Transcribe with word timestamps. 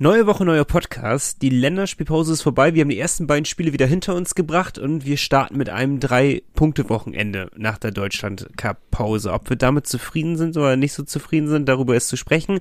Neue 0.00 0.28
Woche, 0.28 0.44
neuer 0.44 0.64
Podcast. 0.64 1.42
Die 1.42 1.48
Länderspielpause 1.48 2.32
ist 2.32 2.42
vorbei. 2.42 2.72
Wir 2.72 2.82
haben 2.82 2.88
die 2.88 3.00
ersten 3.00 3.26
beiden 3.26 3.46
Spiele 3.46 3.72
wieder 3.72 3.86
hinter 3.86 4.14
uns 4.14 4.36
gebracht 4.36 4.78
und 4.78 5.04
wir 5.04 5.16
starten 5.16 5.56
mit 5.56 5.70
einem 5.70 5.98
Drei-Punkte-Wochenende 5.98 7.50
nach 7.56 7.78
der 7.78 7.90
Deutschland-Cup-Pause. 7.90 9.32
Ob 9.32 9.50
wir 9.50 9.56
damit 9.56 9.88
zufrieden 9.88 10.36
sind 10.36 10.56
oder 10.56 10.76
nicht 10.76 10.92
so 10.92 11.02
zufrieden 11.02 11.48
sind, 11.48 11.68
darüber 11.68 11.96
ist 11.96 12.06
zu 12.06 12.16
sprechen. 12.16 12.60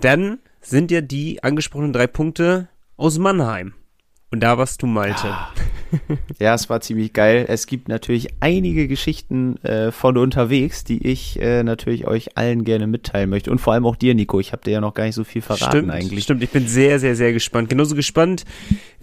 Dann 0.00 0.38
sind 0.62 0.90
ja 0.90 1.02
die 1.02 1.42
angesprochenen 1.42 1.92
drei 1.92 2.06
Punkte 2.06 2.70
aus 2.96 3.18
Mannheim. 3.18 3.74
Und 4.32 4.40
da 4.40 4.56
warst 4.56 4.82
du, 4.82 4.86
Malte. 4.86 5.26
Ja. 5.26 5.52
ja, 6.40 6.54
es 6.54 6.70
war 6.70 6.80
ziemlich 6.80 7.12
geil. 7.12 7.44
Es 7.48 7.66
gibt 7.66 7.88
natürlich 7.88 8.28
einige 8.40 8.88
Geschichten 8.88 9.62
äh, 9.62 9.92
von 9.92 10.16
unterwegs, 10.16 10.84
die 10.84 11.06
ich 11.06 11.38
äh, 11.38 11.62
natürlich 11.62 12.06
euch 12.06 12.38
allen 12.38 12.64
gerne 12.64 12.86
mitteilen 12.86 13.28
möchte. 13.28 13.50
Und 13.50 13.58
vor 13.58 13.74
allem 13.74 13.84
auch 13.84 13.94
dir, 13.94 14.14
Nico. 14.14 14.40
Ich 14.40 14.52
habe 14.52 14.62
dir 14.62 14.70
ja 14.70 14.80
noch 14.80 14.94
gar 14.94 15.04
nicht 15.04 15.16
so 15.16 15.24
viel 15.24 15.42
verraten 15.42 15.70
stimmt, 15.70 15.90
eigentlich. 15.90 16.24
Stimmt, 16.24 16.42
ich 16.42 16.48
bin 16.48 16.66
sehr, 16.66 16.98
sehr, 16.98 17.14
sehr 17.14 17.34
gespannt. 17.34 17.68
Genauso 17.68 17.94
gespannt 17.94 18.46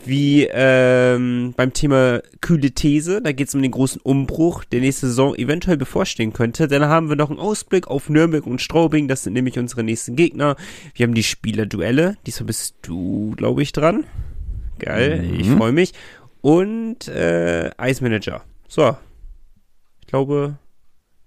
wie 0.04 0.48
ähm, 0.52 1.54
beim 1.56 1.73
Thema 1.73 2.23
kühle 2.42 2.72
These. 2.72 3.22
Da 3.22 3.32
geht 3.32 3.50
es 3.50 3.54
um 3.54 3.62
den 3.62 3.70
großen 3.70 4.02
Umbruch, 4.02 4.64
der 4.64 4.80
nächste 4.80 5.06
Saison 5.06 5.36
eventuell 5.36 5.78
bevorstehen 5.78 6.34
könnte. 6.34 6.68
Dann 6.68 6.86
haben 6.86 7.08
wir 7.08 7.16
noch 7.16 7.30
einen 7.30 7.38
Ausblick 7.38 7.88
auf 7.88 8.09
Nürnberg 8.09 8.48
und 8.48 8.64
Straubing. 8.64 9.08
Das 9.08 9.22
sind 9.22 9.34
nämlich 9.34 9.59
unsere 9.59 9.84
nächsten 9.84 10.16
Gegner. 10.16 10.56
Wir 10.96 11.06
haben 11.06 11.14
die 11.14 11.22
Spielerduelle. 11.22 12.18
Diesmal 12.26 12.48
bist 12.48 12.73
du, 12.82 13.36
glaube 13.38 13.62
ich, 13.62 13.73
dran. 13.73 14.06
Geil, 14.80 15.22
mhm. 15.22 15.40
ich 15.40 15.50
freue 15.50 15.72
mich. 15.72 15.94
Und 16.42 17.08
äh, 17.08 17.70
Ice 17.82 18.02
Manager. 18.02 18.44
So. 18.68 18.98
Ich 20.02 20.08
glaube, 20.08 20.58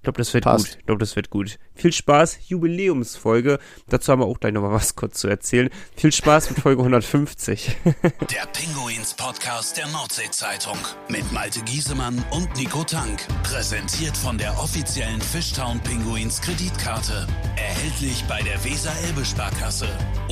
ich 0.02 0.04
glaube, 0.04 0.18
das 0.18 0.34
wird 0.34 0.42
Passt. 0.42 0.66
gut. 0.66 0.76
Ich 0.80 0.86
glaube, 0.86 0.98
das 0.98 1.14
wird 1.14 1.30
gut. 1.30 1.60
Viel 1.76 1.92
Spaß, 1.92 2.48
Jubiläumsfolge. 2.48 3.60
Dazu 3.88 4.10
haben 4.10 4.20
wir 4.20 4.26
auch 4.26 4.40
gleich 4.40 4.52
nochmal 4.52 4.72
was 4.72 4.96
kurz 4.96 5.20
zu 5.20 5.28
erzählen. 5.28 5.70
Viel 5.94 6.10
Spaß 6.10 6.50
mit 6.50 6.58
Folge 6.58 6.80
150. 6.80 7.76
der 7.84 8.46
Pinguins 8.52 9.14
Podcast 9.14 9.76
der 9.76 9.86
Nordsee-Zeitung 9.86 10.76
mit 11.08 11.30
Malte 11.30 11.60
Giesemann 11.60 12.24
und 12.32 12.52
Nico 12.56 12.82
Tank. 12.82 13.20
Präsentiert 13.44 14.16
von 14.16 14.36
der 14.38 14.58
offiziellen 14.58 15.20
Fishtown 15.20 15.78
Pinguins 15.78 16.40
Kreditkarte. 16.40 17.28
Erhältlich 17.54 18.24
bei 18.28 18.42
der 18.42 18.64
Weser-Elbe-Sparkasse 18.64 19.86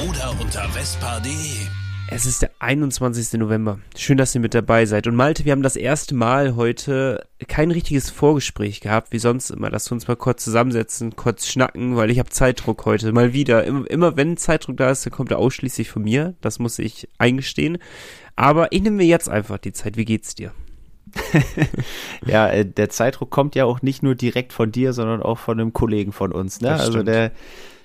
oder 0.08 0.34
unter 0.40 0.68
vespa.de. 0.70 1.79
Es 2.12 2.26
ist 2.26 2.42
der 2.42 2.50
21. 2.58 3.38
November. 3.38 3.78
Schön, 3.96 4.18
dass 4.18 4.34
ihr 4.34 4.40
mit 4.40 4.52
dabei 4.52 4.84
seid. 4.84 5.06
Und 5.06 5.14
Malte, 5.14 5.44
wir 5.44 5.52
haben 5.52 5.62
das 5.62 5.76
erste 5.76 6.16
Mal 6.16 6.56
heute 6.56 7.24
kein 7.46 7.70
richtiges 7.70 8.10
Vorgespräch 8.10 8.80
gehabt, 8.80 9.12
wie 9.12 9.20
sonst 9.20 9.50
immer, 9.50 9.70
dass 9.70 9.88
wir 9.88 9.94
uns 9.94 10.08
mal 10.08 10.16
kurz 10.16 10.42
zusammensetzen, 10.42 11.14
kurz 11.14 11.46
schnacken, 11.46 11.94
weil 11.94 12.10
ich 12.10 12.18
habe 12.18 12.28
Zeitdruck 12.28 12.84
heute. 12.84 13.12
Mal 13.12 13.32
wieder. 13.32 13.62
Immer, 13.64 13.88
immer 13.88 14.16
wenn 14.16 14.36
Zeitdruck 14.36 14.76
da 14.76 14.90
ist, 14.90 15.06
dann 15.06 15.12
kommt 15.12 15.30
er 15.30 15.38
ausschließlich 15.38 15.88
von 15.88 16.02
mir. 16.02 16.34
Das 16.40 16.58
muss 16.58 16.80
ich 16.80 17.08
eingestehen. 17.18 17.78
Aber 18.34 18.72
ich 18.72 18.82
nehme 18.82 18.96
mir 18.96 19.06
jetzt 19.06 19.28
einfach 19.28 19.58
die 19.58 19.72
Zeit. 19.72 19.96
Wie 19.96 20.04
geht's 20.04 20.34
dir? 20.34 20.52
ja, 22.26 22.48
äh, 22.48 22.66
der 22.66 22.90
Zeitdruck 22.90 23.30
kommt 23.30 23.54
ja 23.54 23.66
auch 23.66 23.82
nicht 23.82 24.02
nur 24.02 24.16
direkt 24.16 24.52
von 24.52 24.72
dir, 24.72 24.92
sondern 24.92 25.22
auch 25.22 25.38
von 25.38 25.60
einem 25.60 25.72
Kollegen 25.72 26.10
von 26.10 26.32
uns. 26.32 26.60
Ne? 26.60 26.72
Also 26.72 27.04
der, 27.04 27.30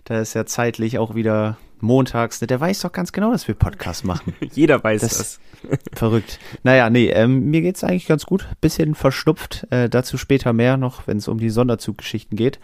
da 0.04 0.20
ist 0.20 0.34
ja 0.34 0.48
zeitlich 0.48 0.98
auch 0.98 1.14
wieder 1.14 1.58
montags, 1.82 2.40
der 2.40 2.60
weiß 2.60 2.82
doch 2.82 2.92
ganz 2.92 3.12
genau, 3.12 3.32
dass 3.32 3.48
wir 3.48 3.56
Podcast 3.56 4.06
machen. 4.06 4.34
Jeder 4.54 4.84
weiß 4.84 5.02
das. 5.02 5.18
das. 5.18 5.40
verrückt. 5.94 6.40
Naja, 6.64 6.90
nee, 6.90 7.10
ähm, 7.10 7.50
mir 7.50 7.62
geht's 7.62 7.84
eigentlich 7.84 8.08
ganz 8.08 8.26
gut. 8.26 8.48
Bisschen 8.62 8.96
verschnupft, 8.96 9.68
äh, 9.72 9.90
dazu 9.90 10.18
später 10.18 10.54
mehr 10.54 10.78
noch, 10.78 11.08
wenn 11.08 11.18
es 11.18 11.28
um 11.28 11.40
die 11.40 11.50
Sonderzuggeschichten 11.50 12.38
geht. 12.38 12.60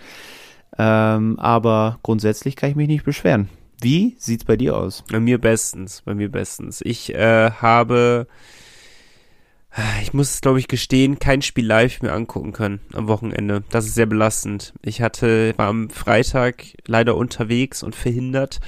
Ähm, 0.77 1.39
aber 1.39 1.99
grundsätzlich 2.03 2.55
kann 2.55 2.69
ich 2.69 2.75
mich 2.75 2.87
nicht 2.87 3.03
beschweren. 3.03 3.49
Wie 3.81 4.15
sieht's 4.19 4.45
bei 4.45 4.55
dir 4.57 4.77
aus? 4.77 5.03
Bei 5.11 5.19
mir 5.19 5.39
bestens, 5.39 6.03
bei 6.05 6.13
mir 6.13 6.29
bestens. 6.29 6.81
Ich 6.83 7.13
äh, 7.15 7.51
habe, 7.51 8.27
ich 10.03 10.13
muss 10.13 10.35
es 10.35 10.41
glaube 10.41 10.59
ich 10.59 10.67
gestehen, 10.67 11.17
kein 11.17 11.41
Spiel 11.41 11.65
live 11.65 12.01
mehr 12.01 12.13
angucken 12.13 12.53
können 12.53 12.79
am 12.93 13.07
Wochenende. 13.07 13.63
Das 13.71 13.87
ist 13.87 13.95
sehr 13.95 14.05
belastend. 14.05 14.73
Ich 14.83 15.01
hatte, 15.01 15.53
war 15.57 15.67
am 15.67 15.89
Freitag 15.89 16.63
leider 16.85 17.15
unterwegs 17.17 17.81
und 17.81 17.95
verhindert 17.95 18.59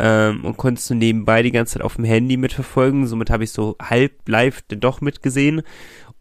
ähm, 0.00 0.44
und 0.44 0.56
konntest 0.56 0.88
du 0.88 0.94
nebenbei 0.94 1.42
die 1.42 1.52
ganze 1.52 1.74
Zeit 1.74 1.82
auf 1.82 1.96
dem 1.96 2.04
Handy 2.04 2.36
mitverfolgen. 2.36 3.06
Somit 3.06 3.30
habe 3.30 3.44
ich 3.44 3.52
so 3.52 3.76
halb 3.80 4.26
live 4.26 4.62
doch 4.68 5.00
mitgesehen. 5.00 5.62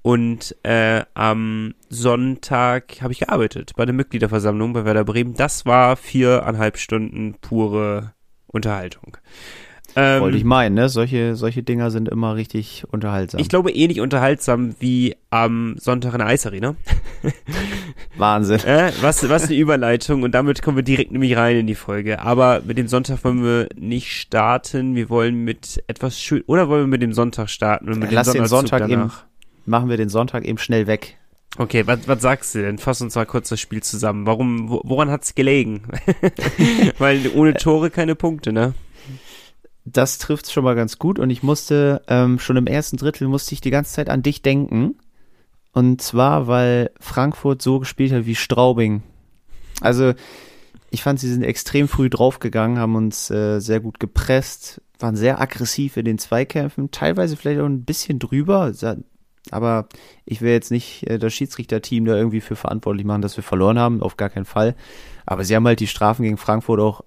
Und 0.01 0.55
äh, 0.63 1.03
am 1.13 1.75
Sonntag 1.89 3.01
habe 3.01 3.13
ich 3.13 3.19
gearbeitet 3.19 3.73
bei 3.75 3.85
der 3.85 3.93
Mitgliederversammlung 3.93 4.73
bei 4.73 4.85
Werder 4.85 5.05
Bremen. 5.05 5.33
Das 5.33 5.65
war 5.65 5.95
viereinhalb 5.95 6.77
Stunden 6.77 7.35
pure 7.41 8.13
Unterhaltung. 8.47 9.17
Ähm, 9.95 10.21
Wollte 10.21 10.37
ich 10.37 10.43
meinen, 10.43 10.75
ne? 10.75 10.89
Solche, 10.89 11.35
solche 11.35 11.63
Dinger 11.63 11.91
sind 11.91 12.09
immer 12.09 12.35
richtig 12.35 12.83
unterhaltsam. 12.91 13.39
Ich 13.39 13.49
glaube 13.49 13.71
ähnlich 13.71 14.01
unterhaltsam 14.01 14.75
wie 14.79 15.15
am 15.29 15.75
Sonntag 15.77 16.13
in 16.13 16.19
der 16.19 16.27
Eisarena. 16.27 16.75
Wahnsinn. 18.17 18.59
Äh, 18.61 18.91
was, 19.01 19.27
was 19.29 19.45
eine 19.45 19.55
Überleitung 19.55 20.23
und 20.23 20.33
damit 20.33 20.61
kommen 20.61 20.77
wir 20.77 20.83
direkt 20.83 21.11
nämlich 21.11 21.35
rein 21.35 21.57
in 21.57 21.67
die 21.67 21.75
Folge. 21.75 22.21
Aber 22.21 22.61
mit 22.65 22.77
dem 22.77 22.87
Sonntag 22.87 23.23
wollen 23.23 23.43
wir 23.43 23.69
nicht 23.75 24.11
starten. 24.11 24.95
Wir 24.95 25.09
wollen 25.09 25.43
mit 25.43 25.83
etwas 25.87 26.19
schön, 26.19 26.43
oder 26.47 26.69
wollen 26.69 26.83
wir 26.83 26.87
mit 26.87 27.01
dem 27.01 27.13
Sonntag 27.13 27.49
starten 27.49 27.89
und 27.89 27.99
mit 27.99 28.11
Lass 28.11 28.31
dem 28.31 28.43
den 28.43 28.47
Sonntag 28.47 28.89
eben, 28.89 29.11
machen 29.65 29.89
wir 29.89 29.97
den 29.97 30.09
Sonntag 30.09 30.45
eben 30.45 30.57
schnell 30.57 30.87
weg. 30.87 31.17
Okay, 31.57 31.87
was, 31.87 32.07
was 32.07 32.21
sagst 32.21 32.53
du 32.55 32.61
denn? 32.61 32.77
Fass 32.77 33.01
uns 33.01 33.15
mal 33.15 33.25
kurz 33.25 33.49
das 33.49 33.59
Spiel 33.59 33.81
zusammen. 33.81 34.25
Warum, 34.25 34.69
woran 34.69 35.09
hat's 35.09 35.33
gelegen? 35.33 35.81
Weil 36.99 37.31
ohne 37.33 37.55
Tore 37.55 37.89
keine 37.89 38.15
Punkte, 38.15 38.53
ne? 38.53 38.73
Das 39.91 40.17
trifft 40.17 40.51
schon 40.51 40.63
mal 40.63 40.75
ganz 40.75 40.99
gut 40.99 41.19
und 41.19 41.29
ich 41.29 41.43
musste 41.43 42.01
ähm, 42.07 42.39
schon 42.39 42.57
im 42.57 42.67
ersten 42.67 42.97
Drittel 42.97 43.27
musste 43.27 43.53
ich 43.53 43.61
die 43.61 43.71
ganze 43.71 43.93
Zeit 43.93 44.09
an 44.09 44.23
dich 44.23 44.41
denken 44.41 44.95
und 45.73 46.01
zwar 46.01 46.47
weil 46.47 46.91
Frankfurt 46.99 47.61
so 47.61 47.79
gespielt 47.79 48.11
hat 48.11 48.25
wie 48.25 48.35
Straubing. 48.35 49.03
Also 49.81 50.13
ich 50.91 51.03
fand, 51.03 51.19
sie 51.19 51.31
sind 51.31 51.43
extrem 51.43 51.87
früh 51.87 52.09
draufgegangen, 52.09 52.79
haben 52.79 52.95
uns 52.95 53.29
äh, 53.29 53.59
sehr 53.59 53.79
gut 53.79 53.99
gepresst, 53.99 54.81
waren 54.97 55.15
sehr 55.15 55.39
aggressiv 55.39 55.97
in 55.97 56.05
den 56.05 56.17
Zweikämpfen, 56.17 56.91
teilweise 56.91 57.37
vielleicht 57.37 57.61
auch 57.61 57.65
ein 57.65 57.85
bisschen 57.85 58.19
drüber, 58.19 58.73
aber 59.51 59.87
ich 60.25 60.41
will 60.41 60.51
jetzt 60.51 60.71
nicht 60.71 61.07
äh, 61.07 61.17
das 61.17 61.33
Schiedsrichterteam 61.33 62.05
da 62.05 62.15
irgendwie 62.15 62.41
für 62.41 62.55
verantwortlich 62.55 63.05
machen, 63.05 63.21
dass 63.21 63.37
wir 63.37 63.43
verloren 63.43 63.79
haben, 63.79 64.01
auf 64.01 64.17
gar 64.17 64.29
keinen 64.29 64.45
Fall. 64.45 64.75
Aber 65.25 65.43
sie 65.43 65.55
haben 65.55 65.65
halt 65.65 65.79
die 65.79 65.87
Strafen 65.87 66.23
gegen 66.23 66.37
Frankfurt 66.37 66.79
auch 66.79 67.03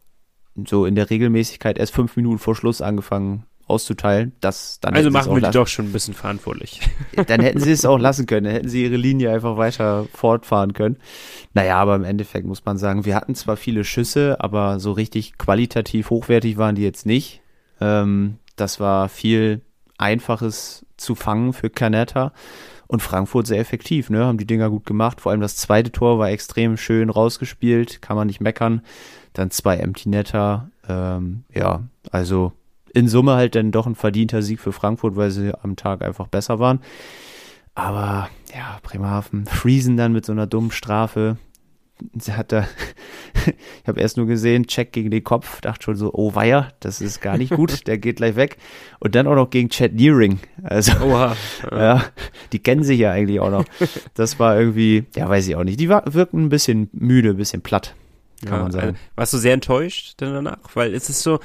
so 0.67 0.87
in 0.87 0.95
der 0.95 1.11
Regelmäßigkeit 1.11 1.79
erst 1.79 1.95
fünf 1.95 2.17
Minuten 2.17 2.39
vor 2.39 2.55
Schluss 2.55 2.81
angefangen 2.81 3.45
auszuteilen. 3.67 4.33
Das 4.41 4.81
dann 4.81 4.95
also 4.95 5.11
machen 5.11 5.35
wir 5.35 5.41
die 5.41 5.51
doch 5.51 5.67
schon 5.67 5.87
ein 5.87 5.93
bisschen 5.93 6.15
verantwortlich. 6.15 6.81
Dann 7.27 7.41
hätten 7.41 7.61
sie 7.61 7.73
es 7.73 7.85
auch 7.85 7.99
lassen 7.99 8.27
können, 8.27 8.45
dann 8.45 8.55
hätten 8.55 8.69
sie 8.69 8.85
ihre 8.85 8.97
Linie 8.97 9.33
einfach 9.33 9.57
weiter 9.57 10.07
fortfahren 10.13 10.73
können. 10.73 10.99
Naja, 11.55 11.79
aber 11.79 11.97
im 11.97 12.05
Endeffekt 12.05 12.47
muss 12.47 12.65
man 12.65 12.77
sagen, 12.77 13.05
wir 13.05 13.15
hatten 13.15 13.35
zwar 13.35 13.57
viele 13.57 13.85
Schüsse, 13.85 14.37
aber 14.41 14.79
so 14.79 14.93
richtig 14.93 15.39
qualitativ 15.39 16.11
hochwertig 16.11 16.57
waren 16.57 16.75
die 16.75 16.83
jetzt 16.83 17.07
nicht. 17.07 17.41
Ähm, 17.81 18.39
das 18.57 18.81
war 18.81 19.09
viel 19.09 19.63
Einfaches 19.99 20.85
zu 20.97 21.15
fangen 21.15 21.53
für 21.53 21.71
Canetta. 21.71 22.33
Und 22.93 23.01
Frankfurt 23.01 23.47
sehr 23.47 23.59
effektiv, 23.59 24.11
ne? 24.11 24.27
Haben 24.27 24.37
die 24.37 24.47
Dinger 24.47 24.69
gut 24.69 24.85
gemacht. 24.85 25.23
Vor 25.23 25.33
allem 25.33 25.41
das 25.41 25.57
zweite 25.57 25.91
Tor 25.93 26.19
war 26.19 26.29
extrem 26.29 26.77
schön 26.77 27.09
rausgespielt, 27.09 28.03
kann 28.03 28.17
man 28.17 28.27
nicht 28.27 28.43
meckern 28.43 28.83
dann 29.33 29.51
zwei 29.51 29.77
Empty 29.77 30.09
Netter. 30.09 30.69
Ähm, 30.89 31.45
ja, 31.55 31.83
also 32.11 32.53
in 32.93 33.09
Summe 33.09 33.35
halt 33.35 33.55
dann 33.55 33.73
doch 33.73 33.87
ein 33.87 33.95
verdienter 33.95 34.43
Sieg 34.43 34.61
für 34.61 34.73
Frankfurt, 34.73 35.17
weil 35.17 35.31
sie 35.31 35.53
am 35.63 35.77
Tag 35.77 36.03
einfach 36.03 36.29
besser 36.29 36.59
waren. 36.59 36.81
Aber 37.75 38.29
ja, 38.55 38.79
Bremerhaven, 38.83 39.47
Friesen 39.47 39.97
dann 39.97 40.13
mit 40.13 40.27
so 40.27 40.33
einer 40.33 40.47
dummen 40.47 40.71
Strafe. 40.71 41.39
Sie 42.19 42.33
hat 42.33 42.53
da, 42.53 42.67
ich 43.47 43.89
habe 43.89 44.01
erst 44.01 44.17
nur 44.17 44.27
gesehen, 44.27 44.67
Check 44.67 44.93
gegen 44.93 45.11
den 45.11 45.25
Kopf, 45.25 45.61
dachte 45.61 45.85
schon 45.85 45.97
so, 45.97 46.13
oh 46.13 46.35
weia, 46.35 46.69
das 46.81 47.01
ist 47.01 47.21
gar 47.21 47.37
nicht 47.39 47.55
gut, 47.55 47.87
der 47.87 47.99
geht 47.99 48.17
gleich 48.17 48.37
weg. 48.37 48.57
Und 49.01 49.15
dann 49.15 49.27
auch 49.27 49.35
noch 49.35 49.51
gegen 49.51 49.69
Chad 49.69 49.95
Nearing. 49.95 50.41
Also, 50.63 50.93
Oha. 51.05 51.37
ja, 51.71 52.05
die 52.53 52.59
kennen 52.59 52.85
sich 52.85 52.99
ja 52.99 53.13
eigentlich 53.13 53.41
auch 53.41 53.51
noch. 53.51 53.65
Das 54.15 54.39
war 54.39 54.59
irgendwie, 54.59 55.05
ja, 55.17 55.29
weiß 55.29 55.49
ich 55.49 55.57
auch 55.57 55.65
nicht. 55.65 55.81
Die 55.81 55.89
war, 55.89 56.03
wirkten 56.13 56.45
ein 56.45 56.49
bisschen 56.49 56.89
müde, 56.93 57.31
ein 57.31 57.37
bisschen 57.37 57.63
platt 57.63 57.95
kann 58.47 58.57
ja, 58.57 58.63
man 58.63 58.73
sagen. 58.73 58.89
Äh, 58.91 59.17
warst 59.17 59.33
du 59.33 59.39
sehr 59.39 59.55
enttäuscht 59.55 60.21
denn 60.21 60.33
danach? 60.33 60.59
Weil 60.75 60.95
es 60.95 61.09
ist 61.09 61.23
so, 61.23 61.41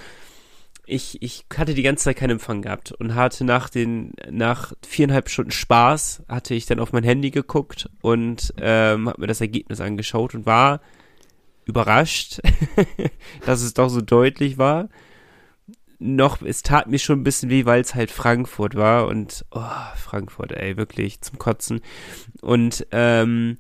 ich, 0.88 1.22
ich 1.22 1.46
hatte 1.56 1.74
die 1.74 1.84
ganze 1.84 2.06
Zeit 2.06 2.18
keinen 2.18 2.32
Empfang 2.32 2.62
gehabt 2.62 2.94
und 2.94 3.14
hatte 3.14 3.44
nach 3.44 3.70
den, 3.70 4.14
nach 4.32 4.74
viereinhalb 4.88 5.30
Stunden 5.30 5.52
Spaß, 5.52 6.24
hatte 6.30 6.56
ich 6.56 6.66
dann 6.66 6.80
auf 6.80 6.94
mein 6.94 7.04
Handy 7.04 7.30
geguckt 7.30 7.90
und 8.02 8.54
ähm, 8.60 9.10
habe 9.10 9.22
mir 9.22 9.28
das 9.28 9.42
Ergebnis 9.42 9.82
angeschaut 9.82 10.34
und 10.34 10.46
war 10.46 10.80
überrascht, 11.66 12.40
dass 13.46 13.62
es 13.62 13.74
doch 13.74 13.90
so 13.90 14.02
deutlich 14.02 14.58
war. 14.58 14.88
Noch, 16.00 16.42
es 16.42 16.62
tat 16.62 16.88
mir 16.88 17.00
schon 17.00 17.20
ein 17.20 17.24
bisschen 17.24 17.50
weh, 17.50 17.66
weil 17.66 17.82
es 17.82 17.94
halt 17.94 18.10
Frankfurt 18.10 18.76
war 18.76 19.08
und, 19.08 19.46
oh, 19.52 19.62
Frankfurt, 19.96 20.54
ey, 20.54 20.78
wirklich 20.78 21.22
zum 21.22 21.38
Kotzen. 21.38 21.82
Und, 22.42 22.88
ähm, 22.92 23.58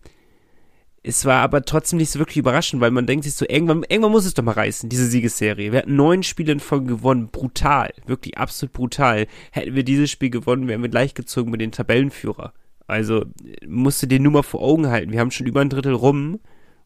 es 1.07 1.23
war 1.23 1.41
aber 1.41 1.63
trotzdem 1.63 1.97
nicht 1.97 2.11
so 2.11 2.19
wirklich 2.19 2.37
überraschend, 2.37 2.81
weil 2.81 2.91
man 2.91 3.05
denkt 3.05 3.23
sich 3.23 3.33
so, 3.33 3.45
irgendwann, 3.47 3.85
irgendwann 3.87 4.11
muss 4.11 4.25
es 4.25 4.33
doch 4.33 4.43
mal 4.43 4.51
reißen, 4.51 4.89
diese 4.89 5.05
Siegesserie. 5.05 5.71
Wir 5.71 5.79
hatten 5.79 5.95
neun 5.95 6.21
Spiele 6.21 6.51
in 6.51 6.59
Folge 6.59 6.87
gewonnen, 6.87 7.29
brutal, 7.29 7.93
wirklich 8.05 8.37
absolut 8.37 8.73
brutal. 8.73 9.27
Hätten 9.51 9.73
wir 9.73 9.83
dieses 9.83 10.11
Spiel 10.11 10.29
gewonnen, 10.29 10.67
wären 10.67 10.81
wir 10.81 10.89
gleichgezogen 10.89 11.49
mit 11.49 11.61
den 11.61 11.71
Tabellenführer. 11.71 12.53
Also 12.87 13.25
musst 13.65 14.03
du 14.03 14.07
dir 14.07 14.19
nur 14.19 14.33
mal 14.33 14.43
vor 14.43 14.61
Augen 14.61 14.87
halten. 14.87 15.11
Wir 15.11 15.21
haben 15.21 15.31
schon 15.31 15.47
über 15.47 15.61
ein 15.61 15.69
Drittel 15.69 15.93
rum. 15.93 16.39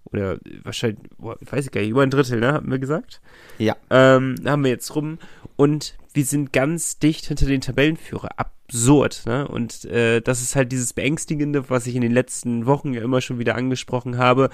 Oder 0.03 0.37
wahrscheinlich, 0.63 0.99
boah, 1.17 1.37
weiß 1.41 1.65
ich 1.65 1.71
gar 1.71 1.81
nicht, 1.81 1.91
über 1.91 2.03
ein 2.03 2.09
Drittel, 2.09 2.39
ne, 2.39 2.53
haben 2.53 2.71
wir 2.71 2.79
gesagt? 2.79 3.21
Ja. 3.57 3.75
Ähm, 3.89 4.35
haben 4.45 4.63
wir 4.63 4.71
jetzt 4.71 4.95
rum. 4.95 5.17
Und 5.55 5.95
wir 6.13 6.25
sind 6.25 6.53
ganz 6.53 6.99
dicht 6.99 7.25
hinter 7.25 7.45
den 7.45 7.61
Tabellenführer. 7.61 8.29
Absurd, 8.37 9.23
ne? 9.25 9.47
Und 9.47 9.85
äh, 9.85 10.21
das 10.21 10.41
ist 10.41 10.55
halt 10.55 10.71
dieses 10.71 10.93
Beängstigende, 10.93 11.69
was 11.69 11.87
ich 11.87 11.95
in 11.95 12.01
den 12.01 12.11
letzten 12.11 12.65
Wochen 12.65 12.93
ja 12.93 13.01
immer 13.01 13.21
schon 13.21 13.39
wieder 13.39 13.55
angesprochen 13.55 14.17
habe, 14.17 14.49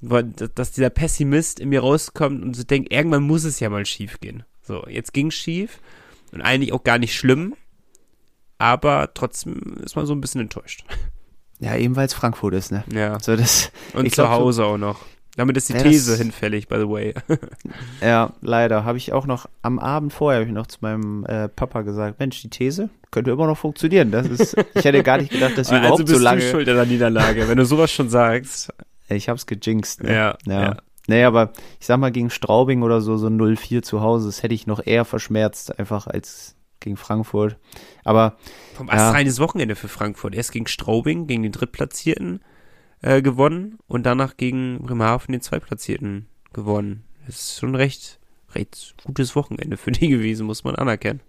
dass 0.00 0.72
dieser 0.72 0.90
Pessimist 0.90 1.60
in 1.60 1.68
mir 1.68 1.80
rauskommt 1.80 2.42
und 2.42 2.56
so 2.56 2.62
denkt, 2.62 2.92
irgendwann 2.92 3.22
muss 3.22 3.44
es 3.44 3.60
ja 3.60 3.68
mal 3.68 3.84
schief 3.86 4.20
gehen. 4.20 4.44
So, 4.62 4.86
jetzt 4.88 5.12
ging's 5.12 5.34
schief 5.34 5.80
und 6.32 6.40
eigentlich 6.40 6.72
auch 6.72 6.84
gar 6.84 6.98
nicht 6.98 7.14
schlimm, 7.14 7.54
aber 8.58 9.12
trotzdem 9.14 9.78
ist 9.84 9.96
man 9.96 10.06
so 10.06 10.14
ein 10.14 10.20
bisschen 10.20 10.40
enttäuscht. 10.40 10.84
Ja, 11.58 11.76
eben 11.76 11.96
weil 11.96 12.06
es 12.06 12.14
Frankfurt 12.14 12.54
ist, 12.54 12.72
ne? 12.72 12.84
Ja. 12.92 13.20
So, 13.20 13.36
das, 13.36 13.70
Und 13.92 14.06
ich 14.06 14.12
zu 14.12 14.22
glaub, 14.22 14.30
Hause 14.30 14.64
auch 14.64 14.78
noch. 14.78 15.00
Damit 15.36 15.56
ist 15.56 15.68
die 15.68 15.74
Ja, 15.74 15.82
These 15.82 16.16
hinfällig, 16.16 16.68
by 16.68 16.76
the 16.76 16.88
way. 16.88 17.14
Ja, 18.00 18.32
leider. 18.40 18.84
Habe 18.84 18.98
ich 18.98 19.12
auch 19.12 19.26
noch 19.26 19.48
am 19.62 19.78
Abend 19.78 20.12
vorher 20.12 20.42
ich 20.42 20.48
noch 20.48 20.66
zu 20.66 20.78
meinem 20.80 21.24
äh, 21.26 21.48
Papa 21.48 21.82
gesagt, 21.82 22.18
Mensch, 22.18 22.40
die 22.42 22.50
These 22.50 22.90
könnte 23.10 23.30
immer 23.30 23.46
noch 23.46 23.58
funktionieren. 23.58 24.10
Das 24.10 24.26
ist, 24.28 24.56
ich 24.74 24.84
hätte 24.84 25.02
gar 25.02 25.18
nicht 25.18 25.32
gedacht, 25.32 25.56
dass 25.56 25.70
wir 25.70 25.76
also 25.80 25.86
überhaupt 25.88 26.04
bist 26.06 26.16
so 26.18 26.22
lange. 26.22 26.40
du 26.40 26.50
schuld 26.50 26.68
an 26.68 26.76
der 26.76 26.86
Niederlage, 26.86 27.48
wenn 27.48 27.58
du 27.58 27.64
sowas 27.64 27.90
schon 27.92 28.08
sagst. 28.08 28.72
Ich 29.08 29.28
hab's 29.28 29.46
gejinxt. 29.46 30.02
Ne? 30.02 30.12
Ja, 30.14 30.38
ja. 30.46 30.62
ja. 30.62 30.76
Nee, 31.06 31.24
aber 31.24 31.52
ich 31.80 31.86
sag 31.86 31.98
mal, 31.98 32.12
gegen 32.12 32.30
Straubing 32.30 32.82
oder 32.82 33.00
so, 33.00 33.16
so 33.16 33.26
0-4 33.26 33.82
zu 33.82 34.00
Hause, 34.00 34.26
das 34.26 34.42
hätte 34.42 34.54
ich 34.54 34.66
noch 34.66 34.84
eher 34.86 35.04
verschmerzt, 35.04 35.76
einfach 35.78 36.06
als 36.06 36.54
gegen 36.78 36.96
Frankfurt. 36.96 37.56
Aber 38.04 38.36
Vom 38.74 38.86
Ja. 38.88 38.94
astreines 38.94 39.40
Wochenende 39.40 39.74
für 39.76 39.88
Frankfurt. 39.88 40.34
Erst 40.34 40.52
gegen 40.52 40.66
Straubing, 40.66 41.26
gegen 41.26 41.42
den 41.42 41.52
Drittplatzierten 41.52 42.40
äh, 43.02 43.22
gewonnen 43.22 43.78
und 43.86 44.04
danach 44.06 44.36
gegen 44.36 44.78
Bremerhaven 44.82 45.32
den 45.32 45.40
Zweitplatzierten 45.40 46.26
gewonnen. 46.52 47.04
Das 47.26 47.36
ist 47.36 47.58
schon 47.60 47.74
recht, 47.74 48.18
recht 48.54 48.94
gutes 49.04 49.36
Wochenende 49.36 49.76
für 49.76 49.92
die 49.92 50.08
gewesen, 50.08 50.46
muss 50.46 50.64
man 50.64 50.74
anerkennen. 50.74 51.20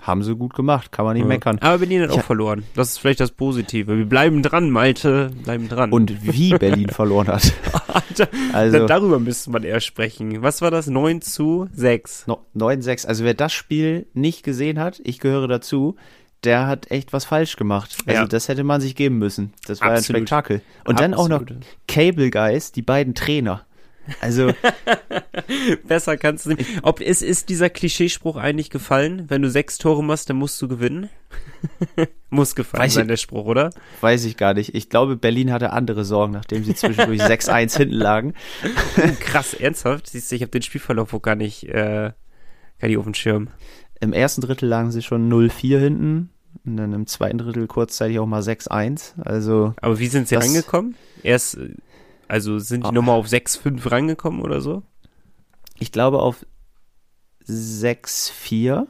haben 0.00 0.22
sie 0.24 0.34
gut 0.34 0.54
gemacht, 0.54 0.90
kann 0.90 1.04
man 1.04 1.14
nicht 1.14 1.22
Ja. 1.22 1.28
meckern. 1.28 1.58
Aber 1.60 1.78
Berlin 1.78 2.02
hat 2.02 2.10
Ich 2.10 2.18
auch 2.18 2.24
verloren. 2.24 2.64
Das 2.74 2.88
ist 2.90 2.98
vielleicht 2.98 3.20
das 3.20 3.30
Positive. 3.30 3.96
Wir 3.96 4.04
bleiben 4.06 4.42
dran, 4.42 4.68
Malte. 4.70 5.30
Bleiben 5.44 5.68
dran. 5.68 5.92
Und 5.92 6.24
wie 6.24 6.50
Berlin 6.58 6.88
verloren 6.90 7.28
hat. 7.28 7.52
Alter, 7.86 8.28
Also 8.52 8.78
da, 8.78 8.86
darüber 8.86 9.20
müsste 9.20 9.50
man 9.50 9.62
eher 9.62 9.78
sprechen. 9.80 10.42
Was 10.42 10.60
war 10.60 10.72
das? 10.72 10.88
9 10.88 11.20
zu 11.22 11.68
6. 11.72 12.26
no- 12.26 12.44
9-6. 12.56 13.06
Also 13.06 13.22
wer 13.24 13.34
das 13.34 13.52
Spiel 13.52 14.06
nicht 14.12 14.42
gesehen 14.42 14.80
hat, 14.80 15.00
ich 15.04 15.20
gehöre 15.20 15.46
dazu, 15.46 15.94
der 16.44 16.66
hat 16.66 16.90
echt 16.90 17.12
was 17.12 17.24
falsch 17.24 17.56
gemacht. 17.56 17.96
Also 18.06 18.22
Ja. 18.22 18.26
das 18.26 18.48
hätte 18.48 18.64
man 18.64 18.80
sich 18.80 18.94
geben 18.96 19.18
müssen. 19.18 19.52
Das 19.66 19.80
war 19.80 19.92
Absolut. 19.92 20.22
ein 20.22 20.26
Spektakel. 20.26 20.60
Und 20.84 21.00
dann 21.00 21.14
auch 21.14 21.28
noch 21.28 21.42
Absolut. 21.42 21.64
Cable 21.88 22.30
Guys, 22.30 22.72
die 22.72 22.82
beiden 22.82 23.14
Trainer. 23.14 23.64
Also 24.20 24.52
Besser 25.86 26.16
kannst 26.16 26.46
du 26.46 26.50
nicht. 26.54 26.68
Ob 26.82 27.00
es 27.00 27.22
ist 27.22 27.48
dieser 27.48 27.70
Klischeespruch 27.70 28.36
eigentlich 28.36 28.70
gefallen? 28.70 29.26
Wenn 29.28 29.42
du 29.42 29.50
sechs 29.50 29.78
Tore 29.78 30.02
machst, 30.02 30.28
dann 30.28 30.36
musst 30.36 30.60
du 30.60 30.66
gewinnen. 30.68 31.08
Muss 32.30 32.54
gefallen 32.54 32.82
Weiß 32.84 32.94
sein, 32.94 33.04
ich- 33.04 33.08
der 33.08 33.16
Spruch, 33.16 33.44
oder? 33.46 33.70
weiß 34.00 34.24
ich 34.24 34.36
gar 34.36 34.54
nicht. 34.54 34.74
Ich 34.74 34.88
glaube, 34.90 35.16
Berlin 35.16 35.52
hatte 35.52 35.72
andere 35.72 36.04
Sorgen, 36.04 36.32
nachdem 36.32 36.64
sie 36.64 36.74
zwischendurch 36.74 37.20
6-1 37.22 37.76
hinten 37.76 37.94
lagen. 37.94 38.34
Krass, 39.20 39.54
ernsthaft. 39.54 40.08
Siehst 40.08 40.30
du, 40.32 40.36
ich 40.36 40.42
habe 40.42 40.50
den 40.50 40.62
Spielverlauf 40.62 41.14
auch 41.14 41.22
gar 41.22 41.36
nicht, 41.36 41.64
äh, 41.68 42.12
gar 42.80 42.88
nicht 42.88 42.96
auf 42.98 43.04
dem 43.04 43.14
Schirm. 43.14 43.48
Im 44.02 44.12
ersten 44.12 44.40
Drittel 44.40 44.68
lagen 44.68 44.90
sie 44.90 45.00
schon 45.00 45.32
0-4 45.32 45.78
hinten. 45.78 46.30
Und 46.64 46.76
dann 46.76 46.92
im 46.92 47.06
zweiten 47.06 47.38
Drittel 47.38 47.66
kurzzeitig 47.66 48.18
auch 48.18 48.26
mal 48.26 48.42
6-1. 48.42 49.14
Also 49.22 49.74
Aber 49.80 49.98
wie 49.98 50.08
sind 50.08 50.28
sie 50.28 50.34
Das- 50.34 50.44
rangekommen? 50.44 50.96
Erst, 51.22 51.56
also 52.28 52.58
sind 52.58 52.84
die 52.84 52.88
Ah. 52.88 52.92
nochmal 52.92 53.16
auf 53.18 53.26
6-5 53.28 53.90
rangekommen 53.90 54.42
oder 54.42 54.60
so? 54.60 54.82
ich 55.78 55.90
glaube 55.92 56.20
auf 56.20 56.44
6-4. 57.44 58.86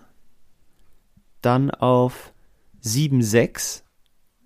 Dann 1.40 1.70
auf 1.70 2.32
7-6. 2.82 3.82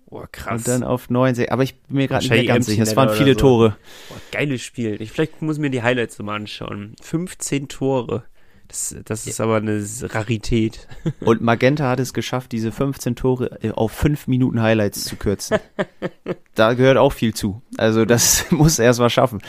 Boah, 0.09 0.27
krass. 0.31 0.59
Und 0.59 0.67
dann 0.67 0.83
auf 0.83 1.09
9-6. 1.09 1.49
Aber 1.49 1.63
ich 1.63 1.81
bin 1.83 1.97
mir 1.97 2.07
gerade 2.07 2.23
nicht 2.23 2.29
mehr 2.31 2.45
ganz 2.45 2.65
sicher. 2.67 2.83
Es 2.83 2.95
waren 2.95 3.09
viele 3.15 3.33
so. 3.33 3.39
Tore. 3.39 3.77
Boah, 4.09 4.17
geiles 4.31 4.61
Spiel. 4.61 5.01
Ich, 5.01 5.11
vielleicht 5.11 5.41
muss 5.41 5.57
ich 5.57 5.61
mir 5.61 5.69
die 5.69 5.83
Highlights 5.83 6.17
nochmal 6.17 6.37
anschauen. 6.37 6.95
15 7.01 7.67
Tore. 7.67 8.23
Das, 8.67 8.95
das 9.05 9.27
ist 9.27 9.39
aber 9.39 9.57
eine 9.57 9.81
Rarität. 10.01 10.87
Und 11.21 11.41
Magenta 11.41 11.89
hat 11.89 11.99
es 11.99 12.13
geschafft, 12.13 12.51
diese 12.51 12.71
15 12.71 13.15
Tore 13.15 13.61
äh, 13.63 13.71
auf 13.71 13.91
5 13.93 14.27
Minuten 14.27 14.61
Highlights 14.61 15.05
zu 15.05 15.15
kürzen. 15.15 15.57
da 16.55 16.73
gehört 16.73 16.97
auch 16.97 17.13
viel 17.13 17.33
zu. 17.33 17.61
Also 17.77 18.03
das 18.05 18.45
muss 18.51 18.79
er 18.79 18.85
erst 18.85 18.99
mal 18.99 19.09
schaffen. 19.09 19.41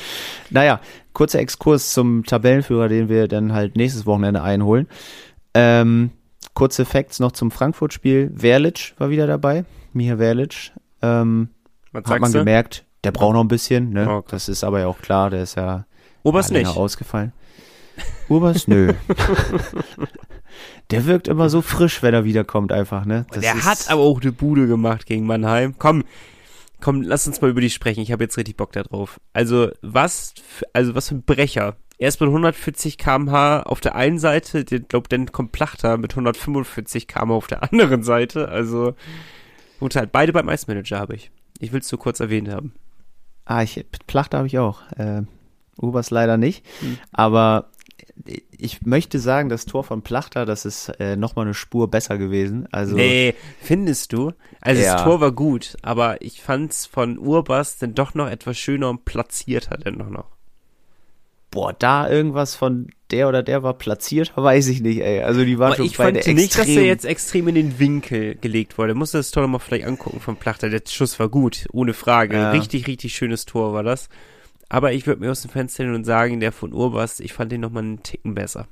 Naja, 0.50 0.80
kurzer 1.14 1.40
Exkurs 1.40 1.92
zum 1.92 2.24
Tabellenführer, 2.24 2.88
den 2.88 3.08
wir 3.08 3.26
dann 3.28 3.52
halt 3.52 3.76
nächstes 3.76 4.06
Wochenende 4.06 4.42
einholen. 4.42 4.86
Ähm, 5.54 6.10
kurze 6.54 6.84
Facts 6.84 7.18
noch 7.18 7.32
zum 7.32 7.50
Frankfurt-Spiel. 7.50 8.32
Verlic 8.36 8.94
war 8.98 9.10
wieder 9.10 9.26
dabei. 9.26 9.64
Miha 9.92 10.16
Verlic. 10.18 10.72
Ähm, 11.02 11.48
Was 11.92 12.04
hat 12.06 12.20
man 12.20 12.32
du? 12.32 12.38
gemerkt, 12.38 12.84
der 13.04 13.10
braucht 13.10 13.34
noch 13.34 13.42
ein 13.42 13.48
bisschen. 13.48 13.90
Ne? 13.90 14.08
Okay. 14.08 14.28
Das 14.30 14.48
ist 14.48 14.62
aber 14.62 14.80
ja 14.80 14.86
auch 14.86 15.00
klar, 15.00 15.30
der 15.30 15.42
ist 15.42 15.56
ja 15.56 15.86
Oberst 16.22 16.50
länger 16.50 16.68
nicht. 16.68 16.78
ausgefallen. 16.78 17.32
Urbers, 18.28 18.68
nö. 18.68 18.92
Der 20.90 21.06
wirkt 21.06 21.28
immer 21.28 21.50
so 21.50 21.60
frisch, 21.62 22.02
wenn 22.02 22.14
er 22.14 22.24
wiederkommt, 22.24 22.72
einfach, 22.72 23.04
ne? 23.04 23.26
Das 23.30 23.40
Der 23.40 23.64
hat 23.64 23.90
aber 23.90 24.02
auch 24.02 24.20
eine 24.20 24.32
Bude 24.32 24.66
gemacht 24.66 25.06
gegen 25.06 25.26
Mannheim. 25.26 25.74
Komm, 25.78 26.04
komm, 26.80 27.02
lass 27.02 27.26
uns 27.26 27.40
mal 27.40 27.50
über 27.50 27.60
die 27.60 27.70
sprechen. 27.70 28.00
Ich 28.00 28.12
habe 28.12 28.24
jetzt 28.24 28.36
richtig 28.36 28.56
Bock 28.56 28.72
da 28.72 28.82
drauf. 28.82 29.20
Also, 29.32 29.70
was, 29.82 30.34
für, 30.46 30.66
also 30.72 30.94
was 30.94 31.08
für 31.08 31.16
ein 31.16 31.22
Brecher. 31.22 31.76
Erst 31.98 32.20
mit 32.20 32.28
140 32.28 32.96
km/h 32.96 33.62
auf 33.64 33.80
der 33.80 33.96
einen 33.96 34.18
Seite, 34.18 34.60
ich 34.60 34.88
glaube, 34.88 35.08
dann 35.08 35.32
kommt 35.32 35.52
Plachter 35.52 35.98
mit 35.98 36.12
145 36.12 37.08
km 37.08 37.32
auf 37.32 37.48
der 37.48 37.62
anderen 37.64 38.02
Seite. 38.02 38.48
Also, 38.48 38.94
brutal. 39.78 40.06
Beide 40.06 40.32
beim 40.32 40.48
Eismanager 40.48 40.98
habe 40.98 41.16
ich. 41.16 41.30
Ich 41.58 41.72
will 41.72 41.80
es 41.80 41.90
nur 41.90 41.98
kurz 41.98 42.20
erwähnt 42.20 42.48
haben. 42.48 42.72
Ah, 43.44 43.62
ich, 43.62 43.84
Plachte 44.06 44.36
habe 44.36 44.46
ich 44.46 44.58
auch. 44.58 44.82
Äh, 44.92 45.22
Ubers 45.80 46.10
leider 46.10 46.36
nicht. 46.36 46.64
Hm. 46.80 46.98
Aber 47.12 47.70
ich 48.56 48.82
möchte 48.82 49.18
sagen, 49.18 49.48
das 49.48 49.64
Tor 49.64 49.84
von 49.84 50.02
Plachter, 50.02 50.44
das 50.46 50.64
ist 50.64 50.88
äh, 51.00 51.16
nochmal 51.16 51.46
eine 51.46 51.54
Spur 51.54 51.90
besser 51.90 52.18
gewesen. 52.18 52.68
Also, 52.72 52.96
Nee, 52.96 53.34
findest 53.60 54.12
du? 54.12 54.32
Also 54.60 54.82
Ja. 54.82 54.94
das 54.94 55.04
Tor 55.04 55.20
war 55.20 55.32
gut, 55.32 55.76
aber 55.82 56.20
ich 56.22 56.42
fand's 56.42 56.86
von 56.86 57.18
Urbas 57.18 57.78
dann 57.78 57.94
doch 57.94 58.14
noch 58.14 58.28
etwas 58.28 58.58
schöner 58.58 58.90
und 58.90 59.04
platzierter 59.04 59.76
denn 59.78 59.94
noch. 59.96 60.10
noch. 60.10 60.26
boah, 61.50 61.72
da 61.72 62.08
irgendwas 62.10 62.54
von 62.54 62.88
der 63.10 63.26
oder 63.28 63.42
der 63.42 63.62
war 63.62 63.72
platziert, 63.74 64.32
weiß 64.36 64.68
ich 64.68 64.80
nicht, 64.82 65.00
ey. 65.00 65.22
Also 65.22 65.44
die 65.44 65.58
waren 65.58 65.68
Aber 65.68 65.76
schon 65.76 65.86
ich 65.86 65.96
fand 65.96 66.14
beide 66.18 66.34
nicht, 66.34 66.58
dass 66.58 66.68
er 66.68 66.84
jetzt 66.84 67.06
extrem 67.06 67.48
in 67.48 67.54
den 67.54 67.78
Winkel 67.78 68.34
gelegt 68.34 68.76
wurde. 68.76 68.94
Musst 68.94 69.14
du 69.14 69.18
das 69.18 69.30
Tor 69.30 69.42
noch 69.44 69.48
mal 69.50 69.58
vielleicht 69.58 69.86
angucken 69.86 70.20
vom 70.20 70.36
Plachter. 70.36 70.68
Der 70.68 70.82
Schuss 70.86 71.18
war 71.18 71.28
gut, 71.30 71.66
ohne 71.72 71.94
Frage. 71.94 72.36
Ja. 72.36 72.50
Richtig, 72.50 72.86
richtig 72.86 73.14
schönes 73.14 73.46
Tor 73.46 73.72
war 73.72 73.82
das. 73.82 74.08
Aber 74.68 74.92
ich 74.92 75.06
würde 75.06 75.20
mir 75.20 75.30
aus 75.30 75.42
dem 75.42 75.50
Fenster 75.50 75.84
hin 75.84 75.94
und 75.94 76.04
sagen, 76.04 76.40
der 76.40 76.52
von 76.52 76.72
Urbas, 76.72 77.20
ich 77.20 77.32
fand 77.32 77.52
den 77.52 77.62
noch 77.62 77.70
mal 77.70 77.80
einen 77.80 78.02
Ticken 78.02 78.34
besser. 78.34 78.68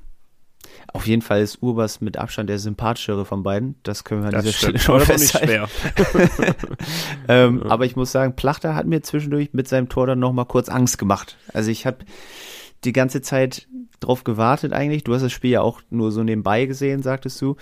Auf 0.93 1.07
jeden 1.07 1.21
Fall 1.21 1.41
ist 1.41 1.61
Urbas 1.61 2.01
mit 2.01 2.17
Abstand 2.17 2.49
der 2.49 2.59
sympathischere 2.59 3.25
von 3.25 3.43
beiden. 3.43 3.75
Das 3.83 4.03
können 4.03 4.21
wir 4.21 4.29
an 4.29 4.41
dieser 4.43 4.53
Stelle 4.53 4.79
stimmt. 4.79 4.83
schon 4.83 4.95
Aber 4.95 5.05
das 5.05 5.21
ist 5.21 5.35
auch 5.35 5.39
festhalten. 5.41 5.61
nicht 6.23 6.35
schwer. 6.35 6.55
Ähm, 7.29 7.63
Aber 7.63 7.85
ich 7.85 7.95
muss 7.95 8.11
sagen, 8.11 8.35
Plachter 8.35 8.73
hat 8.75 8.85
mir 8.85 9.01
zwischendurch 9.01 9.49
mit 9.53 9.67
seinem 9.67 9.89
Tor 9.89 10.07
dann 10.07 10.19
nochmal 10.19 10.45
kurz 10.45 10.69
Angst 10.69 10.97
gemacht. 10.97 11.37
Also 11.53 11.71
ich 11.71 11.85
habe 11.85 12.05
die 12.83 12.93
ganze 12.93 13.21
Zeit 13.21 13.67
drauf 13.99 14.23
gewartet 14.23 14.71
eigentlich. 14.71 15.03
Du 15.03 15.13
hast 15.13 15.23
das 15.23 15.31
Spiel 15.33 15.51
ja 15.51 15.61
auch 15.61 15.81
nur 15.89 16.11
so 16.11 16.23
nebenbei 16.23 16.65
gesehen, 16.65 17.01
sagtest 17.01 17.41
du. 17.41 17.55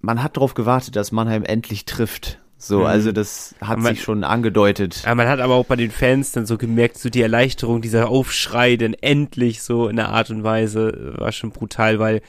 Man 0.00 0.22
hat 0.22 0.36
drauf 0.36 0.54
gewartet, 0.54 0.94
dass 0.96 1.10
Mannheim 1.12 1.44
endlich 1.44 1.86
trifft. 1.86 2.38
So, 2.60 2.80
Mhm. 2.80 2.86
also 2.86 3.12
das 3.12 3.54
hat 3.60 3.78
Aber- 3.78 3.90
sich 3.90 4.02
schon 4.02 4.24
angedeutet. 4.24 5.02
Ja, 5.06 5.14
man 5.14 5.28
hat 5.28 5.38
aber 5.38 5.54
auch 5.54 5.66
bei 5.66 5.76
den 5.76 5.92
Fans 5.92 6.32
dann 6.32 6.44
so 6.44 6.58
gemerkt, 6.58 6.98
so 6.98 7.08
die 7.08 7.22
Erleichterung, 7.22 7.80
dieser 7.80 8.08
Aufschrei, 8.08 8.76
denn 8.76 8.94
endlich 8.94 9.62
so 9.62 9.88
in 9.88 9.94
der 9.96 10.08
Art 10.08 10.30
und 10.30 10.42
Weise 10.42 11.14
äh, 11.16 11.20
war 11.20 11.30
schon 11.32 11.52
brutal, 11.52 11.98
weil 12.00 12.20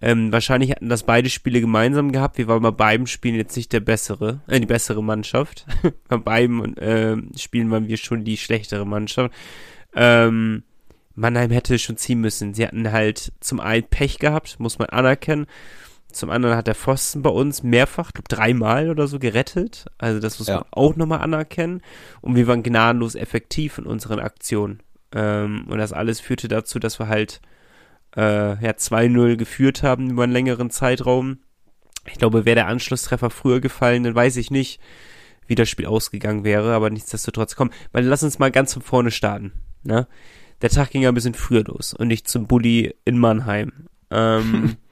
ähm, 0.00 0.32
wahrscheinlich 0.32 0.70
hatten 0.72 0.88
das 0.88 1.02
beide 1.04 1.30
Spiele 1.30 1.60
gemeinsam 1.60 2.10
gehabt. 2.12 2.38
Wir 2.38 2.48
waren 2.48 2.62
bei 2.62 2.70
beiden 2.72 3.06
Spielen 3.06 3.34
jetzt 3.36 3.56
nicht 3.56 3.72
der 3.72 3.80
bessere, 3.80 4.40
äh, 4.48 4.58
die 4.60 4.66
bessere 4.66 5.02
Mannschaft. 5.02 5.66
bei 6.08 6.16
beiden 6.16 6.74
ähm, 6.80 7.30
Spielen 7.36 7.70
waren 7.70 7.88
wir 7.88 7.96
schon 7.96 8.24
die 8.24 8.36
schlechtere 8.36 8.84
Mannschaft. 8.86 9.32
Ähm, 9.94 10.62
Mannheim 11.14 11.50
hätte 11.50 11.78
schon 11.78 11.96
ziehen 11.98 12.20
müssen. 12.20 12.54
Sie 12.54 12.64
hatten 12.66 12.90
halt 12.90 13.32
zum 13.40 13.60
einen 13.60 13.84
Pech 13.84 14.18
gehabt, 14.18 14.58
muss 14.58 14.78
man 14.78 14.88
anerkennen. 14.88 15.46
Zum 16.12 16.30
anderen 16.30 16.56
hat 16.56 16.66
der 16.66 16.74
Pfosten 16.74 17.22
bei 17.22 17.30
uns 17.30 17.62
mehrfach, 17.62 18.08
ich 18.08 18.14
glaube 18.14 18.28
dreimal 18.28 18.90
oder 18.90 19.06
so 19.06 19.18
gerettet. 19.18 19.86
Also 19.98 20.20
das 20.20 20.38
muss 20.38 20.48
Ja. 20.48 20.56
man 20.56 20.64
auch 20.70 20.96
nochmal 20.96 21.20
anerkennen. 21.20 21.82
Und 22.20 22.36
wir 22.36 22.46
waren 22.46 22.62
gnadenlos 22.62 23.14
effektiv 23.14 23.78
in 23.78 23.86
unseren 23.86 24.20
Aktionen. 24.20 24.80
Ähm, 25.14 25.66
und 25.68 25.78
das 25.78 25.92
alles 25.92 26.20
führte 26.20 26.48
dazu, 26.48 26.78
dass 26.78 26.98
wir 26.98 27.08
halt 27.08 27.40
äh, 28.16 28.20
ja 28.62 28.72
2-0 28.72 29.36
geführt 29.36 29.82
haben 29.82 30.10
über 30.10 30.24
einen 30.24 30.32
längeren 30.32 30.70
Zeitraum. 30.70 31.38
Ich 32.06 32.14
glaube, 32.14 32.44
wäre 32.44 32.56
der 32.56 32.66
Anschlusstreffer 32.66 33.30
früher 33.30 33.60
gefallen, 33.60 34.04
dann 34.04 34.14
weiß 34.14 34.36
ich 34.36 34.50
nicht, 34.50 34.80
wie 35.46 35.54
das 35.54 35.68
Spiel 35.68 35.86
ausgegangen 35.86 36.44
wäre, 36.44 36.74
aber 36.74 36.90
nichtsdestotrotz, 36.90 37.56
komm, 37.56 37.70
weil 37.92 38.04
lass 38.04 38.22
uns 38.22 38.38
mal 38.38 38.50
ganz 38.50 38.72
von 38.74 38.82
vorne 38.82 39.10
starten. 39.10 39.52
Ne? 39.82 40.06
Der 40.62 40.70
Tag 40.70 40.90
ging 40.90 41.02
ja 41.02 41.08
ein 41.10 41.14
bisschen 41.14 41.34
früher 41.34 41.64
los 41.64 41.92
und 41.94 42.08
nicht 42.08 42.28
zum 42.28 42.46
Bulli 42.46 42.94
in 43.04 43.18
Mannheim. 43.18 43.72
Ähm, 44.10 44.76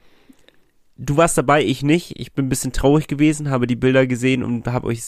du 1.01 1.17
warst 1.17 1.37
dabei, 1.37 1.63
ich 1.63 1.83
nicht. 1.83 2.19
Ich 2.19 2.33
bin 2.33 2.45
ein 2.45 2.49
bisschen 2.49 2.71
traurig 2.71 3.07
gewesen, 3.07 3.49
habe 3.49 3.67
die 3.67 3.75
Bilder 3.75 4.07
gesehen 4.07 4.43
und 4.43 4.67
habe 4.67 4.87
euch 4.87 5.01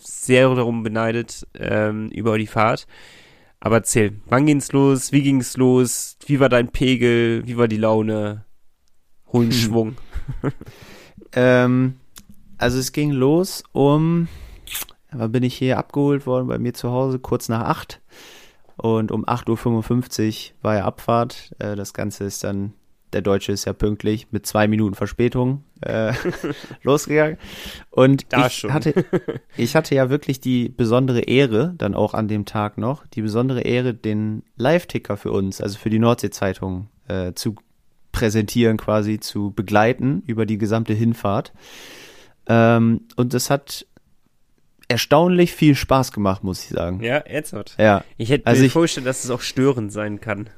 sehr 0.00 0.54
darum 0.54 0.82
beneidet 0.82 1.46
ähm, 1.54 2.08
über 2.10 2.38
die 2.38 2.46
Fahrt. 2.46 2.86
Aber 3.60 3.76
erzähl, 3.76 4.14
wann 4.26 4.46
ging's 4.46 4.72
los? 4.72 5.12
Wie 5.12 5.22
ging's 5.22 5.56
los? 5.56 6.16
Wie 6.26 6.40
war 6.40 6.48
dein 6.48 6.68
Pegel? 6.68 7.46
Wie 7.46 7.58
war 7.58 7.68
die 7.68 7.76
Laune? 7.76 8.44
Hol 9.32 9.44
einen 9.44 9.52
Schwung. 9.52 9.96
Ähm, 11.32 11.96
also 12.58 12.78
es 12.78 12.92
ging 12.92 13.10
los 13.10 13.62
um, 13.72 14.28
wann 15.12 15.32
bin 15.32 15.42
ich 15.42 15.54
hier 15.54 15.78
abgeholt 15.78 16.26
worden 16.26 16.48
bei 16.48 16.58
mir 16.58 16.74
zu 16.74 16.90
Hause, 16.90 17.18
kurz 17.18 17.48
nach 17.48 17.62
acht. 17.62 18.00
Und 18.76 19.12
um 19.12 19.26
8.55 19.26 20.50
Uhr 20.50 20.54
war 20.62 20.76
ja 20.76 20.84
Abfahrt. 20.84 21.54
Äh, 21.58 21.76
das 21.76 21.92
Ganze 21.92 22.24
ist 22.24 22.42
dann, 22.42 22.72
der 23.12 23.22
Deutsche 23.22 23.52
ist 23.52 23.64
ja 23.64 23.72
pünktlich, 23.72 24.28
mit 24.30 24.46
zwei 24.46 24.68
Minuten 24.68 24.94
Verspätung 24.94 25.64
äh, 25.80 26.12
losgegangen. 26.82 27.36
Und 27.90 28.26
ich 28.36 28.64
hatte, 28.64 29.04
ich 29.56 29.76
hatte 29.76 29.94
ja 29.94 30.10
wirklich 30.10 30.40
die 30.40 30.68
besondere 30.68 31.20
Ehre, 31.20 31.74
dann 31.78 31.94
auch 31.94 32.14
an 32.14 32.28
dem 32.28 32.44
Tag 32.44 32.78
noch, 32.78 33.06
die 33.08 33.22
besondere 33.22 33.62
Ehre, 33.62 33.94
den 33.94 34.42
Live-Ticker 34.56 35.16
für 35.16 35.32
uns, 35.32 35.60
also 35.60 35.78
für 35.78 35.90
die 35.90 35.98
Nordsee-Zeitung, 35.98 36.88
äh, 37.08 37.32
zu 37.34 37.56
präsentieren, 38.12 38.76
quasi 38.76 39.20
zu 39.20 39.52
begleiten 39.52 40.22
über 40.26 40.44
die 40.46 40.58
gesamte 40.58 40.92
Hinfahrt. 40.94 41.52
Ähm, 42.46 43.02
und 43.16 43.34
das 43.34 43.50
hat 43.50 43.86
erstaunlich 44.88 45.52
viel 45.52 45.76
Spaß 45.76 46.10
gemacht, 46.12 46.42
muss 46.42 46.64
ich 46.64 46.70
sagen. 46.70 47.00
Ja, 47.02 47.18
ernsthaft. 47.18 47.76
Ja, 47.78 48.02
Ich 48.16 48.30
hätte 48.30 48.46
Also 48.46 48.60
mir 48.62 48.66
ich- 48.66 48.72
vorstellen, 48.72 49.06
dass 49.06 49.22
es 49.24 49.30
auch 49.30 49.40
störend 49.40 49.92
sein 49.92 50.20
kann. 50.20 50.50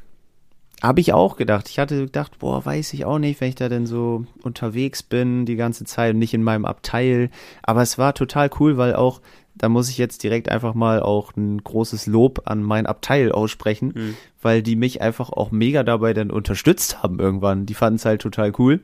Habe 0.83 1.01
ich 1.01 1.13
auch 1.13 1.37
gedacht. 1.37 1.69
Ich 1.69 1.79
hatte 1.79 2.07
gedacht, 2.07 2.39
boah, 2.41 2.65
weiß 2.65 2.93
ich 2.95 3.05
auch 3.05 3.19
nicht, 3.19 3.41
wenn 3.41 3.49
ich 3.51 3.55
da 3.55 3.69
denn 3.69 3.87
so 3.87 4.25
unterwegs 4.43 5.03
bin 5.03 5.47
die 5.47 5.57
ganze 5.57 5.85
Zeit 5.85 6.15
und 6.15 6.19
nicht 6.19 6.35
in 6.35 6.43
meinem 6.43 6.65
Abteil. 6.65 7.31
Aber 7.63 7.83
es 7.83 7.99
war 7.99 8.15
total 8.15 8.51
cool, 8.59 8.77
weil 8.77 8.95
auch, 8.95 9.21
da 9.55 9.69
muss 9.69 9.89
ich 9.91 9.99
jetzt 9.99 10.23
direkt 10.23 10.49
einfach 10.49 10.75
mal 10.75 11.01
auch 11.01 11.37
ein 11.37 11.63
großes 11.63 12.07
Lob 12.07 12.43
an 12.47 12.63
mein 12.63 12.87
Abteil 12.87 13.31
aussprechen, 13.31 13.93
Mhm. 13.95 14.17
weil 14.41 14.63
die 14.63 14.77
mich 14.77 15.01
einfach 15.01 15.31
auch 15.31 15.51
mega 15.53 15.85
dabei 15.85 16.15
dann 16.15 16.31
unterstützt 16.31 17.03
haben 17.03 17.21
irgendwann. 17.21 17.65
Die 17.67 17.75
fanden 17.75 17.97
es 17.97 18.05
halt 18.05 18.21
total 18.23 18.53
cool 18.59 18.81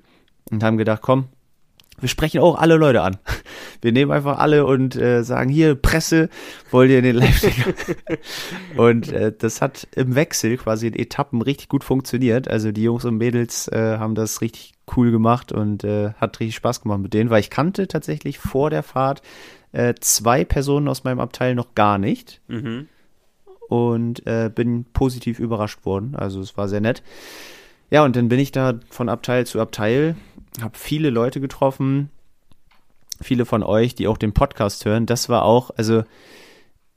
und 0.50 0.62
haben 0.62 0.76
gedacht, 0.76 1.02
komm, 1.02 1.24
wir 2.00 2.08
sprechen 2.08 2.40
auch 2.40 2.56
alle 2.56 2.76
Leute 2.76 3.02
an. 3.02 3.16
Wir 3.80 3.92
nehmen 3.92 4.10
einfach 4.10 4.38
alle 4.38 4.66
und 4.66 4.96
äh, 4.96 5.22
sagen, 5.22 5.50
hier, 5.50 5.74
Presse, 5.74 6.28
wollt 6.70 6.90
ihr 6.90 6.98
in 6.98 7.04
den 7.04 7.16
live 7.16 7.44
Und 8.76 9.12
äh, 9.12 9.32
das 9.36 9.60
hat 9.62 9.86
im 9.94 10.14
Wechsel 10.14 10.56
quasi 10.56 10.88
in 10.88 10.94
Etappen 10.94 11.42
richtig 11.42 11.68
gut 11.68 11.84
funktioniert. 11.84 12.48
Also 12.48 12.72
die 12.72 12.82
Jungs 12.82 13.04
und 13.04 13.16
Mädels 13.16 13.68
äh, 13.68 13.98
haben 13.98 14.14
das 14.14 14.40
richtig 14.40 14.72
cool 14.96 15.10
gemacht 15.10 15.52
und 15.52 15.84
äh, 15.84 16.12
hat 16.14 16.40
richtig 16.40 16.56
Spaß 16.56 16.80
gemacht 16.82 17.00
mit 17.00 17.14
denen, 17.14 17.30
weil 17.30 17.40
ich 17.40 17.50
kannte 17.50 17.88
tatsächlich 17.88 18.38
vor 18.38 18.70
der 18.70 18.82
Fahrt 18.82 19.22
äh, 19.72 19.94
zwei 20.00 20.44
Personen 20.44 20.88
aus 20.88 21.04
meinem 21.04 21.20
Abteil 21.20 21.54
noch 21.54 21.74
gar 21.74 21.98
nicht 21.98 22.40
Mhm. 22.48 22.88
und 23.68 24.26
äh, 24.26 24.50
bin 24.54 24.86
positiv 24.92 25.38
überrascht 25.38 25.84
worden. 25.84 26.14
Also 26.16 26.40
es 26.40 26.56
war 26.56 26.68
sehr 26.68 26.80
nett. 26.80 27.02
Ja, 27.90 28.04
und 28.04 28.16
dann 28.16 28.28
bin 28.28 28.38
ich 28.38 28.52
da 28.52 28.80
von 28.90 29.08
Abteil 29.08 29.46
zu 29.46 29.60
Abteil, 29.60 30.14
habe 30.60 30.76
viele 30.76 31.10
Leute 31.10 31.40
getroffen, 31.40 32.10
viele 33.20 33.44
von 33.44 33.62
euch, 33.62 33.94
die 33.94 34.08
auch 34.08 34.18
den 34.18 34.32
Podcast 34.32 34.84
hören. 34.84 35.06
Das 35.06 35.28
war 35.28 35.44
auch, 35.44 35.70
also 35.76 36.04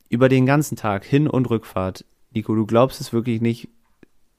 über 0.09 0.29
den 0.29 0.45
ganzen 0.45 0.75
Tag, 0.75 1.05
Hin- 1.05 1.27
und 1.27 1.49
Rückfahrt. 1.49 2.05
Nico, 2.31 2.55
du 2.55 2.65
glaubst 2.65 3.01
es 3.01 3.13
wirklich 3.13 3.41
nicht, 3.41 3.69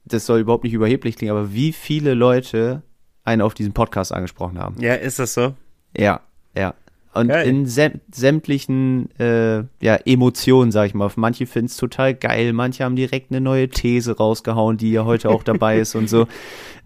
das 0.05 0.27
soll 0.27 0.41
überhaupt 0.41 0.65
nicht 0.65 0.73
überheblich 0.73 1.17
klingen, 1.17 1.33
aber 1.33 1.53
wie 1.53 1.73
viele 1.73 2.15
Leute 2.15 2.83
einen 3.25 3.43
auf 3.43 3.55
diesen 3.55 3.73
Podcast 3.73 4.13
angesprochen 4.13 4.59
haben. 4.59 4.81
Ja, 4.81 4.95
ist 4.95 5.19
das 5.19 5.35
so? 5.35 5.55
Ja, 5.97 6.21
ja. 6.57 6.75
Und 7.15 7.29
Geil. 7.29 7.47
in 7.47 7.67
säm 7.67 8.01
sämtlichen 8.11 9.11
äh, 9.21 9.65
ja, 9.81 9.97
Emotionen, 10.07 10.73
sag 10.73 10.87
ich 10.87 10.95
mal. 10.95 11.11
Manche 11.17 11.47
finden 11.47 11.67
es 11.67 11.77
total 11.77 12.15
geil, 12.15 12.55
manche 12.55 12.85
haben 12.85 12.97
direkt 12.97 13.31
eine 13.31 13.41
neue 13.41 13.69
These 13.69 14.17
rausgehauen, 14.17 14.79
die 14.79 14.93
ja 14.93 15.05
heute 15.05 15.29
auch 15.29 15.43
dabei 15.43 15.79
ist 15.79 15.95
und 15.95 16.09
so. 16.09 16.27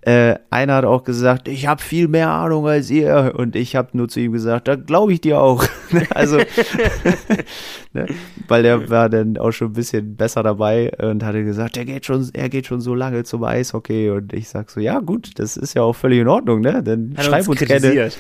Äh, 0.07 0.39
einer 0.51 0.75
hat 0.77 0.85
auch 0.85 1.03
gesagt, 1.03 1.49
ich 1.49 1.67
habe 1.67 1.83
viel 1.83 2.07
mehr 2.07 2.31
Ahnung 2.31 2.65
als 2.69 2.91
ihr. 2.91 3.35
Und 3.37 3.57
ich 3.57 3.75
habe 3.75 3.89
nur 3.95 4.09
zu 4.09 4.21
ihm 4.21 4.31
gesagt, 4.31 4.69
da 4.69 4.77
glaube 4.77 5.13
ich 5.13 5.21
dir 5.21 5.41
auch. 5.41 5.65
also, 6.11 6.37
ne? 7.93 8.07
weil 8.47 8.63
der 8.63 8.89
war 8.89 9.11
dann 9.11 9.37
auch 9.37 9.51
schon 9.51 9.71
ein 9.71 9.73
bisschen 9.73 10.15
besser 10.15 10.45
dabei 10.45 10.93
und 11.03 11.25
hatte 11.25 11.43
gesagt, 11.43 11.75
der 11.75 11.85
geht 11.85 12.07
schon, 12.07 12.31
er 12.35 12.49
geht 12.49 12.67
schon 12.67 12.81
so 12.81 12.95
lange 12.95 13.25
zum 13.25 13.43
Eishockey. 13.43 14.11
Und 14.11 14.33
ich 14.33 14.49
sag 14.49 14.71
so, 14.71 14.79
ja 14.79 15.01
gut, 15.01 15.41
das 15.41 15.57
ist 15.57 15.75
ja 15.75 15.83
auch 15.83 15.95
völlig 15.95 16.21
in 16.21 16.29
Ordnung, 16.29 16.61
ne? 16.61 16.85
Dann 16.85 17.15
Hat 17.17 17.25
schreib 17.25 17.49
uns, 17.49 17.59
gerne. 17.59 18.13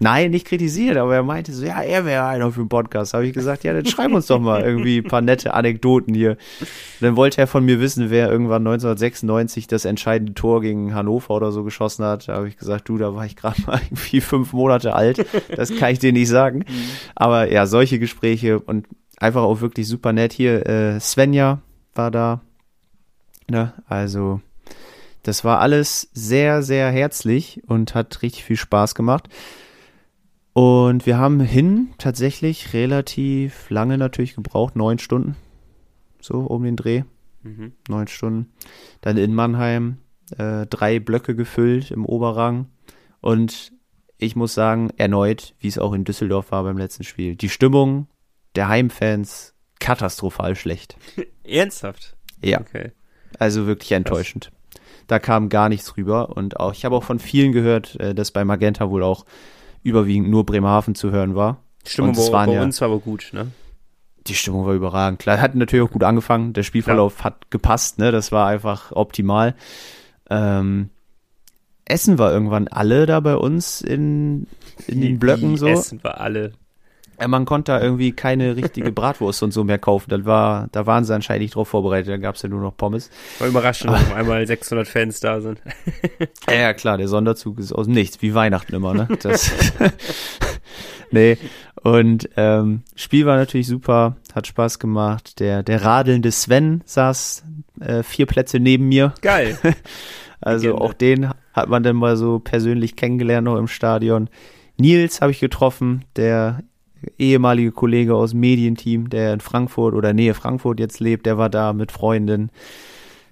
Nein, 0.00 0.32
nicht 0.32 0.46
kritisiert, 0.46 0.96
aber 0.96 1.14
er 1.14 1.22
meinte 1.22 1.52
so, 1.52 1.64
ja, 1.64 1.80
er 1.80 2.04
wäre 2.04 2.26
einer 2.26 2.50
für 2.50 2.60
einen 2.60 2.68
Podcast. 2.68 3.14
Habe 3.14 3.26
ich 3.26 3.32
gesagt, 3.32 3.64
ja, 3.64 3.72
dann 3.72 3.86
schreib 3.86 4.12
uns 4.12 4.26
doch 4.26 4.40
mal 4.40 4.62
irgendwie 4.62 4.98
ein 4.98 5.04
paar 5.04 5.20
nette 5.20 5.54
Anekdoten 5.54 6.14
hier. 6.14 6.36
Dann 7.00 7.16
wollte 7.16 7.40
er 7.40 7.46
von 7.46 7.64
mir 7.64 7.80
wissen, 7.80 8.10
wer 8.10 8.30
irgendwann 8.30 8.66
1996 8.66 9.66
das 9.66 9.84
entscheidende 9.84 10.34
Tor 10.34 10.60
gegen 10.60 10.94
Hannover 10.94 11.34
oder 11.34 11.52
so 11.52 11.62
geschossen 11.62 12.04
hat. 12.04 12.28
Da 12.28 12.34
habe 12.34 12.48
ich 12.48 12.56
gesagt, 12.56 12.88
du, 12.88 12.98
da 12.98 13.14
war 13.14 13.24
ich 13.24 13.36
gerade 13.36 13.60
mal 13.66 13.80
irgendwie 13.90 14.20
fünf 14.20 14.52
Monate 14.52 14.94
alt. 14.94 15.24
Das 15.54 15.74
kann 15.76 15.92
ich 15.92 16.00
dir 16.00 16.12
nicht 16.12 16.28
sagen. 16.28 16.64
Aber 17.14 17.50
ja, 17.50 17.66
solche 17.66 17.98
Gespräche 17.98 18.58
und 18.58 18.86
einfach 19.18 19.42
auch 19.42 19.60
wirklich 19.60 19.86
super 19.86 20.12
nett 20.12 20.32
hier. 20.32 20.66
Äh, 20.66 21.00
Svenja 21.00 21.60
war 21.94 22.10
da. 22.10 22.40
Ne? 23.48 23.72
Also, 23.86 24.40
das 25.22 25.44
war 25.44 25.60
alles 25.60 26.08
sehr, 26.12 26.62
sehr 26.62 26.90
herzlich 26.90 27.62
und 27.66 27.94
hat 27.94 28.22
richtig 28.22 28.44
viel 28.44 28.56
Spaß 28.56 28.94
gemacht. 28.94 29.28
Und 30.54 31.04
wir 31.04 31.18
haben 31.18 31.40
hin 31.40 31.88
tatsächlich 31.98 32.72
relativ 32.72 33.68
lange 33.70 33.98
natürlich 33.98 34.34
gebraucht, 34.36 34.76
neun 34.76 34.98
Stunden. 34.98 35.36
So 36.20 36.38
um 36.40 36.62
den 36.62 36.76
Dreh, 36.76 37.02
Mhm. 37.42 37.72
neun 37.88 38.06
Stunden. 38.08 38.52
Dann 39.02 39.16
in 39.18 39.34
Mannheim 39.34 39.98
äh, 40.38 40.64
drei 40.66 40.98
Blöcke 41.00 41.34
gefüllt 41.34 41.90
im 41.90 42.06
Oberrang. 42.06 42.68
Und 43.20 43.72
ich 44.16 44.36
muss 44.36 44.54
sagen, 44.54 44.90
erneut, 44.96 45.54
wie 45.58 45.68
es 45.68 45.76
auch 45.78 45.92
in 45.92 46.04
Düsseldorf 46.04 46.50
war 46.52 46.62
beim 46.62 46.78
letzten 46.78 47.04
Spiel, 47.04 47.36
die 47.36 47.50
Stimmung 47.50 48.06
der 48.54 48.68
Heimfans 48.68 49.54
katastrophal 49.80 50.54
schlecht. 50.56 50.96
Ernsthaft? 51.44 52.16
Ja. 52.42 52.60
Okay. 52.60 52.92
Also 53.38 53.66
wirklich 53.66 53.92
enttäuschend. 53.92 54.50
Da 55.08 55.18
kam 55.18 55.48
gar 55.50 55.68
nichts 55.68 55.96
rüber 55.98 56.34
und 56.36 56.58
auch 56.60 56.72
ich 56.72 56.84
habe 56.86 56.96
auch 56.96 57.04
von 57.04 57.18
vielen 57.18 57.52
gehört, 57.52 57.96
äh, 58.00 58.14
dass 58.14 58.30
bei 58.30 58.44
Magenta 58.44 58.88
wohl 58.88 59.02
auch 59.02 59.26
überwiegend 59.84 60.28
nur 60.30 60.44
Bremerhaven 60.44 60.96
zu 60.96 61.12
hören 61.12 61.36
war. 61.36 61.58
Stimmung 61.86 62.10
Und 62.10 62.18
es 62.18 62.30
bei, 62.32 62.46
ja- 62.52 62.62
uns 62.62 62.80
war 62.80 62.88
aber 62.88 62.98
gut, 62.98 63.30
ne? 63.32 63.52
Die 64.26 64.34
Stimmung 64.34 64.64
war 64.66 64.72
überragend. 64.72 65.18
Klar, 65.20 65.38
hat 65.40 65.54
natürlich 65.54 65.86
auch 65.86 65.92
gut 65.92 66.02
angefangen. 66.02 66.54
Der 66.54 66.62
Spielverlauf 66.62 67.22
hat 67.24 67.50
gepasst, 67.50 67.98
ne? 67.98 68.10
Das 68.10 68.32
war 68.32 68.46
einfach 68.48 68.90
optimal. 68.92 69.54
Ähm, 70.30 70.88
Essen 71.84 72.18
war 72.18 72.32
irgendwann 72.32 72.66
alle 72.68 73.04
da 73.04 73.20
bei 73.20 73.36
uns 73.36 73.82
in, 73.82 74.46
in 74.86 75.02
den 75.02 75.18
Blöcken 75.18 75.50
Die 75.52 75.58
so. 75.58 75.66
Essen 75.68 76.02
wir 76.02 76.18
alle. 76.20 76.52
Ja, 77.20 77.28
man 77.28 77.44
konnte 77.44 77.72
da 77.72 77.80
irgendwie 77.80 78.12
keine 78.12 78.56
richtige 78.56 78.92
Bratwurst 78.92 79.42
und 79.42 79.52
so 79.52 79.64
mehr 79.64 79.78
kaufen. 79.78 80.10
Das 80.10 80.24
war, 80.24 80.68
da 80.72 80.86
waren 80.86 81.04
sie 81.04 81.14
anscheinend 81.14 81.42
nicht 81.42 81.54
drauf 81.54 81.68
vorbereitet. 81.68 82.08
Da 82.12 82.16
gab's 82.16 82.42
ja 82.42 82.48
nur 82.48 82.60
noch 82.60 82.76
Pommes. 82.76 83.10
War 83.38 83.48
überraschend, 83.48 83.92
dass 83.92 84.02
auf 84.10 84.14
einmal 84.14 84.46
600 84.46 84.86
Fans 84.88 85.20
da 85.20 85.40
sind. 85.40 85.60
Ja, 86.50 86.72
klar, 86.74 86.98
der 86.98 87.08
Sonderzug 87.08 87.58
ist 87.58 87.72
aus 87.72 87.86
Nichts, 87.86 88.20
wie 88.22 88.34
Weihnachten 88.34 88.74
immer, 88.74 88.94
ne? 88.94 89.08
Das 89.22 89.50
nee. 91.10 91.38
Und 91.82 92.28
ähm, 92.36 92.82
Spiel 92.94 93.26
war 93.26 93.36
natürlich 93.36 93.66
super, 93.66 94.16
hat 94.34 94.46
Spaß 94.46 94.78
gemacht. 94.78 95.40
Der, 95.40 95.62
der 95.62 95.84
radelnde 95.84 96.30
Sven 96.30 96.82
saß 96.84 97.44
äh, 97.80 98.02
vier 98.02 98.26
Plätze 98.26 98.60
neben 98.60 98.88
mir. 98.88 99.14
Geil. 99.20 99.58
Also 100.40 100.66
Legende. 100.68 100.84
auch 100.84 100.92
den 100.92 101.30
hat 101.54 101.68
man 101.68 101.82
dann 101.82 101.96
mal 101.96 102.16
so 102.16 102.38
persönlich 102.38 102.96
kennengelernt 102.96 103.46
noch 103.46 103.56
im 103.56 103.68
Stadion. 103.68 104.28
Nils 104.76 105.20
habe 105.20 105.32
ich 105.32 105.40
getroffen, 105.40 106.04
der 106.16 106.62
ehemalige 107.18 107.72
Kollege 107.72 108.14
aus 108.14 108.30
dem 108.30 108.40
Medienteam, 108.40 109.10
der 109.10 109.32
in 109.34 109.40
Frankfurt 109.40 109.94
oder 109.94 110.12
Nähe 110.12 110.34
Frankfurt 110.34 110.80
jetzt 110.80 111.00
lebt, 111.00 111.26
der 111.26 111.38
war 111.38 111.50
da 111.50 111.72
mit 111.72 111.92
Freundin. 111.92 112.50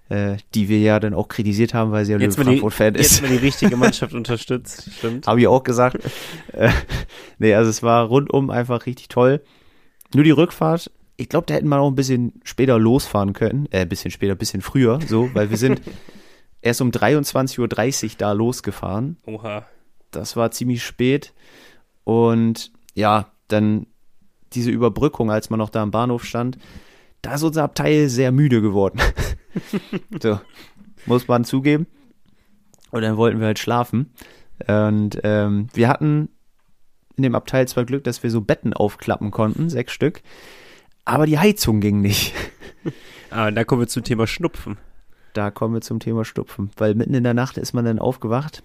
äh, 0.09 0.37
die 0.55 0.69
wir 0.69 0.79
ja 0.81 1.01
dann 1.01 1.15
auch 1.15 1.29
kritisiert 1.29 1.73
haben, 1.73 1.91
weil 1.91 2.05
sie 2.05 2.13
ja 2.13 2.31
Frankfurt-Fan 2.31 2.97
ist. 2.97 3.13
jetzt 3.13 3.23
mal 3.23 3.31
die 3.31 3.45
richtige 3.45 3.77
Mannschaft 3.79 4.13
unterstützt, 4.13 4.91
stimmt. 4.99 5.27
Habe 5.27 5.41
ich 5.41 5.47
auch 5.47 5.63
gesagt. 5.63 5.97
äh, 6.53 6.69
nee, 7.39 7.55
also 7.55 7.71
es 7.71 7.83
war 7.83 8.07
rundum 8.07 8.51
einfach 8.51 8.85
richtig 8.85 9.09
toll. 9.09 9.41
Nur 10.15 10.25
die 10.25 10.31
Rückfahrt, 10.31 10.91
ich 11.17 11.31
glaube, 11.31 11.47
da 11.47 11.55
hätten 11.55 11.69
wir 11.69 11.79
auch 11.79 11.89
ein 11.89 11.95
bisschen 11.95 12.35
später 12.45 12.79
losfahren 12.79 13.33
können. 13.33 13.67
Äh, 13.71 13.83
ein 13.83 13.89
bisschen 13.89 14.11
später, 14.11 14.33
ein 14.35 14.39
bisschen 14.39 14.61
früher, 14.61 14.99
so, 15.07 15.31
weil 15.35 15.49
wir 15.49 15.57
sind 15.57 15.81
erst 16.61 16.83
um 16.83 16.91
23.30 16.91 17.59
Uhr 18.05 18.11
da 18.19 18.33
losgefahren. 18.33 19.17
Oha. 19.27 19.65
Das 20.11 20.37
war 20.37 20.51
ziemlich 20.51 20.83
spät. 20.85 21.33
Und 22.05 22.71
ja, 22.95 23.29
dann 23.53 23.87
diese 24.53 24.71
Überbrückung, 24.71 25.31
als 25.31 25.51
man 25.51 25.59
noch 25.59 25.71
da 25.71 25.83
am 25.83 25.91
Bahnhof 25.91 26.25
stand, 26.25 26.59
da 27.23 27.35
ist 27.35 27.43
unser 27.43 27.63
Abteil 27.65 28.09
sehr 28.09 28.33
müde 28.33 28.61
geworden. 28.61 29.01
so, 30.23 30.41
muss 31.07 31.29
man 31.29 31.45
zugeben. 31.45 31.87
Und 32.91 33.03
dann 33.03 33.17
wollten 33.17 33.41
wir 33.41 33.47
halt 33.47 33.59
schlafen. 33.59 34.13
Und 34.67 35.21
ähm, 35.23 35.69
wir 35.73 35.89
hatten 35.89 36.29
in 37.17 37.23
dem 37.23 37.35
Abteil 37.35 37.69
zwar 37.69 37.85
Glück, 37.85 38.05
dass 38.05 38.23
wir 38.23 38.31
so 38.31 38.41
Betten 38.41 38.75
aufklappen 38.75 39.31
konnten, 39.31 39.71
sechs 39.71 39.93
Stück, 39.93 40.23
aber 41.05 41.27
die 41.27 41.39
Heizung 41.39 41.81
ging 41.81 42.01
nicht. 42.01 42.35
Ah, 43.35 43.49
und 43.49 43.55
da 43.55 43.65
kommen 43.65 43.81
wir 43.81 43.89
zum 43.89 44.05
Thema 44.05 44.27
Schnupfen. 44.27 44.77
Da 45.33 45.51
kommen 45.51 45.73
wir 45.73 45.81
zum 45.81 46.01
Thema 46.01 46.23
Stupfen, 46.23 46.71
weil 46.77 46.95
mitten 46.95 47.15
in 47.15 47.25
der 47.25 47.33
Nacht 47.33 47.57
ist 47.57 47.73
man 47.73 47.87
dann 47.87 47.99
aufgewacht 47.99 48.63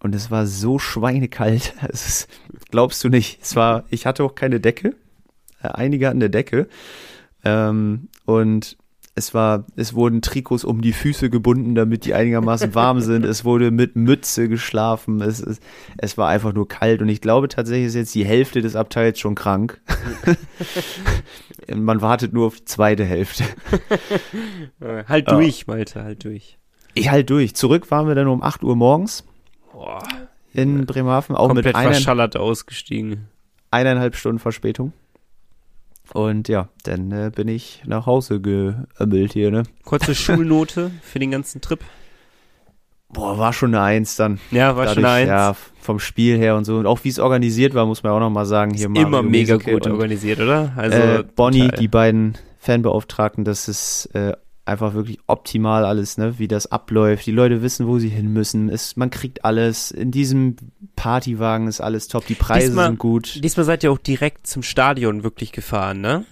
und 0.00 0.14
es 0.14 0.30
war 0.30 0.46
so 0.46 0.78
schweinekalt. 0.78 1.74
Ist, 1.88 2.28
glaubst 2.70 3.02
du 3.04 3.08
nicht. 3.08 3.40
Es 3.42 3.56
war, 3.56 3.84
ich 3.90 4.06
hatte 4.06 4.24
auch 4.24 4.34
keine 4.34 4.60
Decke. 4.60 4.94
Äh, 5.62 5.68
einige 5.68 6.08
hatten 6.08 6.18
eine 6.18 6.30
Decke. 6.30 6.68
Ähm, 7.44 8.08
und 8.24 8.76
es 9.18 9.32
war, 9.32 9.64
es 9.76 9.94
wurden 9.94 10.20
Trikots 10.20 10.62
um 10.62 10.82
die 10.82 10.92
Füße 10.92 11.30
gebunden, 11.30 11.74
damit 11.74 12.04
die 12.04 12.12
einigermaßen 12.12 12.74
warm 12.74 13.00
sind. 13.00 13.24
Es 13.24 13.46
wurde 13.46 13.70
mit 13.70 13.96
Mütze 13.96 14.46
geschlafen. 14.48 15.22
Es, 15.22 15.40
es, 15.40 15.58
es 15.96 16.18
war 16.18 16.28
einfach 16.28 16.52
nur 16.52 16.68
kalt. 16.68 17.00
Und 17.00 17.08
ich 17.08 17.22
glaube 17.22 17.48
tatsächlich 17.48 17.86
ist 17.86 17.94
jetzt 17.94 18.14
die 18.14 18.26
Hälfte 18.26 18.60
des 18.60 18.76
Abteils 18.76 19.18
schon 19.18 19.34
krank. 19.34 19.80
Man 21.74 22.02
wartet 22.02 22.34
nur 22.34 22.48
auf 22.48 22.56
die 22.56 22.64
zweite 22.66 23.04
Hälfte. 23.04 23.44
Äh, 24.78 25.04
Halt 25.04 25.30
durch, 25.30 25.66
Malte, 25.66 26.04
halt 26.04 26.24
durch. 26.24 26.58
Ich 26.94 27.10
halt 27.10 27.30
durch. 27.30 27.54
Zurück 27.54 27.90
waren 27.90 28.06
wir 28.06 28.14
dann 28.14 28.28
um 28.28 28.42
8 28.42 28.62
Uhr 28.62 28.76
morgens 28.76 29.24
Boah, 29.76 29.98
in 30.54 30.86
Bremerhaven, 30.86 31.36
auch 31.36 31.48
mit 31.48 31.56
komplett 31.56 31.76
einer, 31.76 31.92
verschallert 31.92 32.34
ausgestiegen. 32.34 33.28
eineinhalb 33.70 34.16
Stunden 34.16 34.38
Verspätung. 34.38 34.94
Und 36.14 36.48
ja, 36.48 36.70
dann 36.84 37.12
äh, 37.12 37.30
bin 37.34 37.46
ich 37.48 37.82
nach 37.84 38.06
Hause 38.06 38.40
geömmelt 38.40 39.34
hier, 39.34 39.50
ne? 39.50 39.64
Kurze 39.84 40.14
Schulnote 40.14 40.92
für 41.02 41.18
den 41.18 41.30
ganzen 41.30 41.60
Trip. 41.60 41.80
Boah, 43.10 43.36
war 43.36 43.52
schon 43.52 43.74
eine 43.74 43.84
Eins 43.84 44.16
dann. 44.16 44.40
Ja, 44.50 44.76
war 44.76 44.88
schon 44.88 45.04
eine 45.04 45.14
Eins. 45.14 45.28
Ja, 45.28 45.56
vom 45.82 46.00
Spiel 46.00 46.38
her 46.38 46.56
und 46.56 46.64
so. 46.64 46.78
Und 46.78 46.86
auch 46.86 47.04
wie 47.04 47.10
es 47.10 47.18
organisiert 47.18 47.74
war, 47.74 47.84
muss 47.84 48.02
man 48.02 48.12
auch 48.12 48.20
noch 48.20 48.30
mal 48.30 48.46
sagen. 48.46 48.72
Hier 48.72 48.86
Immer 48.86 49.04
Mario 49.04 49.28
mega 49.28 49.54
Meseke 49.56 49.72
gut 49.74 49.86
organisiert, 49.88 50.40
oder? 50.40 50.72
Also 50.76 50.96
äh, 50.96 51.24
Bonnie, 51.36 51.68
die 51.68 51.88
beiden 51.88 52.38
Fanbeauftragten, 52.60 53.44
das 53.44 53.68
ist 53.68 54.06
äh, 54.14 54.32
einfach 54.66 54.94
wirklich 54.94 55.18
optimal 55.26 55.84
alles, 55.84 56.18
ne? 56.18 56.38
Wie 56.38 56.48
das 56.48 56.70
abläuft. 56.70 57.26
Die 57.26 57.32
Leute 57.32 57.62
wissen, 57.62 57.86
wo 57.86 57.98
sie 57.98 58.08
hin 58.08 58.32
müssen. 58.32 58.68
Es, 58.68 58.96
man 58.96 59.10
kriegt 59.10 59.44
alles. 59.44 59.90
In 59.90 60.10
diesem 60.10 60.56
Partywagen 60.96 61.68
ist 61.68 61.80
alles 61.80 62.08
top. 62.08 62.26
Die 62.26 62.34
Preise 62.34 62.68
Diesmal- 62.68 62.86
sind 62.88 62.98
gut. 62.98 63.44
Diesmal 63.44 63.64
seid 63.64 63.84
ihr 63.84 63.92
auch 63.92 63.98
direkt 63.98 64.46
zum 64.46 64.62
Stadion 64.62 65.22
wirklich 65.22 65.52
gefahren, 65.52 66.00
ne? 66.00 66.24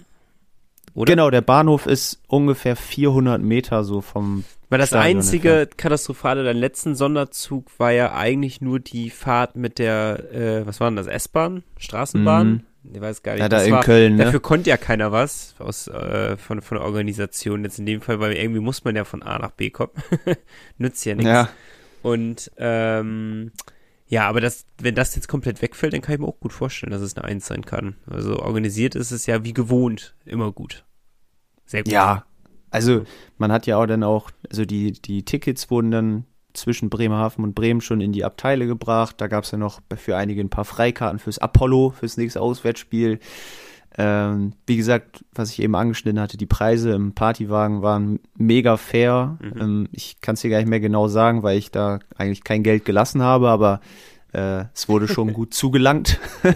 Oder? 0.93 1.11
Genau, 1.11 1.29
der 1.29 1.41
Bahnhof 1.41 1.87
ist 1.87 2.21
ungefähr 2.27 2.77
400 2.77 3.41
Meter 3.41 3.83
so 3.83 3.99
vom 3.99 4.45
Weil 4.69 4.79
das 4.79 4.89
Stadion 4.89 5.17
einzige 5.17 5.67
Katastrophale 5.75 6.45
deinem 6.45 6.59
letzten 6.61 6.95
Sonderzug 6.95 7.69
war 7.79 7.91
ja 7.91 8.13
eigentlich 8.13 8.61
nur 8.61 8.79
die 8.79 9.09
Fahrt 9.09 9.57
mit 9.57 9.77
der, 9.77 10.31
äh, 10.33 10.65
was 10.65 10.79
war 10.79 10.89
denn 10.89 10.95
das, 10.95 11.07
S-Bahn? 11.07 11.63
Straßenbahn? 11.77 12.47
Mhm. 12.47 12.63
Ich 12.93 13.01
weiß 13.01 13.23
gar 13.23 13.33
nicht. 13.33 13.41
Ja, 13.41 13.49
da 13.49 13.57
das 13.57 13.67
in 13.67 13.73
war, 13.73 13.83
Köln, 13.83 14.15
ne? 14.15 14.25
Dafür 14.25 14.41
konnte 14.41 14.69
ja 14.69 14.77
keiner 14.77 15.11
was 15.11 15.55
aus, 15.59 15.87
äh, 15.87 16.37
von, 16.37 16.61
von 16.61 16.77
der 16.77 16.85
Organisation 16.85 17.63
jetzt 17.63 17.79
in 17.79 17.85
dem 17.85 18.01
Fall, 18.01 18.19
weil 18.19 18.33
irgendwie 18.33 18.59
muss 18.59 18.83
man 18.83 18.95
ja 18.95 19.03
von 19.03 19.23
A 19.23 19.39
nach 19.39 19.51
B 19.51 19.69
kommen. 19.69 19.91
Nützt 20.77 21.05
ja 21.05 21.15
nichts. 21.15 21.29
Ja, 21.29 21.49
Und 22.01 22.51
ähm, 22.57 23.51
ja, 24.07 24.27
aber 24.27 24.39
das, 24.39 24.65
wenn 24.79 24.95
das 24.95 25.15
jetzt 25.15 25.27
komplett 25.27 25.61
wegfällt, 25.61 25.93
dann 25.93 26.01
kann 26.01 26.13
ich 26.15 26.21
mir 26.21 26.27
auch 26.27 26.39
gut 26.39 26.53
vorstellen, 26.53 26.91
dass 26.91 27.01
es 27.01 27.15
eine 27.17 27.25
Eins 27.25 27.47
sein 27.47 27.65
kann. 27.65 27.95
Also 28.07 28.39
organisiert 28.39 28.95
ist 28.95 29.11
es 29.11 29.25
ja 29.25 29.43
wie 29.43 29.53
gewohnt 29.53 30.15
immer 30.25 30.51
gut. 30.51 30.85
Sehr 31.65 31.83
gut. 31.83 31.91
Ja, 31.91 32.25
also 32.69 33.03
man 33.37 33.51
hat 33.51 33.65
ja 33.65 33.77
auch 33.77 33.87
dann 33.87 34.03
auch, 34.03 34.29
also 34.49 34.65
die, 34.65 34.91
die 34.91 35.23
Tickets 35.23 35.71
wurden 35.71 35.91
dann 35.91 36.25
zwischen 36.57 36.89
Bremerhaven 36.89 37.43
und 37.43 37.55
Bremen 37.55 37.81
schon 37.81 38.01
in 38.01 38.11
die 38.11 38.25
Abteile 38.25 38.67
gebracht. 38.67 39.15
Da 39.19 39.27
gab 39.27 39.43
es 39.43 39.51
ja 39.51 39.57
noch 39.57 39.81
für 39.95 40.17
einige 40.17 40.41
ein 40.41 40.49
paar 40.49 40.65
Freikarten 40.65 41.19
fürs 41.19 41.39
Apollo, 41.39 41.93
fürs 41.99 42.17
nächste 42.17 42.41
Auswärtsspiel. 42.41 43.19
Ähm, 43.97 44.53
wie 44.67 44.75
gesagt, 44.75 45.23
was 45.33 45.51
ich 45.51 45.61
eben 45.61 45.75
angeschnitten 45.75 46.19
hatte, 46.19 46.35
die 46.35 46.45
Preise 46.45 46.91
im 46.91 47.13
Partywagen 47.13 47.81
waren 47.81 48.19
mega 48.37 48.75
fair. 48.75 49.37
Mhm. 49.41 49.61
Ähm, 49.61 49.87
ich 49.91 50.19
kann 50.19 50.35
es 50.35 50.41
dir 50.41 50.49
gar 50.49 50.57
nicht 50.57 50.67
mehr 50.69 50.81
genau 50.81 51.07
sagen, 51.07 51.43
weil 51.43 51.57
ich 51.57 51.71
da 51.71 51.99
eigentlich 52.17 52.43
kein 52.43 52.63
Geld 52.63 52.83
gelassen 52.83 53.21
habe, 53.21 53.49
aber 53.49 53.79
äh, 54.33 54.65
es 54.73 54.89
wurde 54.89 55.07
schon 55.07 55.33
gut 55.33 55.53
zugelangt. 55.53 56.19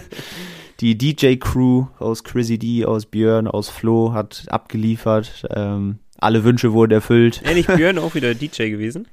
Die 0.80 0.96
DJ-Crew 0.96 1.86
aus 1.98 2.24
Chrissy 2.24 2.58
D, 2.58 2.86
aus 2.86 3.04
Björn, 3.04 3.46
aus 3.46 3.68
Flo 3.68 4.12
hat 4.14 4.44
abgeliefert. 4.48 5.46
Ähm, 5.50 5.98
alle 6.18 6.44
Wünsche 6.44 6.72
wurden 6.72 6.92
erfüllt. 6.92 7.42
Ähnlich 7.44 7.66
Björn 7.76 7.98
auch 7.98 8.14
wieder 8.14 8.34
DJ 8.34 8.70
gewesen. 8.70 9.08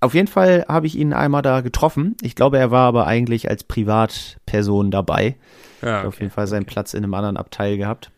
Auf 0.00 0.14
jeden 0.14 0.28
Fall 0.28 0.64
habe 0.66 0.86
ich 0.86 0.96
ihn 0.96 1.12
einmal 1.12 1.42
da 1.42 1.60
getroffen. 1.60 2.16
Ich 2.22 2.34
glaube, 2.34 2.58
er 2.58 2.70
war 2.70 2.88
aber 2.88 3.06
eigentlich 3.06 3.50
als 3.50 3.64
Privatperson 3.64 4.90
dabei. 4.90 5.36
Ja, 5.82 5.98
Hat 6.00 6.06
auf 6.06 6.20
jeden 6.20 6.32
Fall 6.32 6.46
seinen 6.46 6.64
Platz 6.64 6.94
in 6.94 7.04
einem 7.04 7.14
anderen 7.14 7.36
Abteil 7.36 7.76
gehabt. 7.76 8.10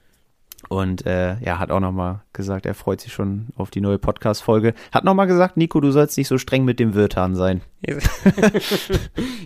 Und 0.69 1.07
äh, 1.07 1.37
ja, 1.41 1.59
hat 1.59 1.71
auch 1.71 1.81
nochmal 1.81 2.23
gesagt, 2.33 2.67
er 2.67 2.75
freut 2.75 3.01
sich 3.01 3.13
schon 3.13 3.49
auf 3.57 3.71
die 3.71 3.81
neue 3.81 3.99
Podcast-Folge. 3.99 4.75
Hat 4.93 5.05
nochmal 5.05 5.27
gesagt, 5.27 5.57
Nico, 5.57 5.81
du 5.81 5.91
sollst 5.91 6.17
nicht 6.17 6.29
so 6.29 6.39
streng 6.39 6.65
mit 6.65 6.79
dem 6.79 6.95
Wirtan 6.95 7.35
sein. 7.35 7.63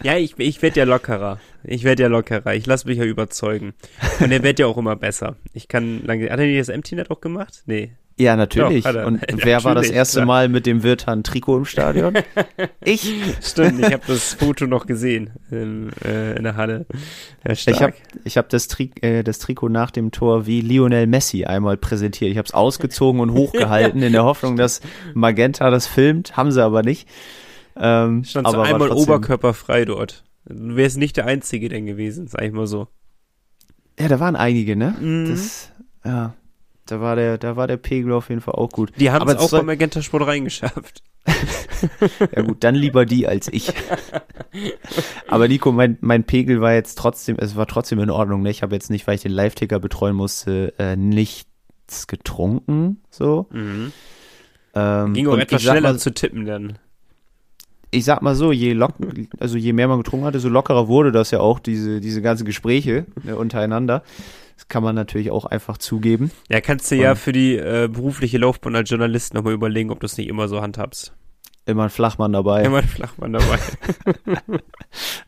ja, 0.02 0.16
ich, 0.16 0.38
ich 0.38 0.60
werde 0.62 0.80
ja 0.80 0.84
lockerer. 0.84 1.40
Ich 1.64 1.84
werde 1.84 2.02
ja 2.02 2.08
lockerer. 2.08 2.54
Ich 2.54 2.66
lasse 2.66 2.86
mich 2.86 2.98
ja 2.98 3.04
überzeugen. 3.04 3.72
Und 4.20 4.30
er 4.30 4.42
wird 4.42 4.58
ja 4.58 4.66
auch 4.66 4.76
immer 4.76 4.94
besser. 4.94 5.36
Ich 5.54 5.68
kann 5.68 6.04
lange. 6.04 6.30
Hat 6.30 6.38
er 6.38 6.46
nicht 6.46 6.60
das 6.60 6.68
Empty-Net 6.68 7.10
auch 7.10 7.20
gemacht? 7.20 7.62
Nee. 7.66 7.92
Ja, 8.18 8.34
natürlich. 8.34 8.84
Er. 8.84 9.06
Und 9.06 9.20
wer 9.44 9.62
war 9.64 9.74
das 9.74 9.82
Natürlich, 9.82 9.96
erste 9.96 10.18
klar. 10.18 10.26
Mal 10.26 10.48
mit 10.48 10.64
dem 10.64 10.82
Wirtan-Trikot 10.82 11.58
im 11.58 11.64
Stadion? 11.66 12.14
ich. 12.84 13.14
Stimmt, 13.42 13.80
ich 13.80 13.92
habe 13.92 14.02
das 14.06 14.34
Foto 14.34 14.66
noch 14.66 14.86
gesehen 14.86 15.30
in, 15.50 15.90
äh, 16.02 16.36
in 16.36 16.44
der 16.44 16.56
Halle. 16.56 16.86
Ja. 17.46 17.52
Ich 17.52 17.82
habe 17.82 17.92
ich 18.24 18.38
hab 18.38 18.48
das, 18.48 18.68
Tri 18.68 18.90
äh, 19.02 19.22
das 19.22 19.38
Trikot 19.38 19.68
nach 19.68 19.90
dem 19.90 20.12
Tor 20.12 20.46
wie 20.46 20.62
Lionel 20.62 21.06
Messi 21.06 21.44
einmal 21.44 21.76
präsentiert. 21.76 22.30
Ich 22.30 22.38
habe 22.38 22.46
es 22.46 22.54
ausgezogen 22.54 23.20
und 23.20 23.30
hochgehalten 23.34 24.02
in 24.02 24.12
der 24.12 24.24
Hoffnung, 24.24 24.56
dass 24.56 24.80
Magenta 25.12 25.68
das 25.68 25.86
filmt. 25.86 26.38
Haben 26.38 26.52
sie 26.52 26.64
aber 26.64 26.82
nicht. 26.82 27.06
Ähm, 27.76 28.24
Stand 28.24 28.46
aber 28.46 28.64
so 28.64 28.72
einmal 28.72 28.90
oberkörperfrei 28.92 29.84
dort. 29.84 30.24
Du 30.46 30.76
wärst 30.76 30.96
nicht 30.96 31.18
der 31.18 31.26
Einzige 31.26 31.68
denn 31.68 31.84
gewesen, 31.84 32.28
sag 32.28 32.42
ich 32.42 32.52
mal 32.52 32.66
so. 32.66 32.88
Ja, 33.98 34.08
da 34.08 34.20
waren 34.20 34.36
einige, 34.36 34.76
ne? 34.76 34.94
Mhm. 34.98 35.28
Das, 35.28 35.70
ja, 36.04 36.34
da 36.86 37.00
war 37.00 37.16
der, 37.16 37.38
da 37.38 37.56
war 37.56 37.66
der 37.66 37.76
Pegel 37.76 38.12
auf 38.12 38.28
jeden 38.28 38.40
Fall 38.40 38.54
auch 38.54 38.70
gut. 38.70 38.92
Die 38.98 39.10
haben 39.10 39.28
es 39.28 39.36
auch 39.36 39.50
beim 39.50 39.66
Magenta 39.66 40.02
Sport 40.02 40.26
reingeschafft. 40.26 41.02
Ja 42.34 42.42
gut, 42.42 42.64
dann 42.64 42.74
lieber 42.74 43.04
die 43.04 43.26
als 43.26 43.48
ich. 43.52 43.72
Aber 45.28 45.48
Nico, 45.48 45.72
mein, 45.72 45.98
mein 46.00 46.24
Pegel 46.24 46.60
war 46.60 46.72
jetzt 46.72 46.96
trotzdem, 46.96 47.36
es 47.38 47.56
war 47.56 47.66
trotzdem 47.66 47.98
in 47.98 48.10
Ordnung. 48.10 48.42
Ne? 48.42 48.50
Ich 48.50 48.62
habe 48.62 48.74
jetzt 48.74 48.90
nicht, 48.90 49.06
weil 49.06 49.16
ich 49.16 49.22
den 49.22 49.32
Live-Ticker 49.32 49.78
betreuen 49.78 50.16
musste, 50.16 50.72
äh, 50.78 50.96
nichts 50.96 52.06
getrunken. 52.06 53.02
So. 53.10 53.46
Mhm. 53.50 53.92
Ähm, 54.74 55.14
Ging 55.14 55.26
auch 55.28 55.36
etwas 55.36 55.62
schneller 55.62 55.92
mal, 55.92 55.98
zu 55.98 56.14
tippen 56.14 56.46
dann. 56.46 56.78
ich 57.90 58.04
sag 58.04 58.22
mal 58.22 58.34
so, 58.34 58.52
je 58.52 58.72
lock, 58.72 58.94
also 59.38 59.58
je 59.58 59.72
mehr 59.72 59.88
man 59.88 59.98
getrunken 59.98 60.26
hatte, 60.26 60.40
so 60.40 60.48
lockerer 60.48 60.88
wurde 60.88 61.12
das 61.12 61.30
ja 61.30 61.40
auch, 61.40 61.58
diese, 61.58 62.00
diese 62.00 62.22
ganzen 62.22 62.44
Gespräche 62.44 63.06
ne, 63.22 63.36
untereinander. 63.36 64.02
Das 64.56 64.68
kann 64.68 64.82
man 64.82 64.94
natürlich 64.94 65.30
auch 65.30 65.44
einfach 65.44 65.78
zugeben. 65.78 66.30
Ja, 66.48 66.60
kannst 66.60 66.90
du 66.90 66.96
ja 66.96 67.14
für 67.14 67.32
die 67.32 67.56
äh, 67.56 67.88
berufliche 67.92 68.38
Laufbahn 68.38 68.74
als 68.74 68.90
Journalist 68.90 69.34
nochmal 69.34 69.52
überlegen, 69.52 69.90
ob 69.90 70.00
du 70.00 70.06
es 70.06 70.16
nicht 70.16 70.28
immer 70.28 70.48
so 70.48 70.60
handhabst. 70.62 71.12
Immer 71.66 71.84
ein 71.84 71.90
Flachmann 71.90 72.32
dabei. 72.32 72.62
Immer 72.62 72.78
ein 72.78 72.88
Flachmann 72.88 73.32
dabei. 73.32 73.58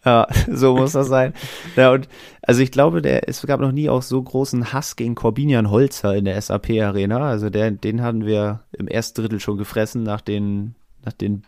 Ja, 0.04 0.26
so 0.50 0.76
muss 0.76 0.92
das 0.92 1.08
sein. 1.08 1.34
Ja, 1.76 1.90
und 1.92 2.08
also 2.42 2.62
ich 2.62 2.70
glaube, 2.72 3.02
der, 3.02 3.28
es 3.28 3.42
gab 3.46 3.60
noch 3.60 3.72
nie 3.72 3.88
auch 3.90 4.02
so 4.02 4.22
großen 4.22 4.72
Hass 4.72 4.96
gegen 4.96 5.14
Corbinian 5.14 5.70
Holzer 5.70 6.14
in 6.16 6.24
der 6.24 6.40
SAP-Arena. 6.40 7.28
Also 7.28 7.50
der, 7.50 7.70
den 7.72 8.00
hatten 8.02 8.24
wir 8.24 8.60
im 8.72 8.88
ersten 8.88 9.20
Drittel 9.20 9.40
schon 9.40 9.58
gefressen 9.58 10.04
nach 10.04 10.20
den, 10.20 10.74
nach 11.04 11.12
den, 11.12 11.42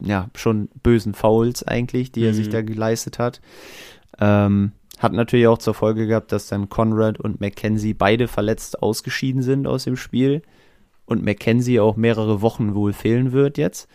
ja, 0.00 0.30
schon 0.34 0.68
bösen 0.82 1.12
Fouls 1.14 1.62
eigentlich, 1.66 2.12
die 2.12 2.22
er 2.24 2.30
Mhm. 2.32 2.36
sich 2.36 2.48
da 2.48 2.62
geleistet 2.62 3.18
hat. 3.18 3.40
Ähm, 4.18 4.72
hat 4.98 5.12
natürlich 5.12 5.46
auch 5.46 5.58
zur 5.58 5.74
Folge 5.74 6.06
gehabt, 6.06 6.32
dass 6.32 6.48
dann 6.48 6.68
Conrad 6.68 7.20
und 7.20 7.40
McKenzie 7.40 7.94
beide 7.94 8.28
verletzt 8.28 8.82
ausgeschieden 8.82 9.42
sind 9.42 9.66
aus 9.66 9.84
dem 9.84 9.96
Spiel. 9.96 10.42
und 11.06 11.24
Mackenzie 11.24 11.80
auch 11.80 11.96
mehrere 11.96 12.42
Wochen 12.42 12.74
wohl 12.74 12.92
fehlen 12.92 13.32
wird 13.32 13.58
jetzt. 13.58 13.88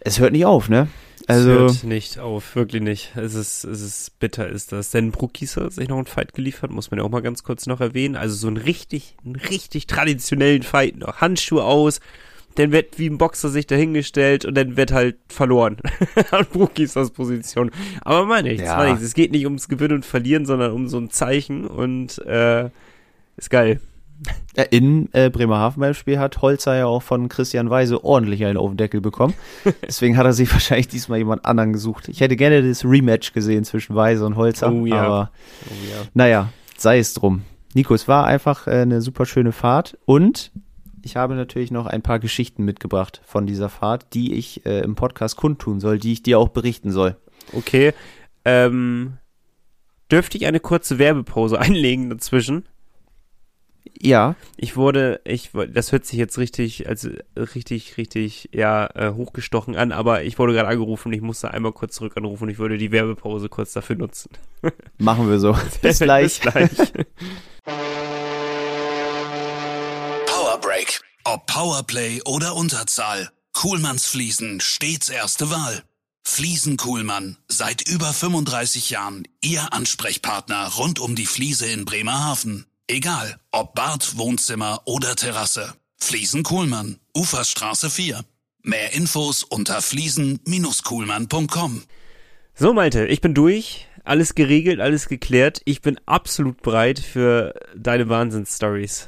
Es 0.00 0.20
hört 0.20 0.32
nicht 0.32 0.46
auf, 0.46 0.68
ne? 0.68 0.88
Also, 1.26 1.66
es 1.66 1.82
hört 1.82 1.84
nicht 1.84 2.18
auf, 2.20 2.54
wirklich 2.54 2.82
nicht. 2.82 3.16
Es 3.16 3.34
ist, 3.34 3.64
es 3.64 3.80
ist 3.80 4.18
bitter, 4.20 4.48
ist 4.48 4.70
das. 4.70 4.90
Denn 4.90 5.10
Brookis 5.10 5.56
hat 5.56 5.72
sich 5.72 5.88
noch 5.88 5.96
einen 5.96 6.06
Fight 6.06 6.32
geliefert, 6.32 6.70
muss 6.70 6.92
man 6.92 6.98
ja 6.98 7.04
auch 7.04 7.10
mal 7.10 7.22
ganz 7.22 7.42
kurz 7.42 7.66
noch 7.66 7.80
erwähnen. 7.80 8.14
Also 8.14 8.36
so 8.36 8.46
einen 8.46 8.56
richtig, 8.56 9.16
einen 9.24 9.34
richtig 9.34 9.88
traditionellen 9.88 10.62
Fight 10.62 10.96
noch. 10.96 11.20
Handschuhe 11.20 11.64
aus, 11.64 11.98
dann 12.58 12.72
wird 12.72 12.98
wie 12.98 13.08
ein 13.08 13.18
Boxer 13.18 13.48
sich 13.48 13.66
dahingestellt 13.66 14.44
und 14.44 14.56
dann 14.56 14.76
wird 14.76 14.92
halt 14.92 15.16
verloren. 15.28 15.76
An 16.30 16.46
Brookis 16.52 16.94
Position. 17.12 17.70
Aber 18.02 18.26
meine 18.26 18.52
ich, 18.52 18.60
ja. 18.60 18.76
meine 18.76 18.96
ich, 18.96 19.02
es 19.02 19.14
geht 19.14 19.32
nicht 19.32 19.44
ums 19.44 19.68
Gewinnen 19.68 19.96
und 19.96 20.06
Verlieren, 20.06 20.46
sondern 20.46 20.72
um 20.72 20.88
so 20.88 20.98
ein 20.98 21.10
Zeichen 21.10 21.66
und 21.66 22.18
äh, 22.26 22.70
ist 23.36 23.50
geil. 23.50 23.80
In 24.70 25.10
äh, 25.12 25.28
Bremerhaven 25.28 25.80
beim 25.80 25.92
Spiel 25.92 26.18
hat 26.18 26.40
Holzer 26.40 26.74
ja 26.76 26.86
auch 26.86 27.02
von 27.02 27.28
Christian 27.28 27.68
Weise 27.68 28.02
ordentlich 28.02 28.44
einen 28.44 28.56
auf 28.56 28.70
den 28.70 28.78
Deckel 28.78 29.02
bekommen. 29.02 29.34
Deswegen 29.86 30.16
hat 30.16 30.24
er 30.24 30.32
sich 30.32 30.50
wahrscheinlich 30.50 30.88
diesmal 30.88 31.18
jemand 31.18 31.44
anderen 31.44 31.74
gesucht. 31.74 32.08
Ich 32.08 32.20
hätte 32.20 32.36
gerne 32.36 32.66
das 32.66 32.84
Rematch 32.84 33.34
gesehen 33.34 33.64
zwischen 33.64 33.94
Weise 33.94 34.24
und 34.24 34.36
Holzer. 34.36 34.72
Oh 34.72 34.86
ja. 34.86 35.02
Aber 35.02 35.30
oh 35.68 35.74
ja. 35.90 36.06
naja, 36.14 36.48
sei 36.78 36.98
es 36.98 37.12
drum. 37.12 37.42
Nico, 37.74 37.94
es 37.94 38.08
war 38.08 38.24
einfach 38.24 38.66
äh, 38.66 38.70
eine 38.70 39.02
super 39.02 39.26
schöne 39.26 39.52
Fahrt 39.52 39.98
und 40.06 40.50
ich 41.06 41.14
habe 41.14 41.36
natürlich 41.36 41.70
noch 41.70 41.86
ein 41.86 42.02
paar 42.02 42.18
Geschichten 42.18 42.64
mitgebracht 42.64 43.22
von 43.24 43.46
dieser 43.46 43.68
Fahrt, 43.68 44.12
die 44.12 44.34
ich 44.34 44.66
äh, 44.66 44.80
im 44.80 44.96
Podcast 44.96 45.36
kundtun 45.36 45.78
soll, 45.78 45.98
die 46.00 46.12
ich 46.12 46.22
dir 46.24 46.38
auch 46.38 46.48
berichten 46.48 46.90
soll. 46.90 47.16
Okay. 47.52 47.94
Ähm, 48.44 49.18
dürfte 50.10 50.36
ich 50.36 50.46
eine 50.46 50.58
kurze 50.58 50.98
Werbepause 50.98 51.60
einlegen 51.60 52.10
dazwischen? 52.10 52.64
Ja. 54.00 54.34
Ich 54.56 54.76
wurde, 54.76 55.20
ich, 55.22 55.52
das 55.72 55.92
hört 55.92 56.04
sich 56.06 56.18
jetzt 56.18 56.38
richtig, 56.38 56.88
also 56.88 57.10
richtig, 57.36 57.96
richtig, 57.98 58.50
ja, 58.52 58.88
äh, 58.94 59.12
hochgestochen 59.14 59.76
an, 59.76 59.92
aber 59.92 60.24
ich 60.24 60.40
wurde 60.40 60.54
gerade 60.54 60.68
angerufen 60.68 61.12
ich 61.12 61.22
musste 61.22 61.52
einmal 61.52 61.72
kurz 61.72 61.94
zurück 61.94 62.16
anrufen 62.16 62.44
und 62.44 62.50
ich 62.50 62.58
würde 62.58 62.78
die 62.78 62.90
Werbepause 62.90 63.48
kurz 63.48 63.72
dafür 63.72 63.94
nutzen. 63.94 64.30
Machen 64.98 65.30
wir 65.30 65.38
so. 65.38 65.56
Bis 65.82 66.00
gleich. 66.00 66.40
Bis 66.40 66.52
gleich. 66.52 66.92
Break. 70.66 71.00
Ob 71.22 71.46
Powerplay 71.46 72.22
oder 72.24 72.56
Unterzahl. 72.56 73.30
Kuhlmanns 73.52 74.06
Fliesen 74.06 74.60
stets 74.60 75.08
erste 75.08 75.48
Wahl. 75.48 75.84
Fliesen 76.24 76.76
Kuhlmann, 76.76 77.36
seit 77.46 77.88
über 77.88 78.12
35 78.12 78.90
Jahren 78.90 79.22
Ihr 79.40 79.72
Ansprechpartner 79.72 80.72
rund 80.76 80.98
um 80.98 81.14
die 81.14 81.26
Fliese 81.26 81.66
in 81.66 81.84
Bremerhaven. 81.84 82.66
Egal, 82.88 83.38
ob 83.52 83.76
Bad, 83.76 84.18
Wohnzimmer 84.18 84.82
oder 84.86 85.14
Terrasse. 85.14 85.72
Fliesen 85.98 86.42
Kuhlmann, 86.42 86.98
Uferstraße 87.16 87.88
4. 87.88 88.24
Mehr 88.64 88.92
Infos 88.92 89.44
unter 89.44 89.80
fliesen-kuhlmann.com. 89.80 91.84
So, 92.56 92.72
Malte, 92.72 93.06
ich 93.06 93.20
bin 93.20 93.34
durch. 93.34 93.86
Alles 94.02 94.34
geregelt, 94.34 94.80
alles 94.80 95.06
geklärt. 95.06 95.62
Ich 95.64 95.80
bin 95.80 96.00
absolut 96.06 96.60
bereit 96.62 96.98
für 96.98 97.54
deine 97.76 98.08
Wahnsinnsstories. 98.08 99.06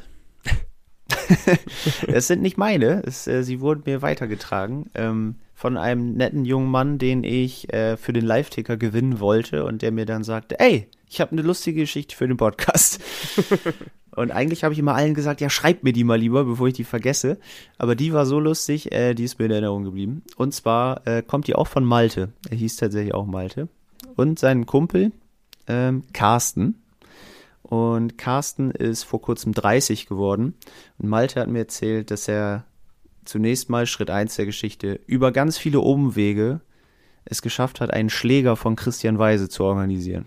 es 2.07 2.27
sind 2.27 2.43
nicht 2.43 2.59
meine, 2.59 3.03
es, 3.05 3.27
äh, 3.27 3.43
sie 3.43 3.61
wurden 3.61 3.83
mir 3.87 4.03
weitergetragen. 4.03 4.91
Ähm, 4.95 5.37
von 5.55 5.77
einem 5.77 6.15
netten 6.15 6.45
jungen 6.45 6.71
Mann, 6.71 6.99
den 6.99 7.25
ich 7.25 7.73
äh, 7.73 7.97
für 7.97 8.13
den 8.13 8.25
Live-Ticker 8.25 8.77
gewinnen 8.77 9.19
wollte 9.19 9.65
und 9.65 9.83
der 9.83 9.91
mir 9.91 10.07
dann 10.07 10.23
sagte, 10.23 10.61
ey, 10.61 10.87
ich 11.09 11.21
habe 11.21 11.33
eine 11.33 11.43
lustige 11.43 11.81
Geschichte 11.81 12.15
für 12.15 12.29
den 12.29 12.37
Podcast. 12.37 13.03
und 14.15 14.31
eigentlich 14.31 14.63
habe 14.63 14.73
ich 14.73 14.79
immer 14.79 14.95
allen 14.95 15.15
gesagt, 15.15 15.41
ja, 15.41 15.51
schreibt 15.51 15.83
mir 15.83 15.93
die 15.93 16.05
mal 16.05 16.19
lieber, 16.19 16.45
bevor 16.45 16.69
ich 16.69 16.75
die 16.75 16.85
vergesse. 16.85 17.39
Aber 17.77 17.97
die 17.97 18.13
war 18.13 18.25
so 18.25 18.39
lustig, 18.39 18.93
äh, 18.93 19.15
die 19.15 19.25
ist 19.25 19.41
mir 19.41 19.47
in 19.47 19.51
Erinnerung 19.51 19.83
geblieben. 19.83 20.23
Und 20.37 20.55
zwar 20.55 21.05
äh, 21.09 21.23
kommt 21.23 21.49
die 21.49 21.57
auch 21.57 21.67
von 21.67 21.85
Malte. 21.85 22.33
Er 22.49 22.57
hieß 22.57 22.77
tatsächlich 22.77 23.15
auch 23.15 23.27
Malte. 23.27 23.69
Und 24.15 24.39
seinen 24.39 24.65
Kumpel, 24.65 25.11
ähm, 25.67 26.05
Carsten. 26.13 26.77
Und 27.69 28.17
Carsten 28.17 28.71
ist 28.71 29.05
vor 29.05 29.21
kurzem 29.21 29.53
30 29.53 30.07
geworden. 30.07 30.55
Und 30.97 31.09
Malte 31.09 31.41
hat 31.41 31.49
mir 31.49 31.59
erzählt, 31.59 32.11
dass 32.11 32.27
er 32.27 32.65
zunächst 33.27 33.69
mal 33.69 33.87
Schritt 33.87 34.09
1 34.09 34.37
der 34.37 34.47
Geschichte 34.47 35.01
über 35.07 35.33
ganz 35.33 35.59
viele 35.59 35.81
Umwege 35.81 36.63
es 37.27 37.43
geschafft 37.43 37.83
hat, 37.83 37.93
einen 37.93 38.09
Schläger 38.09 38.57
von 38.57 38.75
Christian 38.75 39.19
Weise 39.19 39.51
zu 39.51 39.65
organisieren. 39.65 40.25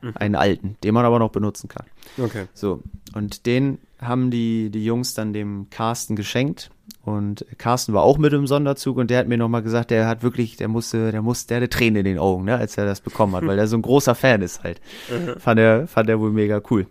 Mhm. 0.00 0.12
Einen 0.14 0.34
alten, 0.36 0.76
den 0.82 0.94
man 0.94 1.04
aber 1.04 1.18
noch 1.18 1.32
benutzen 1.32 1.68
kann. 1.68 1.86
Okay. 2.16 2.46
So. 2.54 2.82
Und 3.14 3.44
den 3.44 3.78
haben 4.00 4.30
die, 4.30 4.70
die 4.70 4.86
Jungs 4.86 5.12
dann 5.12 5.34
dem 5.34 5.68
Carsten 5.68 6.16
geschenkt. 6.16 6.70
Und 7.02 7.44
Carsten 7.58 7.92
war 7.92 8.02
auch 8.02 8.18
mit 8.18 8.32
im 8.32 8.46
Sonderzug 8.46 8.96
und 8.96 9.10
der 9.10 9.18
hat 9.18 9.28
mir 9.28 9.36
nochmal 9.36 9.62
gesagt, 9.62 9.90
der 9.90 10.06
hat 10.06 10.22
wirklich, 10.22 10.56
der 10.56 10.68
musste, 10.68 11.12
der 11.12 11.22
musste, 11.22 11.48
der 11.48 11.56
hatte 11.58 11.68
Tränen 11.68 11.96
in 11.96 12.04
den 12.04 12.18
Augen, 12.18 12.44
ne, 12.44 12.56
als 12.56 12.78
er 12.78 12.86
das 12.86 13.00
bekommen 13.00 13.36
hat, 13.36 13.46
weil 13.46 13.58
er 13.58 13.66
so 13.66 13.76
ein 13.76 13.82
großer 13.82 14.14
Fan 14.14 14.42
ist 14.42 14.62
halt. 14.62 14.80
Mhm. 15.10 15.38
Fand 15.38 15.60
er, 15.60 15.86
fand 15.86 16.08
er 16.08 16.18
wohl 16.18 16.30
mega 16.30 16.62
cool. 16.70 16.86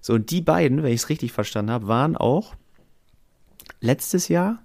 So, 0.00 0.14
und 0.14 0.30
die 0.30 0.40
beiden, 0.40 0.82
wenn 0.82 0.92
ich 0.92 1.02
es 1.02 1.08
richtig 1.08 1.32
verstanden 1.32 1.70
habe, 1.70 1.88
waren 1.88 2.16
auch 2.16 2.54
letztes 3.80 4.28
Jahr 4.28 4.62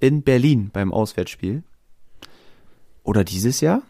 in 0.00 0.22
Berlin 0.22 0.70
beim 0.72 0.92
Auswärtsspiel. 0.92 1.62
Oder 3.02 3.22
dieses 3.22 3.60
Jahr? 3.60 3.82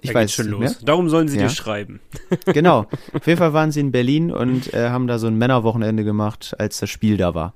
Ich 0.00 0.10
da 0.10 0.14
weiß 0.14 0.32
schon 0.32 0.46
los. 0.46 0.60
Mehr. 0.60 0.74
Darum 0.84 1.08
sollen 1.08 1.28
sie 1.28 1.38
ja. 1.38 1.44
dir 1.44 1.50
schreiben. 1.50 2.00
Genau. 2.46 2.86
Auf 3.12 3.26
jeden 3.26 3.38
Fall 3.38 3.52
waren 3.52 3.72
sie 3.72 3.80
in 3.80 3.90
Berlin 3.90 4.30
und 4.30 4.72
äh, 4.72 4.90
haben 4.90 5.06
da 5.06 5.18
so 5.18 5.26
ein 5.26 5.36
Männerwochenende 5.36 6.04
gemacht, 6.04 6.54
als 6.58 6.78
das 6.78 6.90
Spiel 6.90 7.16
da 7.16 7.34
war. 7.34 7.54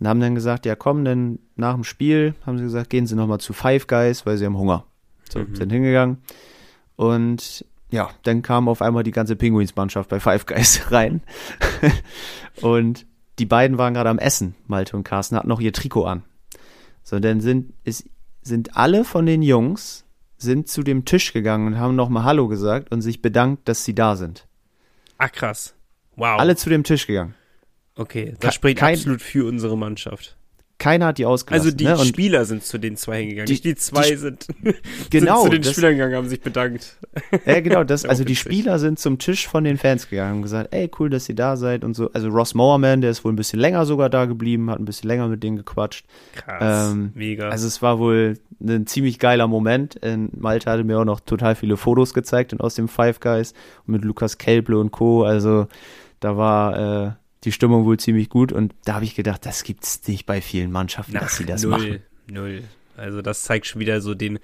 Und 0.00 0.08
haben 0.08 0.20
dann 0.20 0.34
gesagt, 0.34 0.64
ja 0.64 0.74
komm, 0.74 1.04
denn 1.04 1.38
nach 1.56 1.74
dem 1.74 1.84
Spiel 1.84 2.34
haben 2.46 2.56
sie 2.56 2.64
gesagt, 2.64 2.88
gehen 2.88 3.06
Sie 3.06 3.14
nochmal 3.14 3.38
zu 3.38 3.52
Five 3.52 3.86
Guys, 3.86 4.24
weil 4.24 4.38
sie 4.38 4.46
haben 4.46 4.56
Hunger. 4.56 4.86
So, 5.30 5.40
mhm. 5.40 5.54
sind 5.54 5.70
hingegangen. 5.70 6.18
Und 6.96 7.64
ja, 7.90 8.10
dann 8.22 8.42
kam 8.42 8.68
auf 8.68 8.82
einmal 8.82 9.02
die 9.02 9.10
ganze 9.10 9.36
Pinguinsmannschaft 9.36 10.08
bei 10.08 10.18
Five 10.18 10.46
Guys 10.46 10.80
rein. 10.90 11.22
und 12.62 13.06
die 13.38 13.46
beiden 13.46 13.78
waren 13.78 13.94
gerade 13.94 14.10
am 14.10 14.18
Essen, 14.18 14.54
Malte 14.66 14.96
und 14.96 15.04
Carsten, 15.04 15.36
hatten 15.36 15.48
noch 15.48 15.60
ihr 15.60 15.72
Trikot 15.72 16.04
an. 16.04 16.22
So, 17.02 17.18
dann 17.18 17.40
sind, 17.40 17.74
ist, 17.84 18.08
sind 18.42 18.76
alle 18.76 19.04
von 19.04 19.26
den 19.26 19.42
Jungs 19.42 20.04
sind 20.38 20.68
zu 20.68 20.82
dem 20.82 21.04
Tisch 21.04 21.32
gegangen 21.32 21.66
und 21.66 21.78
haben 21.78 21.96
nochmal 21.96 22.24
Hallo 22.24 22.48
gesagt 22.48 22.90
und 22.90 23.02
sich 23.02 23.20
bedankt, 23.20 23.68
dass 23.68 23.84
sie 23.84 23.94
da 23.94 24.16
sind. 24.16 24.46
Ach 25.18 25.30
krass. 25.30 25.74
Wow. 26.16 26.40
Alle 26.40 26.56
zu 26.56 26.70
dem 26.70 26.82
Tisch 26.82 27.06
gegangen. 27.06 27.34
Okay, 28.00 28.34
das 28.40 28.54
spricht 28.54 28.78
kein, 28.78 28.94
absolut 28.94 29.20
für 29.20 29.46
unsere 29.46 29.76
Mannschaft. 29.76 30.34
Keiner 30.78 31.08
hat 31.08 31.18
die 31.18 31.26
ausgelassen. 31.26 31.66
Also 31.66 31.76
die 31.76 31.84
ne? 31.84 31.98
Spieler 31.98 32.46
sind 32.46 32.64
zu 32.64 32.78
den 32.78 32.96
zwei 32.96 33.20
hingegangen. 33.20 33.44
Die, 33.44 33.60
die 33.60 33.74
zwei 33.74 34.08
die, 34.08 34.16
sind, 34.16 34.46
genau, 35.10 35.42
sind 35.42 35.44
zu 35.44 35.50
den 35.50 35.62
das, 35.62 35.72
Spielern 35.72 35.92
gegangen, 35.92 36.14
haben 36.14 36.28
sich 36.30 36.40
bedankt. 36.40 36.96
Ja, 37.44 37.60
genau. 37.60 37.84
Das, 37.84 38.04
also 38.06 38.24
die 38.24 38.36
Spieler 38.36 38.78
sind 38.78 38.98
zum 38.98 39.18
Tisch 39.18 39.46
von 39.46 39.64
den 39.64 39.76
Fans 39.76 40.08
gegangen 40.08 40.36
und 40.36 40.42
gesagt, 40.42 40.72
ey, 40.72 40.90
cool, 40.98 41.10
dass 41.10 41.28
ihr 41.28 41.34
da 41.34 41.58
seid 41.58 41.84
und 41.84 41.92
so. 41.92 42.10
Also 42.14 42.30
Ross 42.30 42.54
Mowerman, 42.54 43.02
der 43.02 43.10
ist 43.10 43.22
wohl 43.22 43.32
ein 43.34 43.36
bisschen 43.36 43.60
länger 43.60 43.84
sogar 43.84 44.08
da 44.08 44.24
geblieben, 44.24 44.70
hat 44.70 44.78
ein 44.78 44.86
bisschen 44.86 45.08
länger 45.08 45.28
mit 45.28 45.42
denen 45.42 45.58
gequatscht. 45.58 46.06
Krass, 46.36 46.92
ähm, 46.92 47.12
mega. 47.14 47.50
Also 47.50 47.66
es 47.66 47.82
war 47.82 47.98
wohl 47.98 48.38
ein 48.62 48.86
ziemlich 48.86 49.18
geiler 49.18 49.46
Moment. 49.46 49.96
In 49.96 50.30
Malte 50.34 50.70
hatte 50.70 50.84
mir 50.84 50.98
auch 50.98 51.04
noch 51.04 51.20
total 51.20 51.54
viele 51.54 51.76
Fotos 51.76 52.14
gezeigt 52.14 52.54
und 52.54 52.62
aus 52.62 52.76
dem 52.76 52.88
Five 52.88 53.20
Guys 53.20 53.52
und 53.86 53.92
mit 53.92 54.04
Lukas 54.06 54.38
Kelble 54.38 54.78
und 54.78 54.92
Co. 54.92 55.24
Also 55.24 55.68
da 56.20 56.38
war 56.38 57.06
äh, 57.06 57.10
die 57.44 57.52
Stimmung 57.52 57.84
wohl 57.84 57.98
ziemlich 57.98 58.28
gut 58.28 58.52
und 58.52 58.74
da 58.84 58.94
habe 58.94 59.04
ich 59.04 59.14
gedacht, 59.14 59.46
das 59.46 59.64
gibt's 59.64 60.06
nicht 60.06 60.26
bei 60.26 60.40
vielen 60.40 60.70
Mannschaften, 60.70 61.16
Ach, 61.16 61.22
dass 61.22 61.36
sie 61.36 61.46
das 61.46 61.62
null, 61.62 61.70
machen. 61.70 62.02
Null. 62.30 62.62
Also 62.96 63.22
das 63.22 63.42
zeigt 63.42 63.66
schon 63.66 63.80
wieder 63.80 64.00
so 64.00 64.14
den, 64.14 64.38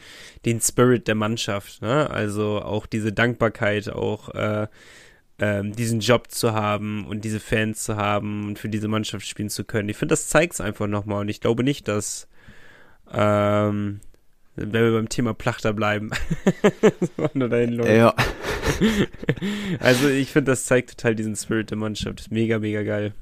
den 0.45 0.61
Spirit 0.61 1.09
der 1.09 1.15
Mannschaft, 1.15 1.83
ne? 1.83 2.09
Also 2.09 2.63
auch 2.63 2.87
diese 2.87 3.13
Dankbarkeit, 3.13 3.91
auch 3.91 4.31
äh, 4.31 4.67
ähm, 5.39 5.73
diesen 5.73 6.01
Job 6.01 6.31
zu 6.31 6.55
haben 6.55 7.07
und 7.07 7.25
diese 7.25 7.41
Fans 7.41 7.85
zu 7.85 7.97
haben 7.97 8.49
und 8.49 8.59
für 8.59 8.71
diese 8.71 8.89
Mannschaft 8.89 9.27
spielen 9.27 9.51
zu 9.51 9.65
können. 9.65 9.91
Ich 9.91 9.99
finde, 9.99 10.15
das 10.15 10.29
zeigt 10.29 10.55
es 10.55 10.61
einfach 10.63 10.87
nochmal 10.87 11.21
und 11.21 11.29
ich 11.29 11.41
glaube 11.41 11.63
nicht, 11.63 11.89
dass 11.89 12.29
ähm, 13.13 14.01
wenn 14.57 14.73
wir 14.73 14.93
beim 14.93 15.09
Thema 15.09 15.35
Plachter 15.35 15.73
bleiben. 15.73 16.11
ja. 17.97 18.15
also 19.81 20.09
ich 20.09 20.33
finde, 20.33 20.53
das 20.53 20.65
zeigt 20.65 20.91
total 20.91 21.15
diesen 21.15 21.37
Spirit 21.37 21.71
der 21.71 21.79
Mannschaft. 21.79 22.31
Mega, 22.31 22.59
mega 22.59 22.83
geil. 22.83 23.15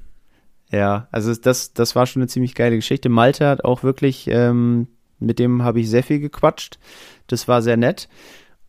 Ja, 0.71 1.07
also 1.11 1.33
das, 1.35 1.73
das 1.73 1.95
war 1.95 2.05
schon 2.05 2.21
eine 2.21 2.27
ziemlich 2.27 2.55
geile 2.55 2.75
Geschichte. 2.75 3.09
Malte 3.09 3.47
hat 3.47 3.63
auch 3.63 3.83
wirklich, 3.83 4.27
ähm, 4.27 4.87
mit 5.19 5.39
dem 5.39 5.63
habe 5.63 5.79
ich 5.79 5.89
sehr 5.89 6.03
viel 6.03 6.19
gequatscht. 6.19 6.79
Das 7.27 7.47
war 7.47 7.61
sehr 7.61 7.77
nett. 7.77 8.09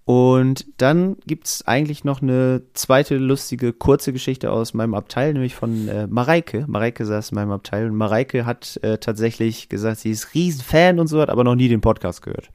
Und 0.05 0.67
dann 0.81 1.17
gibt's 1.27 1.67
eigentlich 1.67 2.05
noch 2.05 2.23
eine 2.23 2.63
zweite 2.75 3.17
lustige, 3.17 3.73
kurze 3.73 4.13
Geschichte 4.13 4.53
aus 4.53 4.73
meinem 4.73 4.95
Abteil, 4.95 5.33
nämlich 5.33 5.57
von 5.57 5.89
äh, 5.89 6.07
Mareike. 6.07 6.65
Mareike 6.69 7.05
saß 7.05 7.31
in 7.31 7.35
meinem 7.35 7.51
Abteil 7.51 7.87
und 7.87 7.97
Mareike 7.97 8.47
hat 8.47 8.79
äh, 8.85 8.99
tatsächlich 8.99 9.69
gesagt, 9.69 9.99
sie 9.99 10.13
ist 10.13 10.33
Riesenfan 10.33 11.01
und 11.01 11.09
so, 11.09 11.21
hat 11.21 11.29
aber 11.29 11.43
noch 11.43 11.57
nie 11.57 11.69
den 11.69 11.81
Podcast 11.81 12.23
gehört. 12.23 12.53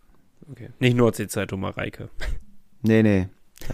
Okay. 0.52 0.70
Nicht 0.80 0.98
Nordsee-Zeitung, 0.98 1.60
Mareike. 1.60 2.10
Nee, 2.84 3.04
nee. 3.04 3.28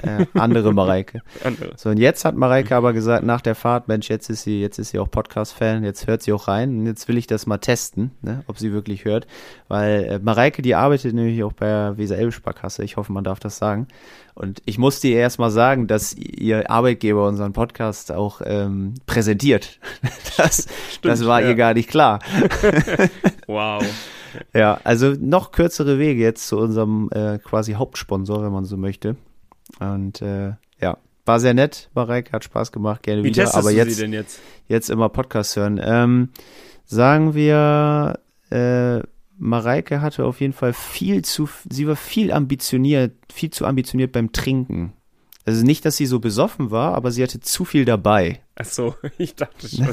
Äh, 0.03 0.25
andere 0.33 0.73
Mareike. 0.73 1.21
Andere. 1.45 1.71
So, 1.77 1.89
und 1.89 1.97
jetzt 1.97 2.25
hat 2.25 2.35
Mareike 2.35 2.75
aber 2.75 2.91
gesagt, 2.91 3.23
nach 3.23 3.39
der 3.39 3.55
Fahrt, 3.55 3.87
Mensch, 3.87 4.09
jetzt 4.09 4.29
ist 4.29 4.43
sie, 4.43 4.59
jetzt 4.59 4.79
ist 4.79 4.89
sie 4.89 4.99
auch 4.99 5.09
Podcast-Fan, 5.09 5.85
jetzt 5.85 6.07
hört 6.07 6.21
sie 6.21 6.33
auch 6.33 6.49
rein 6.49 6.79
und 6.79 6.85
jetzt 6.85 7.07
will 7.07 7.17
ich 7.17 7.25
das 7.25 7.45
mal 7.45 7.57
testen, 7.57 8.11
ne, 8.21 8.43
ob 8.47 8.59
sie 8.59 8.73
wirklich 8.73 9.05
hört. 9.05 9.27
Weil 9.69 10.03
äh, 10.03 10.19
Mareike, 10.19 10.61
die 10.61 10.75
arbeitet 10.75 11.13
nämlich 11.13 11.41
auch 11.43 11.53
bei 11.53 11.67
der 11.67 11.97
Weser-Elbe-Sparkasse, 11.97 12.83
ich 12.83 12.97
hoffe, 12.97 13.13
man 13.13 13.23
darf 13.23 13.39
das 13.39 13.57
sagen. 13.57 13.87
Und 14.33 14.61
ich 14.65 14.77
musste 14.77 15.07
ihr 15.07 15.19
erst 15.19 15.39
mal 15.39 15.51
sagen, 15.51 15.87
dass 15.87 16.13
ihr 16.13 16.69
Arbeitgeber 16.69 17.25
unseren 17.25 17.53
Podcast 17.53 18.11
auch 18.11 18.41
ähm, 18.43 18.95
präsentiert. 19.05 19.79
Das, 20.37 20.67
das 21.01 21.25
war 21.25 21.41
ja. 21.41 21.47
ihr 21.47 21.55
gar 21.55 21.73
nicht 21.73 21.89
klar. 21.89 22.19
Wow. 23.47 23.83
Ja, 24.53 24.79
also 24.83 25.13
noch 25.19 25.51
kürzere 25.51 25.99
Wege 25.99 26.21
jetzt 26.21 26.47
zu 26.47 26.57
unserem 26.57 27.09
äh, 27.11 27.37
quasi 27.39 27.73
Hauptsponsor, 27.73 28.43
wenn 28.43 28.51
man 28.51 28.65
so 28.65 28.77
möchte. 28.77 29.15
Und 29.79 30.21
äh, 30.21 30.53
ja, 30.79 30.97
war 31.25 31.39
sehr 31.39 31.53
nett. 31.53 31.89
Mareike 31.93 32.31
hat 32.31 32.43
Spaß 32.43 32.71
gemacht, 32.71 33.03
gerne 33.03 33.23
Wie 33.23 33.27
wieder. 33.27 33.43
testest 33.43 33.57
Aber 33.57 33.71
du 33.71 33.77
jetzt, 33.77 33.95
sie 33.95 34.01
denn 34.01 34.13
jetzt? 34.13 34.39
jetzt 34.67 34.89
immer 34.89 35.09
Podcast 35.09 35.55
hören. 35.55 35.79
Ähm, 35.83 36.29
sagen 36.85 37.33
wir, 37.33 38.19
äh, 38.49 38.99
Mareike 39.37 40.01
hatte 40.01 40.25
auf 40.25 40.41
jeden 40.41 40.53
Fall 40.53 40.73
viel 40.73 41.23
zu, 41.23 41.49
sie 41.69 41.87
war 41.87 41.95
viel 41.95 42.31
ambitioniert, 42.31 43.13
viel 43.31 43.49
zu 43.51 43.65
ambitioniert 43.65 44.11
beim 44.11 44.31
Trinken. 44.31 44.93
Also 45.47 45.63
nicht, 45.63 45.85
dass 45.85 45.95
sie 45.95 46.05
so 46.07 46.19
besoffen 46.19 46.71
war, 46.71 46.93
aber 46.93 47.09
sie 47.09 47.23
hatte 47.23 47.39
zu 47.39 47.63
viel 47.63 47.85
dabei. 47.85 48.41
Ach 48.55 48.65
so, 48.65 48.95
ich 49.17 49.33
dachte 49.33 49.69
schon. 49.69 49.87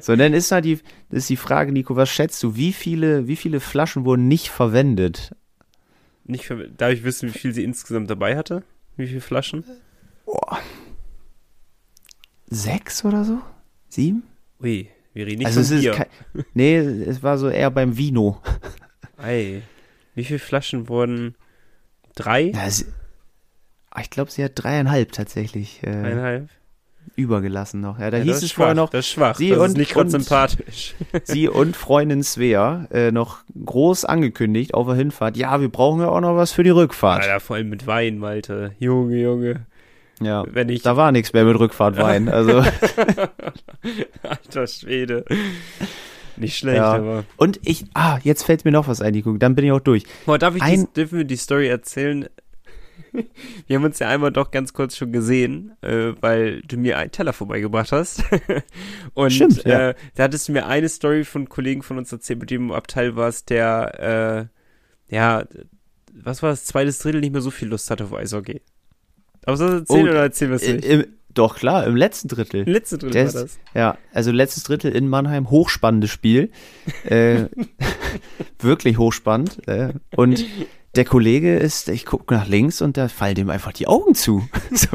So, 0.00 0.16
dann 0.16 0.32
ist 0.32 0.50
halt 0.50 0.64
die, 0.64 0.78
ist 1.10 1.28
die 1.28 1.36
Frage, 1.36 1.72
Nico, 1.72 1.94
was 1.94 2.08
schätzt 2.08 2.42
du? 2.42 2.56
Wie 2.56 2.72
viele, 2.72 3.26
wie 3.26 3.36
viele 3.36 3.60
Flaschen 3.60 4.06
wurden 4.06 4.28
nicht 4.28 4.48
verwendet? 4.48 5.36
Nicht 6.24 6.46
ver 6.46 6.56
Darf 6.68 6.92
ich 6.92 7.04
wissen, 7.04 7.28
wie 7.28 7.38
viel 7.38 7.52
sie 7.52 7.64
insgesamt 7.64 8.08
dabei 8.08 8.34
hatte? 8.34 8.62
Wie 8.96 9.08
viele 9.08 9.20
Flaschen? 9.20 9.62
Sechs 12.46 13.04
oder 13.04 13.24
so? 13.26 13.42
Sieben? 13.90 14.22
Ui, 14.62 14.88
wir 15.12 15.26
reden 15.26 15.40
nicht 15.40 15.48
also 15.48 15.60
es 15.60 15.68
Bier. 15.68 15.90
ist 15.90 15.96
kein, 15.98 16.06
nee, 16.54 16.76
es 16.78 17.22
war 17.22 17.36
so 17.36 17.50
eher 17.50 17.70
beim 17.70 17.98
Vino. 17.98 18.40
Ei, 19.18 19.60
wie 20.14 20.24
viele 20.24 20.38
Flaschen 20.38 20.88
wurden? 20.88 21.34
Drei? 22.14 22.52
Ja, 22.52 22.66
ich 24.00 24.10
glaube, 24.10 24.30
sie 24.30 24.44
hat 24.44 24.52
dreieinhalb 24.54 25.12
tatsächlich 25.12 25.82
äh, 25.82 25.88
Eineinhalb? 25.88 26.48
übergelassen 27.16 27.80
noch. 27.80 27.98
Ja, 27.98 28.10
da 28.10 28.18
Ja, 28.18 28.22
hieß 28.24 28.32
das 28.34 28.38
es 28.38 28.44
ist 28.44 28.52
vorher 28.52 28.74
schwach, 28.74 28.82
noch, 28.84 28.90
Das 28.90 29.00
ist 29.06 29.10
schwach. 29.12 29.36
sie 29.36 29.50
das 29.50 29.58
und- 29.58 29.66
ist 29.68 29.76
nicht 29.78 29.92
gerade 29.92 30.10
sympathisch. 30.10 30.94
sie 31.24 31.48
und 31.48 31.76
Freundin 31.76 32.22
Svea 32.22 32.86
äh, 32.92 33.10
noch 33.10 33.38
groß 33.64 34.04
angekündigt 34.04 34.74
auf 34.74 34.86
der 34.86 34.96
Hinfahrt. 34.96 35.36
Ja, 35.36 35.60
wir 35.60 35.68
brauchen 35.70 36.00
ja 36.02 36.08
auch 36.08 36.20
noch 36.20 36.36
was 36.36 36.52
für 36.52 36.62
die 36.62 36.70
Rückfahrt. 36.70 37.22
Alter, 37.22 37.40
vor 37.40 37.56
allem 37.56 37.68
mit 37.70 37.86
Wein, 37.86 38.18
Malte. 38.18 38.74
Junge, 38.78 39.16
Junge. 39.20 39.66
Ja, 40.22 40.44
Wenn 40.46 40.68
ich. 40.68 40.82
da 40.82 40.96
war 40.98 41.12
nichts 41.12 41.32
mehr 41.32 41.44
mit 41.44 41.58
Rückfahrtwein. 41.58 42.28
Also 42.32 42.62
Alter 44.22 44.66
Schwede. 44.66 45.24
Nicht 46.36 46.56
schlecht, 46.56 46.76
Ja. 46.78 46.94
aber. 46.94 47.24
und 47.36 47.58
ich, 47.64 47.84
ah, 47.94 48.18
jetzt 48.22 48.44
fällt 48.44 48.64
mir 48.64 48.70
noch 48.70 48.88
was 48.88 49.00
ein, 49.02 49.12
Nico. 49.12 49.32
Dann 49.36 49.54
bin 49.54 49.64
ich 49.64 49.72
auch 49.72 49.80
durch. 49.80 50.04
Boah, 50.26 50.38
darf 50.38 50.54
ich 50.56 50.62
Ein- 50.62 50.86
die, 50.86 50.92
dürfen 50.94 51.18
wir 51.18 51.24
die 51.24 51.36
Story 51.36 51.68
erzählen? 51.68 52.26
Wir 53.66 53.76
haben 53.76 53.84
uns 53.84 53.98
ja 53.98 54.08
einmal 54.08 54.32
doch 54.32 54.50
ganz 54.50 54.72
kurz 54.72 54.96
schon 54.96 55.12
gesehen, 55.12 55.72
äh, 55.82 56.12
weil 56.20 56.62
du 56.62 56.76
mir 56.76 56.98
einen 56.98 57.10
Teller 57.10 57.32
vorbeigebracht 57.32 57.92
hast. 57.92 58.22
Und 59.14 59.30
Stimmt, 59.32 59.64
ja. 59.64 59.90
äh, 59.90 59.94
da 60.14 60.24
hattest 60.24 60.48
du 60.48 60.52
mir 60.52 60.66
eine 60.66 60.88
Story 60.88 61.24
von 61.24 61.48
Kollegen 61.48 61.82
von 61.82 61.98
uns 61.98 62.12
erzählt, 62.12 62.40
mit 62.40 62.50
dem 62.50 62.66
im 62.66 62.72
Abteil 62.72 63.16
warst, 63.16 63.50
der, 63.50 64.48
äh, 65.08 65.14
ja, 65.14 65.44
was 66.12 66.42
war 66.42 66.50
das, 66.50 66.64
zweites 66.64 66.98
Drittel 66.98 67.20
nicht 67.20 67.32
mehr 67.32 67.40
so 67.42 67.50
viel 67.50 67.68
Lust 67.68 67.90
hatte 67.90 68.04
auf 68.04 68.14
Eishockey. 68.14 68.60
Aber 69.44 69.56
soll 69.56 69.70
das 69.70 69.80
erzählen 69.80 70.06
Oh, 70.06 70.10
oder 70.10 70.22
erzählen 70.22 70.50
wir 70.50 70.56
es 70.56 70.62
Äh, 70.62 70.74
nicht? 70.74 70.84
im, 70.84 71.04
doch, 71.32 71.56
klar, 71.56 71.86
im 71.86 71.94
letzten 71.94 72.26
Drittel. 72.26 72.64
Letzte 72.68 72.98
Drittel 72.98 73.12
Der 73.12 73.32
war 73.32 73.42
das. 73.42 73.58
Ja, 73.72 73.98
also 74.12 74.32
letztes 74.32 74.64
Drittel 74.64 74.90
in 74.90 75.08
Mannheim, 75.08 75.48
hochspannendes 75.48 76.10
Spiel. 76.10 76.50
Äh, 77.04 77.44
wirklich 78.58 78.98
hochspannend. 78.98 79.66
Äh, 79.68 79.94
und 80.16 80.44
der 80.96 81.04
Kollege 81.04 81.56
ist, 81.56 81.88
ich 81.88 82.04
gucke 82.04 82.34
nach 82.34 82.46
links 82.48 82.82
und 82.82 82.96
da 82.96 83.08
fallen 83.08 83.34
dem 83.36 83.50
einfach 83.50 83.72
die 83.72 83.86
Augen 83.86 84.14
zu. 84.14 84.46
So, 84.72 84.88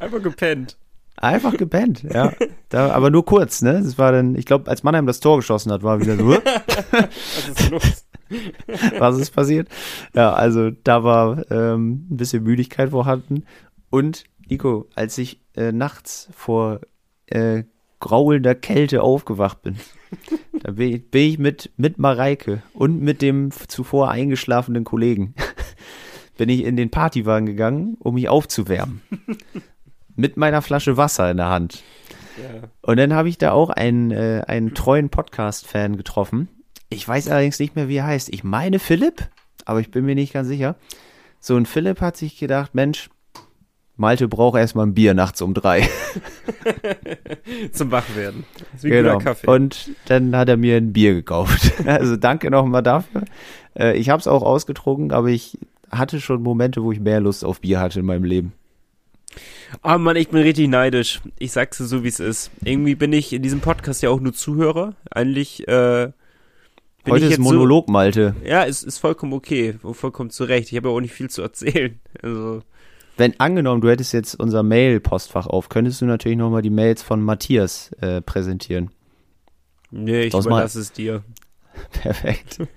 Einfach 0.00 0.22
gepennt. 0.22 0.76
einfach 1.16 1.56
gepennt, 1.56 2.02
ja. 2.02 2.32
Da, 2.68 2.90
aber 2.92 3.10
nur 3.10 3.24
kurz, 3.24 3.62
ne? 3.62 3.80
Das 3.82 3.98
war 3.98 4.12
dann, 4.12 4.34
ich 4.34 4.46
glaube, 4.46 4.68
als 4.70 4.82
Mannheim 4.82 5.06
das 5.06 5.20
Tor 5.20 5.36
geschossen 5.36 5.70
hat, 5.72 5.82
war 5.82 6.00
wieder 6.00 6.16
so, 6.16 6.26
"Hup, 6.34 6.42
Was 6.44 7.48
ist 7.48 7.70
los? 7.70 8.04
was 8.98 9.18
ist 9.18 9.30
passiert? 9.30 9.68
Ja, 10.14 10.32
also 10.32 10.70
da 10.70 11.04
war 11.04 11.50
ähm, 11.50 12.06
ein 12.10 12.16
bisschen 12.16 12.42
Müdigkeit 12.42 12.90
vorhanden. 12.90 13.44
Und 13.90 14.24
Nico, 14.48 14.88
als 14.94 15.18
ich 15.18 15.40
äh, 15.54 15.70
nachts 15.70 16.28
vor 16.34 16.80
äh, 17.26 17.64
graulender 18.00 18.54
Kälte 18.54 19.02
aufgewacht 19.02 19.62
bin, 19.62 19.76
da 20.62 20.72
bin 20.72 20.94
ich, 20.94 21.10
bin 21.10 21.22
ich 21.22 21.38
mit, 21.38 21.70
mit 21.76 21.98
Mareike 21.98 22.62
und 22.72 23.02
mit 23.02 23.20
dem 23.20 23.50
zuvor 23.50 24.10
eingeschlafenen 24.10 24.84
Kollegen, 24.84 25.34
bin 26.36 26.48
ich 26.48 26.64
in 26.64 26.76
den 26.76 26.90
Partywagen 26.90 27.46
gegangen, 27.46 27.96
um 27.98 28.14
mich 28.14 28.28
aufzuwärmen. 28.28 29.02
mit 30.16 30.36
meiner 30.36 30.62
Flasche 30.62 30.96
Wasser 30.96 31.30
in 31.30 31.38
der 31.38 31.48
Hand. 31.48 31.82
Ja. 32.40 32.68
Und 32.80 32.96
dann 32.98 33.12
habe 33.12 33.28
ich 33.28 33.38
da 33.38 33.50
auch 33.52 33.70
einen, 33.70 34.12
äh, 34.12 34.42
einen 34.46 34.72
treuen 34.74 35.08
Podcast-Fan 35.08 35.96
getroffen. 35.96 36.48
Ich 36.90 37.06
weiß 37.06 37.28
allerdings 37.28 37.58
nicht 37.58 37.74
mehr, 37.74 37.88
wie 37.88 37.96
er 37.96 38.06
heißt. 38.06 38.28
Ich 38.32 38.44
meine 38.44 38.78
Philipp, 38.78 39.28
aber 39.64 39.80
ich 39.80 39.90
bin 39.90 40.04
mir 40.04 40.14
nicht 40.14 40.32
ganz 40.32 40.46
sicher. 40.46 40.76
So, 41.40 41.56
und 41.56 41.66
Philipp 41.66 42.00
hat 42.00 42.16
sich 42.16 42.38
gedacht, 42.38 42.74
Mensch, 42.74 43.10
Malte 43.96 44.26
braucht 44.26 44.58
erstmal 44.58 44.86
ein 44.86 44.94
Bier 44.94 45.14
nachts 45.14 45.42
um 45.42 45.54
drei. 45.54 45.88
Zum 47.72 47.90
Wachwerden. 47.90 48.44
Das 48.54 48.68
ist 48.76 48.84
wie 48.84 48.90
genau. 48.90 49.14
guter 49.14 49.24
Kaffee. 49.24 49.46
Und 49.46 49.90
dann 50.06 50.34
hat 50.34 50.48
er 50.48 50.56
mir 50.56 50.76
ein 50.76 50.92
Bier 50.92 51.14
gekauft. 51.14 51.72
Also 51.86 52.16
danke 52.16 52.50
nochmal 52.50 52.82
dafür. 52.82 53.22
Äh, 53.78 53.96
ich 53.96 54.08
habe 54.08 54.20
es 54.20 54.26
auch 54.26 54.42
ausgetrunken, 54.42 55.12
aber 55.12 55.28
ich 55.28 55.58
hatte 55.90 56.20
schon 56.20 56.42
Momente, 56.42 56.82
wo 56.82 56.92
ich 56.92 57.00
mehr 57.00 57.20
Lust 57.20 57.44
auf 57.44 57.60
Bier 57.60 57.80
hatte 57.80 58.00
in 58.00 58.06
meinem 58.06 58.24
Leben. 58.24 58.52
Ah 59.82 59.98
Mann, 59.98 60.16
ich 60.16 60.28
bin 60.28 60.42
richtig 60.42 60.68
neidisch. 60.68 61.20
Ich 61.38 61.52
sag's 61.52 61.78
dir 61.78 61.84
so, 61.84 62.04
wie 62.04 62.08
es 62.08 62.20
ist. 62.20 62.50
Irgendwie 62.64 62.94
bin 62.94 63.12
ich 63.12 63.32
in 63.32 63.42
diesem 63.42 63.60
Podcast 63.60 64.02
ja 64.02 64.10
auch 64.10 64.20
nur 64.20 64.32
Zuhörer. 64.32 64.94
Eigentlich, 65.10 65.66
äh, 65.68 66.12
bin 67.04 67.14
Heute 67.14 67.24
ich 67.24 67.30
ist 67.32 67.38
jetzt 67.38 67.44
Monolog, 67.44 67.88
Malte. 67.88 68.36
So, 68.40 68.48
ja, 68.48 68.64
es 68.64 68.82
ist 68.82 68.98
vollkommen 68.98 69.32
okay. 69.32 69.74
Vollkommen 69.92 70.30
zu 70.30 70.44
Recht. 70.44 70.70
Ich 70.70 70.76
habe 70.76 70.88
ja 70.88 70.94
auch 70.94 71.00
nicht 71.00 71.14
viel 71.14 71.30
zu 71.30 71.42
erzählen. 71.42 71.98
Also, 72.22 72.62
Wenn 73.16 73.38
angenommen, 73.38 73.80
du 73.80 73.90
hättest 73.90 74.12
jetzt 74.12 74.34
unser 74.34 74.62
Mail-Postfach 74.62 75.46
auf, 75.46 75.68
könntest 75.68 76.00
du 76.00 76.06
natürlich 76.06 76.38
nochmal 76.38 76.62
die 76.62 76.70
Mails 76.70 77.02
von 77.02 77.22
Matthias 77.22 77.90
äh, 78.00 78.20
präsentieren. 78.20 78.90
nee, 79.90 80.22
ich 80.22 80.34
überlasse 80.34 80.80
es 80.80 80.92
dir. 80.92 81.22
Perfekt. 81.92 82.58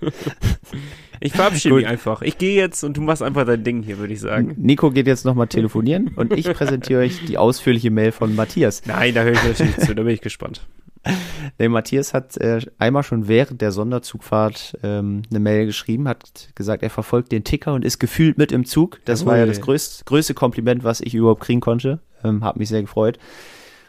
Ich 1.20 1.32
verabschiede 1.32 1.74
mich 1.74 1.86
einfach. 1.86 2.22
Ich 2.22 2.36
gehe 2.38 2.54
jetzt 2.54 2.84
und 2.84 2.96
du 2.96 3.00
machst 3.00 3.22
einfach 3.22 3.46
dein 3.46 3.64
Ding 3.64 3.82
hier, 3.82 3.98
würde 3.98 4.12
ich 4.12 4.20
sagen. 4.20 4.54
Nico 4.58 4.90
geht 4.90 5.06
jetzt 5.06 5.24
nochmal 5.24 5.46
telefonieren 5.46 6.08
und 6.14 6.32
ich 6.32 6.44
präsentiere 6.52 7.00
euch 7.00 7.24
die 7.24 7.38
ausführliche 7.38 7.90
Mail 7.90 8.12
von 8.12 8.34
Matthias. 8.34 8.82
Nein, 8.84 9.14
da 9.14 9.22
höre 9.22 9.32
ich 9.32 9.42
natürlich 9.42 9.76
zu. 9.78 9.94
Da 9.94 10.02
bin 10.02 10.12
ich 10.12 10.20
gespannt. 10.20 10.66
Der 11.58 11.68
Matthias 11.68 12.12
hat 12.12 12.36
äh, 12.36 12.60
einmal 12.78 13.02
schon 13.02 13.28
während 13.28 13.60
der 13.60 13.72
Sonderzugfahrt 13.72 14.78
ähm, 14.82 15.22
eine 15.30 15.40
Mail 15.40 15.66
geschrieben, 15.66 16.08
hat 16.08 16.50
gesagt, 16.54 16.82
er 16.82 16.90
verfolgt 16.90 17.32
den 17.32 17.44
Ticker 17.44 17.72
und 17.74 17.84
ist 17.84 17.98
gefühlt 17.98 18.38
mit 18.38 18.52
im 18.52 18.64
Zug. 18.64 19.00
Das 19.04 19.24
war 19.24 19.34
ja 19.34 19.40
Jawohl. 19.40 19.54
das 19.54 19.60
größte, 19.62 20.04
größte 20.04 20.34
Kompliment, 20.34 20.84
was 20.84 21.00
ich 21.00 21.14
überhaupt 21.14 21.42
kriegen 21.42 21.60
konnte. 21.60 22.00
Ähm, 22.24 22.44
hat 22.44 22.56
mich 22.56 22.68
sehr 22.68 22.82
gefreut. 22.82 23.18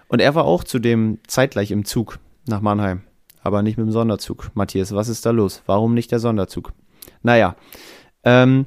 Und 0.08 0.22
er 0.22 0.36
war 0.36 0.46
auch 0.46 0.64
zudem 0.64 1.20
zeitgleich 1.28 1.72
im 1.72 1.86
Zug 1.86 2.20
nach 2.48 2.62
Mannheim, 2.62 3.02
aber 3.42 3.62
nicht 3.62 3.78
mit 3.78 3.88
dem 3.88 3.92
Sonderzug. 3.92 4.52
Matthias, 4.54 4.94
was 4.94 5.10
ist 5.10 5.26
da 5.26 5.32
los? 5.32 5.64
Warum 5.66 5.94
nicht 5.94 6.12
der 6.12 6.20
Sonderzug? 6.20 6.72
Naja, 7.24 7.56
ähm, 8.24 8.66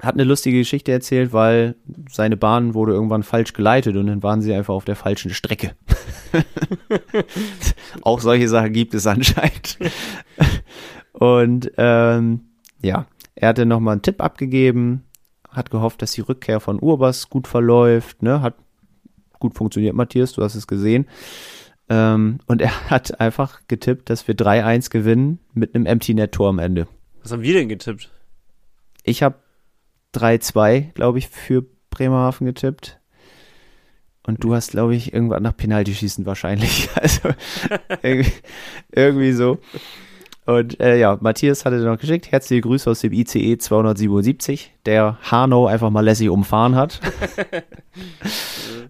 hat 0.00 0.14
eine 0.14 0.24
lustige 0.24 0.58
Geschichte 0.58 0.92
erzählt, 0.92 1.32
weil 1.32 1.74
seine 2.10 2.36
Bahn 2.36 2.74
wurde 2.74 2.92
irgendwann 2.92 3.24
falsch 3.24 3.52
geleitet 3.52 3.96
und 3.96 4.06
dann 4.06 4.22
waren 4.22 4.40
sie 4.40 4.54
einfach 4.54 4.74
auf 4.74 4.84
der 4.84 4.96
falschen 4.96 5.30
Strecke. 5.32 5.72
Auch 8.02 8.20
solche 8.20 8.48
Sachen 8.48 8.72
gibt 8.72 8.94
es 8.94 9.06
anscheinend. 9.06 9.78
Und 11.12 11.72
ähm, 11.76 12.42
ja, 12.80 13.06
er 13.34 13.48
hatte 13.48 13.66
nochmal 13.66 13.92
einen 13.92 14.02
Tipp 14.02 14.22
abgegeben, 14.22 15.04
hat 15.50 15.70
gehofft, 15.70 16.00
dass 16.00 16.12
die 16.12 16.20
Rückkehr 16.20 16.60
von 16.60 16.80
Urbas 16.80 17.28
gut 17.28 17.48
verläuft, 17.48 18.22
ne? 18.22 18.40
Hat 18.40 18.54
gut 19.40 19.54
funktioniert, 19.54 19.94
Matthias, 19.94 20.32
du 20.32 20.42
hast 20.42 20.54
es 20.54 20.66
gesehen. 20.68 21.06
Ähm, 21.88 22.38
und 22.46 22.60
er 22.60 22.90
hat 22.90 23.20
einfach 23.20 23.62
getippt, 23.66 24.10
dass 24.10 24.28
wir 24.28 24.36
3-1 24.36 24.90
gewinnen 24.90 25.40
mit 25.54 25.74
einem 25.74 25.86
Empty 25.86 26.14
Net 26.14 26.32
Tor 26.32 26.50
am 26.50 26.58
Ende. 26.58 26.86
Was 27.22 27.32
haben 27.32 27.42
wir 27.42 27.54
denn 27.54 27.68
getippt? 27.68 28.10
Ich 29.02 29.22
habe 29.22 29.36
3-2, 30.14 30.92
glaube 30.94 31.18
ich, 31.18 31.28
für 31.28 31.64
Bremerhaven 31.90 32.46
getippt. 32.46 32.98
Und 34.26 34.44
du 34.44 34.54
hast, 34.54 34.72
glaube 34.72 34.94
ich, 34.94 35.12
irgendwann 35.14 35.42
nach 35.42 35.56
Penalty 35.56 35.94
schießen 35.94 36.26
wahrscheinlich. 36.26 36.88
Also 37.00 37.30
irgendwie, 38.02 38.32
irgendwie 38.92 39.32
so. 39.32 39.58
Und 40.44 40.80
äh, 40.80 40.98
ja, 40.98 41.18
Matthias 41.20 41.64
hatte 41.66 41.76
noch 41.76 41.98
geschickt, 41.98 42.32
herzliche 42.32 42.62
Grüße 42.62 42.90
aus 42.90 43.00
dem 43.00 43.12
ICE 43.12 43.58
277, 43.58 44.72
der 44.86 45.18
Hanau 45.30 45.66
einfach 45.66 45.90
mal 45.90 46.00
lässig 46.00 46.30
umfahren 46.30 46.74
hat. 46.74 47.00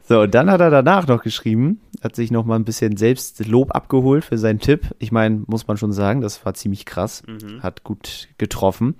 so, 0.09 0.20
und 0.20 0.35
dann 0.35 0.50
hat 0.50 0.61
er 0.61 0.70
danach 0.70 1.07
noch 1.09 1.22
geschrieben, 1.22 1.81
hat 2.02 2.14
sich 2.14 2.31
noch 2.31 2.44
mal 2.44 2.57
ein 2.57 2.64
bisschen 2.64 2.96
selbst 2.96 3.44
Lob 3.46 3.74
abgeholt 3.74 4.24
für 4.24 4.38
seinen 4.38 4.61
Tipp. 4.61 4.87
Ich 5.00 5.11
meine, 5.12 5.42
muss 5.46 5.66
man 5.66 5.76
schon 5.76 5.92
sagen, 5.92 6.20
das 6.20 6.44
war 6.46 6.54
ziemlich 6.54 6.85
krass, 6.87 7.22
Mhm. 7.26 7.62
hat 7.62 7.83
gut 7.85 8.28
getroffen. 8.38 8.94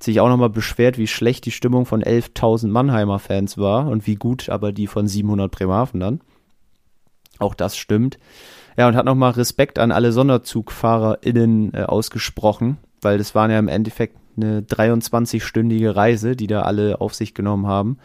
Sich 0.00 0.20
auch 0.20 0.28
noch 0.28 0.36
mal 0.36 0.50
beschwert, 0.50 0.98
wie 0.98 1.06
schlecht 1.06 1.46
die 1.46 1.50
Stimmung 1.50 1.86
von 1.86 2.02
11.000 2.02 2.68
Mannheimer 2.68 3.18
Fans 3.18 3.56
war 3.56 3.88
und 3.88 4.06
wie 4.06 4.16
gut 4.16 4.48
aber 4.48 4.72
die 4.72 4.86
von 4.86 5.08
700 5.08 5.50
Bremerhaven 5.50 6.00
dann. 6.00 6.20
Auch 7.38 7.54
das 7.54 7.76
stimmt. 7.76 8.18
Ja, 8.76 8.88
und 8.88 8.96
hat 8.96 9.06
nochmal 9.06 9.32
Respekt 9.32 9.78
an 9.78 9.92
alle 9.92 10.12
SonderzugfahrerInnen 10.12 11.74
äh, 11.74 11.82
ausgesprochen, 11.84 12.76
weil 13.00 13.18
das 13.18 13.34
waren 13.34 13.50
ja 13.50 13.58
im 13.58 13.68
Endeffekt 13.68 14.16
eine 14.36 14.60
23-stündige 14.60 15.96
Reise, 15.96 16.36
die 16.36 16.46
da 16.46 16.62
alle 16.62 17.00
auf 17.00 17.14
sich 17.14 17.32
genommen 17.32 17.66
haben. 17.66 17.98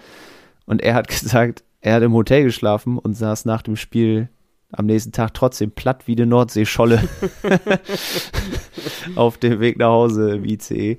Und 0.65 0.82
er 0.82 0.93
hat 0.93 1.08
gesagt, 1.10 1.63
er 1.82 1.95
hat 1.95 2.04
im 2.04 2.13
Hotel 2.13 2.43
geschlafen 2.43 2.97
und 2.97 3.15
saß 3.15 3.45
nach 3.45 3.62
dem 3.62 3.75
Spiel 3.75 4.30
am 4.71 4.86
nächsten 4.86 5.12
Tag 5.12 5.34
trotzdem 5.34 5.71
platt 5.71 6.08
wie 6.08 6.15
eine 6.15 6.25
Nordseescholle 6.25 7.01
auf 9.15 9.38
dem 9.38 9.60
Weg 9.60 9.77
nach 9.77 9.89
Hause 9.89 10.36
im 10.36 10.45
ICE. 10.45 10.97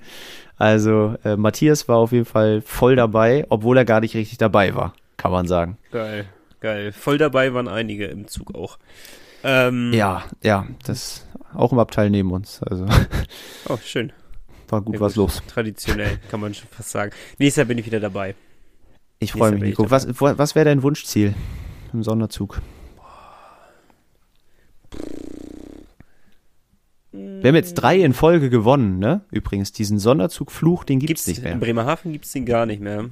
Also 0.63 1.17
äh, 1.25 1.35
Matthias 1.37 1.89
war 1.89 1.97
auf 1.97 2.13
jeden 2.13 2.25
Fall 2.25 2.63
voll 2.63 2.95
dabei, 2.95 3.45
obwohl 3.49 3.77
er 3.77 3.85
gar 3.85 3.99
nicht 3.99 4.15
richtig 4.15 4.39
dabei 4.39 4.77
war, 4.77 4.95
kann 5.17 5.33
man 5.33 5.49
sagen. 5.49 5.77
Geil, 5.91 6.27
geil. 6.61 6.93
Voll 6.93 7.19
dabei 7.19 7.53
waren 7.53 7.67
einige 7.67 8.07
im 8.07 8.29
Zug 8.29 8.55
auch. 8.55 8.79
Ähm, 9.43 9.93
Ja, 9.93 10.23
ja, 10.41 10.69
das 10.87 11.27
auch 11.53 11.73
im 11.73 11.81
Abteil 11.81 12.11
neben 12.11 12.31
uns. 12.31 12.63
Also 12.63 12.87
Oh, 13.69 13.77
schön. 13.85 14.13
war 14.69 14.83
gut 14.83 14.95
Ja, 14.95 15.01
was 15.01 15.17
los. 15.17 15.43
Traditionell, 15.49 16.21
kann 16.31 16.39
man 16.39 16.55
schon 16.55 16.69
fast 16.71 16.91
sagen. 16.91 17.11
Nächstes 17.39 17.57
Jahr 17.57 17.67
bin 17.67 17.79
ich 17.79 17.87
wieder 17.87 17.99
dabei. 17.99 18.37
Ich 19.19 19.33
freue 19.33 19.51
mich, 19.51 19.63
Nico. 19.65 19.91
Was, 19.91 20.07
was 20.21 20.55
wäre 20.55 20.67
dein 20.67 20.85
Wunschziel 20.85 21.35
im 21.93 22.05
Sonderzug? 22.05 22.63
Wir 27.43 27.49
haben 27.49 27.55
jetzt 27.57 27.75
drei 27.75 27.97
in 28.01 28.15
Folge 28.15 28.51
gewonnen, 28.51 28.99
ne? 28.99 29.23
Übrigens, 29.31 29.73
diesen 29.73 29.99
Sonderzugfluch, 29.99 30.85
den 30.85 30.99
gibt's, 31.01 31.27
nicht 31.27 31.39
In 31.39 31.45
mehr. 31.45 31.57
Bremerhaven 31.57 32.13
gibt's 32.13 32.33
den 32.33 32.47
gar 32.47 32.67
nicht 32.67 32.81
mehr. 32.81 33.07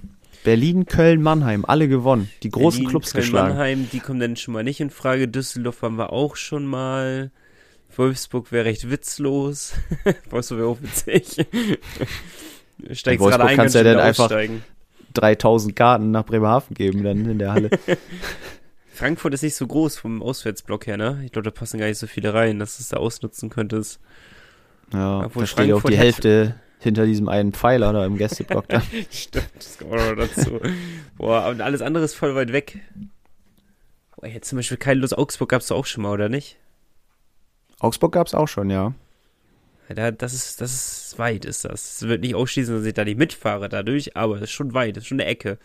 Berlin, 0.44 0.86
Köln, 0.86 1.20
Mannheim, 1.22 1.64
alle 1.66 1.86
gewonnen. 1.88 2.30
Die 2.42 2.50
großen 2.50 2.78
Berlin, 2.78 2.88
Clubs 2.90 3.12
Köln, 3.12 3.22
geschlagen. 3.24 3.48
Mannheim, 3.50 3.88
die 3.92 4.00
kommen 4.00 4.20
dann 4.20 4.36
schon 4.36 4.54
mal 4.54 4.64
nicht 4.64 4.80
in 4.80 4.90
Frage. 4.90 5.28
Düsseldorf 5.28 5.82
waren 5.82 5.96
wir 5.96 6.12
auch 6.12 6.36
schon 6.36 6.64
mal. 6.66 7.30
Wolfsburg 7.94 8.50
wäre 8.52 8.64
recht 8.66 8.88
witzlos. 8.90 9.74
Wolfsburg 10.30 10.58
wäre 10.60 10.68
auch 10.70 10.78
witzig. 10.80 11.46
Steigst 12.92 13.26
gerade 13.26 13.44
ein, 13.44 13.56
kannst 13.56 13.74
ja 13.74 13.82
dann 13.82 13.98
einfach- 13.98 14.24
aussteigen. 14.24 14.62
3000 15.14 15.74
Karten 15.74 16.12
nach 16.12 16.24
Bremerhaven 16.24 16.72
geben 16.74 17.02
dann 17.02 17.28
in 17.28 17.38
der 17.40 17.52
Halle. 17.52 17.70
Frankfurt 18.92 19.34
ist 19.34 19.42
nicht 19.42 19.54
so 19.54 19.66
groß 19.66 19.98
vom 19.98 20.22
Auswärtsblock 20.22 20.86
her, 20.86 20.96
ne? 20.96 21.22
Ich 21.24 21.32
glaube, 21.32 21.44
da 21.44 21.50
passen 21.50 21.78
gar 21.78 21.86
nicht 21.86 21.98
so 21.98 22.06
viele 22.06 22.34
rein, 22.34 22.58
dass 22.58 22.76
du 22.76 22.82
es 22.82 22.88
da 22.88 22.96
ausnutzen 22.98 23.48
könntest. 23.48 24.00
Ja, 24.92 25.20
Obwohl 25.24 25.44
da 25.44 25.46
steht 25.46 25.68
ja 25.68 25.76
auch 25.76 25.82
die 25.82 25.96
Hälfte 25.96 26.56
hinter 26.80 27.06
diesem 27.06 27.28
einen 27.28 27.52
Pfeiler 27.52 27.92
da 27.92 28.04
im 28.04 28.16
Gästeblock 28.16 28.68
da. 28.68 28.82
Stimmt, 29.10 29.50
das 29.56 29.78
kommt 29.78 29.92
auch 29.92 30.10
noch 30.10 30.16
dazu. 30.16 30.60
Boah, 31.16 31.48
und 31.48 31.60
alles 31.60 31.82
andere 31.82 32.04
ist 32.04 32.14
voll 32.14 32.34
weit 32.34 32.52
weg. 32.52 32.80
Boah, 34.16 34.26
jetzt 34.26 34.48
zum 34.48 34.56
Beispiel 34.56 34.78
keine 34.78 35.00
Lust. 35.00 35.16
Augsburg 35.16 35.50
gab's 35.50 35.68
doch 35.68 35.76
auch 35.76 35.86
schon 35.86 36.02
mal, 36.02 36.12
oder 36.12 36.28
nicht? 36.28 36.56
Augsburg 37.78 38.12
gab's 38.12 38.34
auch 38.34 38.48
schon, 38.48 38.70
ja. 38.70 38.94
Ja, 39.88 39.94
da, 39.94 40.10
das 40.10 40.34
ist, 40.34 40.60
das 40.60 40.72
ist 40.72 41.18
weit, 41.18 41.44
ist 41.44 41.64
das. 41.64 41.96
Es 41.96 42.08
wird 42.08 42.22
nicht 42.22 42.34
ausschließen, 42.34 42.74
dass 42.74 42.84
ich 42.84 42.94
da 42.94 43.04
nicht 43.04 43.18
mitfahre 43.18 43.68
dadurch, 43.68 44.16
aber 44.16 44.36
es 44.36 44.42
ist 44.42 44.50
schon 44.52 44.74
weit, 44.74 44.96
es 44.96 45.04
ist 45.04 45.08
schon 45.08 45.20
eine 45.20 45.28
Ecke, 45.28 45.58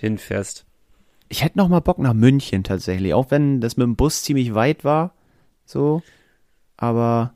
die 0.00 0.06
hinfährst. 0.06 0.64
Ich 1.34 1.42
hätte 1.42 1.58
noch 1.58 1.68
mal 1.68 1.80
Bock 1.80 1.98
nach 1.98 2.14
München 2.14 2.62
tatsächlich, 2.62 3.12
auch 3.12 3.32
wenn 3.32 3.60
das 3.60 3.76
mit 3.76 3.84
dem 3.84 3.96
Bus 3.96 4.22
ziemlich 4.22 4.54
weit 4.54 4.84
war, 4.84 5.14
so. 5.64 6.00
Aber 6.76 7.34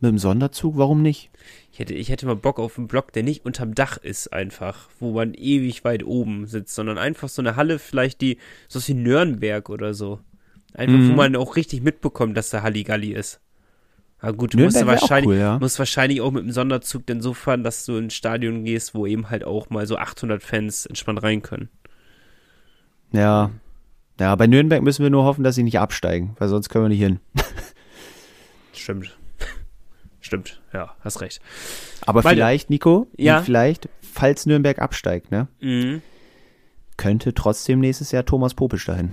mit 0.00 0.10
dem 0.10 0.18
Sonderzug, 0.18 0.76
warum 0.76 1.00
nicht? 1.00 1.30
Ich 1.72 1.78
hätte, 1.78 1.94
ich 1.94 2.10
hätte 2.10 2.26
mal 2.26 2.36
Bock 2.36 2.58
auf 2.58 2.76
einen 2.76 2.88
Block, 2.88 3.10
der 3.14 3.22
nicht 3.22 3.46
unterm 3.46 3.74
Dach 3.74 3.96
ist, 3.96 4.34
einfach, 4.34 4.90
wo 5.00 5.12
man 5.12 5.32
ewig 5.32 5.82
weit 5.82 6.04
oben 6.04 6.46
sitzt, 6.46 6.74
sondern 6.74 6.98
einfach 6.98 7.30
so 7.30 7.40
eine 7.40 7.56
Halle, 7.56 7.78
vielleicht 7.78 8.20
die, 8.20 8.36
so 8.68 8.86
wie 8.86 8.92
Nürnberg 8.92 9.70
oder 9.70 9.94
so. 9.94 10.20
Einfach, 10.74 10.98
wo 10.98 11.12
Mhm. 11.12 11.16
man 11.16 11.36
auch 11.36 11.56
richtig 11.56 11.82
mitbekommt, 11.82 12.36
dass 12.36 12.50
da 12.50 12.60
Halligalli 12.62 13.14
ist. 13.14 13.40
Aber 14.18 14.34
gut, 14.34 14.52
du 14.52 14.58
musst 14.58 14.76
Nürnberg 14.76 15.00
wahrscheinlich, 15.00 15.28
cool, 15.28 15.36
ja. 15.36 15.58
musst 15.58 15.78
wahrscheinlich 15.78 16.20
auch 16.20 16.32
mit 16.32 16.44
dem 16.44 16.52
Sonderzug 16.52 17.06
denn 17.06 17.22
so 17.22 17.32
fahren, 17.32 17.64
dass 17.64 17.86
du 17.86 17.96
ins 17.96 18.12
Stadion 18.12 18.64
gehst, 18.64 18.94
wo 18.94 19.06
eben 19.06 19.30
halt 19.30 19.42
auch 19.44 19.70
mal 19.70 19.86
so 19.86 19.96
800 19.96 20.42
Fans 20.42 20.84
entspannt 20.84 21.22
rein 21.22 21.40
können. 21.40 21.70
Ja. 23.12 23.50
Ja, 24.20 24.34
bei 24.36 24.46
Nürnberg 24.46 24.82
müssen 24.82 25.02
wir 25.02 25.10
nur 25.10 25.24
hoffen, 25.24 25.42
dass 25.42 25.54
sie 25.54 25.62
nicht 25.62 25.78
absteigen, 25.78 26.36
weil 26.38 26.48
sonst 26.48 26.68
können 26.68 26.84
wir 26.84 26.88
nicht 26.90 27.00
hin. 27.00 27.18
Stimmt. 28.72 29.16
Stimmt, 30.20 30.60
ja, 30.72 30.94
hast 31.00 31.20
recht. 31.20 31.40
Aber 32.06 32.22
Meine- 32.22 32.36
vielleicht, 32.36 32.70
Nico, 32.70 33.08
Ja. 33.16 33.42
vielleicht, 33.42 33.88
falls 34.00 34.46
Nürnberg 34.46 34.78
absteigt, 34.78 35.30
ne, 35.30 35.48
Mhm. 35.60 36.02
könnte 36.96 37.34
trotzdem 37.34 37.80
nächstes 37.80 38.12
Jahr 38.12 38.24
Thomas 38.24 38.54
Popisch 38.54 38.84
dahin. 38.86 39.12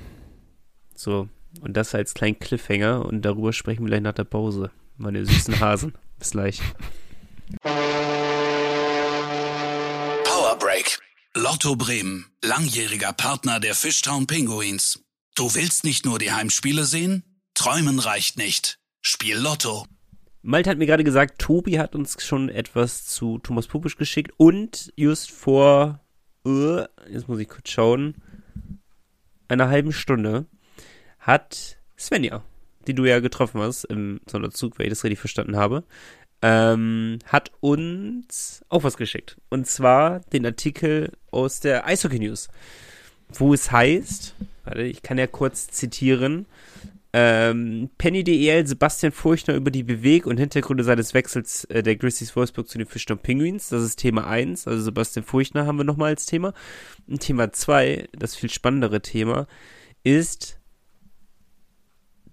So, 0.95 1.27
und 1.61 1.75
das 1.75 1.95
als 1.95 2.13
kleinen 2.13 2.37
Cliffhanger 2.39 3.05
und 3.05 3.23
darüber 3.23 3.53
sprechen 3.53 3.81
wir 3.83 3.87
gleich 3.87 4.01
nach 4.01 4.13
der 4.13 4.25
Pause. 4.25 4.69
Meine 4.97 5.25
süßen 5.25 5.59
Hasen. 5.61 5.93
Bis 6.19 6.31
gleich. 6.31 6.61
Lotto 11.35 11.75
Bremen, 11.75 12.25
langjähriger 12.43 13.13
Partner 13.13 13.59
der 13.59 13.75
Fishtown 13.75 14.25
Pinguins. 14.25 15.05
Du 15.35 15.53
willst 15.53 15.83
nicht 15.83 16.03
nur 16.03 16.17
die 16.17 16.31
Heimspiele 16.31 16.85
sehen? 16.85 17.23
Träumen 17.53 17.99
reicht 17.99 18.35
nicht. 18.35 18.79
Spiel 19.01 19.37
Lotto. 19.37 19.85
Malte 20.41 20.71
hat 20.71 20.79
mir 20.79 20.87
gerade 20.87 21.03
gesagt, 21.03 21.39
Tobi 21.39 21.77
hat 21.77 21.93
uns 21.93 22.17
schon 22.25 22.49
etwas 22.49 23.05
zu 23.05 23.37
Thomas 23.37 23.67
Pupisch 23.67 23.95
geschickt 23.95 24.31
und 24.37 24.91
just 24.95 25.29
vor, 25.29 26.03
äh, 26.47 26.85
jetzt 27.11 27.27
muss 27.27 27.39
ich 27.39 27.47
kurz 27.47 27.69
schauen, 27.69 28.15
einer 29.47 29.69
halben 29.69 29.93
Stunde 29.93 30.47
hat 31.19 31.77
Svenja, 31.95 32.43
die 32.87 32.95
du 32.95 33.05
ja 33.05 33.19
getroffen 33.19 33.61
hast 33.61 33.83
im 33.83 34.19
Sonderzug, 34.27 34.79
wenn 34.79 34.87
ich 34.87 34.93
das 34.93 35.03
richtig 35.03 35.19
verstanden 35.19 35.57
habe, 35.57 35.83
ähm, 36.41 37.19
hat 37.25 37.51
uns 37.59 38.63
auch 38.69 38.83
was 38.83 38.97
geschickt. 38.97 39.37
Und 39.49 39.67
zwar 39.67 40.21
den 40.31 40.45
Artikel 40.45 41.11
aus 41.31 41.59
der 41.59 41.85
Eishockey 41.85 42.19
News, 42.19 42.49
wo 43.29 43.53
es 43.53 43.71
heißt, 43.71 44.35
warte, 44.63 44.83
ich 44.83 45.01
kann 45.01 45.17
ja 45.17 45.27
kurz 45.27 45.67
zitieren, 45.67 46.45
ähm, 47.11 47.89
Penny 47.97 48.23
DEL, 48.23 48.67
Sebastian 48.67 49.11
Furchtner 49.11 49.55
über 49.55 49.71
die 49.71 49.83
Beweg- 49.83 50.27
und 50.27 50.37
Hintergründe 50.37 50.83
seines 50.83 51.15
Wechsels 51.15 51.65
äh, 51.65 51.81
der 51.81 51.95
Grizzlies 51.95 52.35
Wolfsburg 52.35 52.67
zu 52.67 52.77
den 52.77 52.85
Fischtown 52.85 53.17
Penguins. 53.17 53.69
Das 53.69 53.83
ist 53.83 53.95
Thema 53.95 54.27
1, 54.27 54.67
also 54.67 54.83
Sebastian 54.83 55.25
Furchtner 55.25 55.65
haben 55.65 55.77
wir 55.77 55.85
nochmal 55.85 56.09
als 56.09 56.27
Thema. 56.27 56.53
Und 57.07 57.21
Thema 57.21 57.51
2, 57.51 58.09
das 58.11 58.35
viel 58.35 58.51
spannendere 58.51 59.01
Thema, 59.01 59.47
ist 60.03 60.58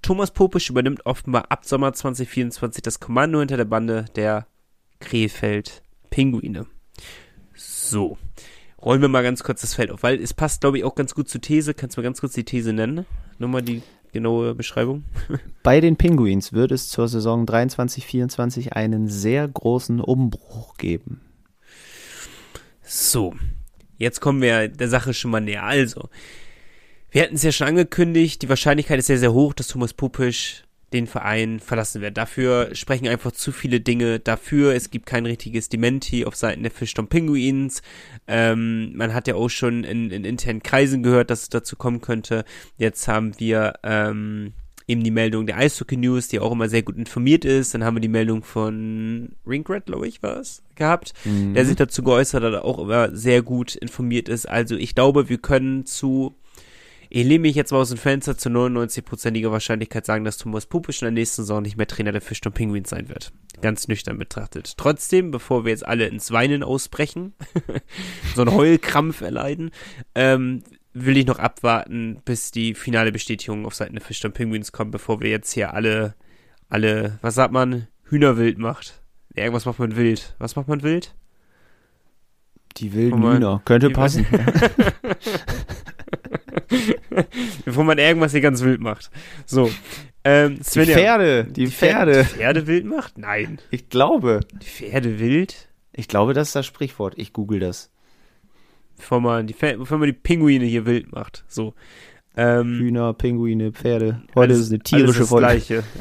Thomas 0.06 0.30
Popisch 0.30 0.70
übernimmt 0.70 1.04
offenbar 1.04 1.50
ab 1.50 1.64
Sommer 1.64 1.92
2024 1.92 2.80
das 2.80 3.00
Kommando 3.00 3.40
hinter 3.40 3.56
der 3.56 3.64
Bande 3.64 4.04
der 4.14 4.46
Krefeld 5.00 5.82
Pinguine. 6.10 6.66
So. 7.56 8.16
Rollen 8.80 9.00
wir 9.02 9.08
mal 9.08 9.24
ganz 9.24 9.42
kurz 9.42 9.62
das 9.62 9.74
Feld 9.74 9.90
auf, 9.90 10.04
weil 10.04 10.22
es 10.22 10.32
passt, 10.32 10.60
glaube 10.60 10.78
ich, 10.78 10.84
auch 10.84 10.94
ganz 10.94 11.12
gut 11.12 11.28
zur 11.28 11.40
These. 11.40 11.74
Kannst 11.74 11.96
du 11.96 12.00
mal 12.00 12.04
ganz 12.04 12.20
kurz 12.20 12.34
die 12.34 12.44
These 12.44 12.72
nennen? 12.72 13.04
Nochmal 13.40 13.62
die 13.62 13.82
genaue 14.12 14.54
Beschreibung. 14.54 15.02
Bei 15.64 15.80
den 15.80 15.96
Penguins 15.96 16.52
wird 16.52 16.70
es 16.70 16.88
zur 16.88 17.08
Saison 17.08 17.44
23-24 17.44 18.74
einen 18.74 19.08
sehr 19.08 19.48
großen 19.48 20.00
Umbruch 20.00 20.76
geben. 20.76 21.20
So, 22.80 23.34
jetzt 23.98 24.20
kommen 24.20 24.40
wir 24.40 24.68
der 24.68 24.88
Sache 24.88 25.12
schon 25.14 25.32
mal 25.32 25.40
näher. 25.40 25.64
Also, 25.64 26.10
wir 27.16 27.22
hatten 27.22 27.36
es 27.36 27.42
ja 27.42 27.50
schon 27.50 27.68
angekündigt, 27.68 28.42
die 28.42 28.50
Wahrscheinlichkeit 28.50 28.98
ist 28.98 29.06
sehr, 29.06 29.16
sehr 29.18 29.32
hoch, 29.32 29.54
dass 29.54 29.68
Thomas 29.68 29.94
Pupisch 29.94 30.64
den 30.92 31.06
Verein 31.06 31.60
verlassen 31.60 32.02
wird. 32.02 32.18
Dafür 32.18 32.74
sprechen 32.74 33.08
einfach 33.08 33.32
zu 33.32 33.52
viele 33.52 33.80
Dinge 33.80 34.20
dafür. 34.20 34.74
Es 34.74 34.90
gibt 34.90 35.06
kein 35.06 35.24
richtiges 35.24 35.70
Dementi 35.70 36.26
auf 36.26 36.36
Seiten 36.36 36.62
der 36.62 36.70
Fischtown 36.70 37.08
Penguins. 37.08 37.80
Ähm, 38.26 38.94
man 38.94 39.14
hat 39.14 39.28
ja 39.28 39.34
auch 39.34 39.48
schon 39.48 39.82
in, 39.82 40.10
in 40.10 40.26
internen 40.26 40.62
Kreisen 40.62 41.02
gehört, 41.02 41.30
dass 41.30 41.44
es 41.44 41.48
dazu 41.48 41.74
kommen 41.76 42.02
könnte. 42.02 42.44
Jetzt 42.76 43.08
haben 43.08 43.32
wir 43.40 43.72
ähm, 43.82 44.52
eben 44.86 45.02
die 45.02 45.10
Meldung 45.10 45.46
der 45.46 45.56
Eishockey 45.56 45.96
News, 45.96 46.28
die 46.28 46.38
auch 46.38 46.52
immer 46.52 46.68
sehr 46.68 46.82
gut 46.82 46.98
informiert 46.98 47.46
ist. 47.46 47.72
Dann 47.72 47.82
haben 47.82 47.96
wir 47.96 48.02
die 48.02 48.08
Meldung 48.08 48.42
von 48.42 49.36
Ringrat, 49.46 49.86
glaube 49.86 50.06
ich, 50.06 50.22
war 50.22 50.36
es, 50.36 50.62
gehabt, 50.74 51.14
der 51.54 51.64
sich 51.64 51.76
dazu 51.76 52.02
geäußert 52.02 52.44
hat, 52.44 52.62
auch 52.62 52.78
immer 52.78 53.16
sehr 53.16 53.40
gut 53.40 53.74
informiert 53.74 54.28
ist. 54.28 54.46
Also 54.46 54.76
ich 54.76 54.94
glaube, 54.94 55.30
wir 55.30 55.38
können 55.38 55.86
zu 55.86 56.36
Ich 57.08 57.24
lehne 57.24 57.40
mich 57.40 57.54
jetzt 57.54 57.72
mal 57.72 57.78
aus 57.78 57.90
dem 57.90 57.98
Fenster 57.98 58.36
zu 58.36 58.48
99%iger 58.48 59.52
Wahrscheinlichkeit 59.52 60.06
sagen, 60.06 60.24
dass 60.24 60.38
Thomas 60.38 60.66
Pupisch 60.66 61.02
in 61.02 61.06
der 61.06 61.12
nächsten 61.12 61.42
Saison 61.42 61.62
nicht 61.62 61.76
mehr 61.76 61.86
Trainer 61.86 62.12
der 62.12 62.20
Fischton 62.20 62.52
Penguins 62.52 62.90
sein 62.90 63.08
wird. 63.08 63.32
Ganz 63.60 63.88
nüchtern 63.88 64.18
betrachtet. 64.18 64.74
Trotzdem, 64.76 65.30
bevor 65.30 65.64
wir 65.64 65.70
jetzt 65.70 65.86
alle 65.86 66.06
ins 66.06 66.32
Weinen 66.32 66.62
ausbrechen, 66.62 67.34
so 68.34 68.42
einen 68.42 68.52
Heulkrampf 68.52 69.20
erleiden, 69.20 69.70
ähm, 70.14 70.62
will 70.92 71.16
ich 71.16 71.26
noch 71.26 71.38
abwarten, 71.38 72.20
bis 72.24 72.50
die 72.50 72.74
finale 72.74 73.12
Bestätigung 73.12 73.66
auf 73.66 73.74
Seiten 73.74 73.94
der 73.94 74.04
Fischton 74.04 74.32
Penguins 74.32 74.72
kommt, 74.72 74.90
bevor 74.90 75.20
wir 75.20 75.30
jetzt 75.30 75.52
hier 75.52 75.74
alle, 75.74 76.14
alle, 76.68 77.18
was 77.22 77.34
sagt 77.34 77.52
man, 77.52 77.86
Hühnerwild 78.04 78.58
macht. 78.58 79.02
Irgendwas 79.34 79.66
macht 79.66 79.78
man 79.78 79.96
wild. 79.96 80.34
Was 80.38 80.56
macht 80.56 80.68
man 80.68 80.82
wild? 80.82 81.14
Die 82.78 82.94
wilden 82.94 83.20
mal, 83.20 83.36
Hühner. 83.36 83.62
Könnte 83.64 83.90
passen. 83.90 84.26
Bevor 87.64 87.84
man 87.84 87.98
irgendwas 87.98 88.32
hier 88.32 88.40
ganz 88.40 88.62
wild 88.62 88.80
macht. 88.80 89.10
So. 89.44 89.70
Ähm, 90.24 90.56
Die 90.58 90.62
Svenja, 90.64 90.94
Pferde. 90.96 91.44
Die 91.44 91.66
Pfer- 91.68 91.70
Pferde. 91.70 92.18
Die 92.24 92.24
Pferde 92.36 92.66
wild 92.66 92.84
macht? 92.84 93.18
Nein. 93.18 93.58
Ich 93.70 93.88
glaube. 93.88 94.40
Die 94.60 94.66
Pferde 94.66 95.18
wild? 95.20 95.68
Ich 95.92 96.08
glaube, 96.08 96.34
das 96.34 96.48
ist 96.48 96.56
das 96.56 96.66
Sprichwort. 96.66 97.14
Ich 97.16 97.32
google 97.32 97.60
das. 97.60 97.90
Bevor 98.96 99.20
man 99.20 99.46
die, 99.46 99.54
Pfer- 99.54 99.76
bevor 99.76 99.98
man 99.98 100.06
die 100.08 100.12
Pinguine 100.14 100.64
hier 100.64 100.84
wild 100.86 101.12
macht. 101.12 101.44
So. 101.48 101.74
Ähm, 102.36 102.78
Hühner, 102.78 103.14
Pinguine, 103.14 103.72
Pferde. 103.72 104.22
Heute 104.34 104.52
alles- 104.54 104.58
ist 104.60 104.70
eine 104.70 104.78
alles 104.80 104.84
tierische 104.90 105.20
das 105.20 105.28
Folge. 105.28 105.46
Gleiche. 105.46 105.84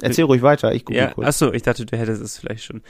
Erzähl 0.00 0.24
ruhig 0.24 0.42
weiter. 0.42 0.72
Ich 0.74 0.84
google 0.84 1.02
Ja, 1.02 1.10
kurz. 1.10 1.26
achso, 1.26 1.52
ich 1.52 1.62
dachte, 1.62 1.84
du 1.84 1.96
hättest 1.96 2.22
es 2.22 2.38
vielleicht 2.38 2.62
schon. 2.64 2.82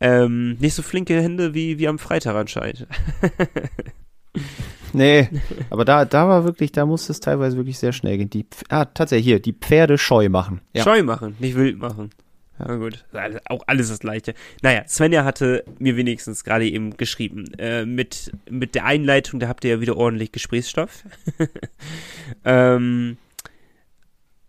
Ähm, 0.00 0.56
nicht 0.58 0.74
so 0.74 0.82
flinke 0.82 1.20
Hände 1.20 1.54
wie, 1.54 1.78
wie 1.78 1.86
am 1.86 1.98
Freitag 2.00 2.34
anscheinend. 2.34 2.86
Nee, 4.92 5.28
aber 5.68 5.84
da, 5.84 6.06
da 6.06 6.26
war 6.26 6.44
wirklich, 6.44 6.72
da 6.72 6.86
musste 6.86 7.12
es 7.12 7.20
teilweise 7.20 7.56
wirklich 7.58 7.78
sehr 7.78 7.92
schnell 7.92 8.16
gehen. 8.16 8.30
Die, 8.30 8.46
ah, 8.70 8.86
tatsächlich 8.86 9.26
hier, 9.26 9.40
die 9.40 9.52
Pferde 9.52 9.98
scheu 9.98 10.30
machen. 10.30 10.62
Ja. 10.72 10.84
Scheu 10.84 11.02
machen, 11.02 11.36
nicht 11.38 11.54
wild 11.54 11.78
machen. 11.78 12.10
Ja. 12.58 12.66
Na 12.68 12.76
gut, 12.76 13.04
alles- 13.12 13.42
auch 13.46 13.62
alles 13.66 13.88
das 13.90 13.98
Gleiche. 13.98 14.32
Naja, 14.62 14.84
Svenja 14.88 15.24
hatte 15.24 15.64
mir 15.78 15.96
wenigstens 15.96 16.44
gerade 16.44 16.66
eben 16.66 16.96
geschrieben. 16.96 17.44
Äh, 17.58 17.84
mit, 17.84 18.32
mit 18.48 18.74
der 18.74 18.86
Einleitung, 18.86 19.38
da 19.38 19.48
habt 19.48 19.64
ihr 19.64 19.72
ja 19.72 19.80
wieder 19.82 19.98
ordentlich 19.98 20.32
Gesprächsstoff. 20.32 21.04
ähm, 22.44 23.18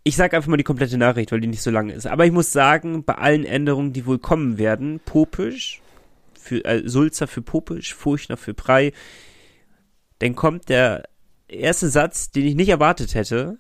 ich 0.04 0.16
sage 0.16 0.38
einfach 0.38 0.50
mal 0.50 0.56
die 0.58 0.64
komplette 0.64 0.98
Nachricht, 0.98 1.32
weil 1.34 1.42
die 1.42 1.48
nicht 1.48 1.62
so 1.62 1.72
lang 1.72 1.90
ist. 1.90 2.08
Aber 2.08 2.26
ich 2.26 2.32
muss 2.32 2.54
sagen, 2.54 3.04
bei 3.04 3.16
allen 3.16 3.44
Änderungen, 3.44 3.92
die 3.92 4.06
wohl 4.06 4.20
kommen 4.20 4.58
werden, 4.58 5.02
Popisch, 5.04 5.82
für, 6.40 6.64
äh, 6.64 6.88
Sulzer 6.88 7.28
für 7.28 7.42
Popisch, 7.42 7.94
Furchner 7.94 8.38
für 8.38 8.54
Prei, 8.54 8.94
dann 10.20 10.36
kommt 10.36 10.70
der 10.70 11.04
erste 11.48 11.90
Satz, 11.90 12.32
den 12.32 12.46
ich 12.46 12.56
nicht 12.56 12.70
erwartet 12.70 13.16
hätte, 13.16 13.58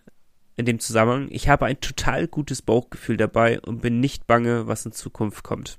in 0.55 0.65
dem 0.65 0.79
Zusammenhang, 0.79 1.27
ich 1.29 1.49
habe 1.49 1.65
ein 1.65 1.79
total 1.79 2.27
gutes 2.27 2.63
Bauchgefühl 2.63 3.15
dabei 3.15 3.59
und 3.61 3.81
bin 3.81 3.99
nicht 3.99 4.25
bange, 4.25 4.67
was 4.67 4.85
in 4.85 4.91
Zukunft 4.91 5.43
kommt. 5.43 5.77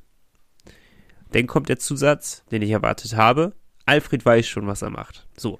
Dann 1.32 1.46
kommt 1.46 1.68
der 1.68 1.78
Zusatz, 1.78 2.44
den 2.50 2.62
ich 2.62 2.70
erwartet 2.70 3.16
habe. 3.16 3.52
Alfred 3.86 4.24
weiß 4.24 4.46
schon, 4.46 4.66
was 4.66 4.82
er 4.82 4.90
macht. 4.90 5.26
So. 5.36 5.58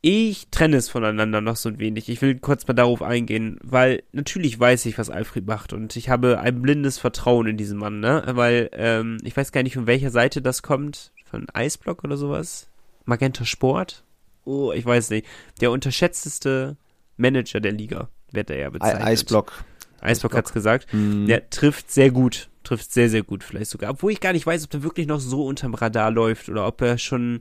Ich 0.00 0.48
trenne 0.50 0.76
es 0.76 0.88
voneinander 0.88 1.40
noch 1.40 1.56
so 1.56 1.68
ein 1.68 1.80
wenig. 1.80 2.08
Ich 2.08 2.22
will 2.22 2.38
kurz 2.38 2.66
mal 2.68 2.74
darauf 2.74 3.02
eingehen, 3.02 3.58
weil 3.64 4.04
natürlich 4.12 4.58
weiß 4.58 4.86
ich, 4.86 4.96
was 4.96 5.10
Alfred 5.10 5.44
macht 5.44 5.72
und 5.72 5.96
ich 5.96 6.08
habe 6.08 6.38
ein 6.38 6.62
blindes 6.62 6.98
Vertrauen 6.98 7.48
in 7.48 7.56
diesen 7.56 7.78
Mann, 7.78 7.98
ne? 7.98 8.22
Weil 8.28 8.70
ähm, 8.74 9.18
ich 9.24 9.36
weiß 9.36 9.50
gar 9.50 9.64
nicht, 9.64 9.74
von 9.74 9.88
welcher 9.88 10.10
Seite 10.10 10.40
das 10.40 10.62
kommt. 10.62 11.12
Von 11.24 11.46
Eisblock 11.52 12.04
oder 12.04 12.16
sowas? 12.16 12.70
Magenta 13.08 13.44
Sport? 13.44 14.04
Oh, 14.44 14.72
ich 14.72 14.84
weiß 14.84 15.10
nicht. 15.10 15.26
Der 15.60 15.70
unterschätzteste 15.70 16.76
Manager 17.16 17.60
der 17.60 17.72
Liga 17.72 18.08
wird 18.32 18.50
er 18.50 18.58
ja 18.58 18.66
Ei- 18.68 18.70
bezeichnet. 18.70 19.02
Eisblock. 19.06 19.64
Eisblock 20.00 20.34
hat's 20.34 20.52
gesagt. 20.52 20.92
Mhm. 20.92 21.26
Der 21.26 21.50
trifft 21.50 21.90
sehr 21.90 22.10
gut. 22.10 22.48
Trifft 22.62 22.92
sehr, 22.92 23.08
sehr 23.08 23.22
gut 23.22 23.42
vielleicht 23.42 23.70
sogar. 23.70 23.90
Obwohl 23.90 24.12
ich 24.12 24.20
gar 24.20 24.32
nicht 24.32 24.46
weiß, 24.46 24.64
ob 24.64 24.70
der 24.70 24.82
wirklich 24.82 25.06
noch 25.06 25.20
so 25.20 25.44
unterm 25.46 25.74
Radar 25.74 26.10
läuft 26.10 26.48
oder 26.48 26.66
ob 26.66 26.80
er 26.82 26.98
schon, 26.98 27.40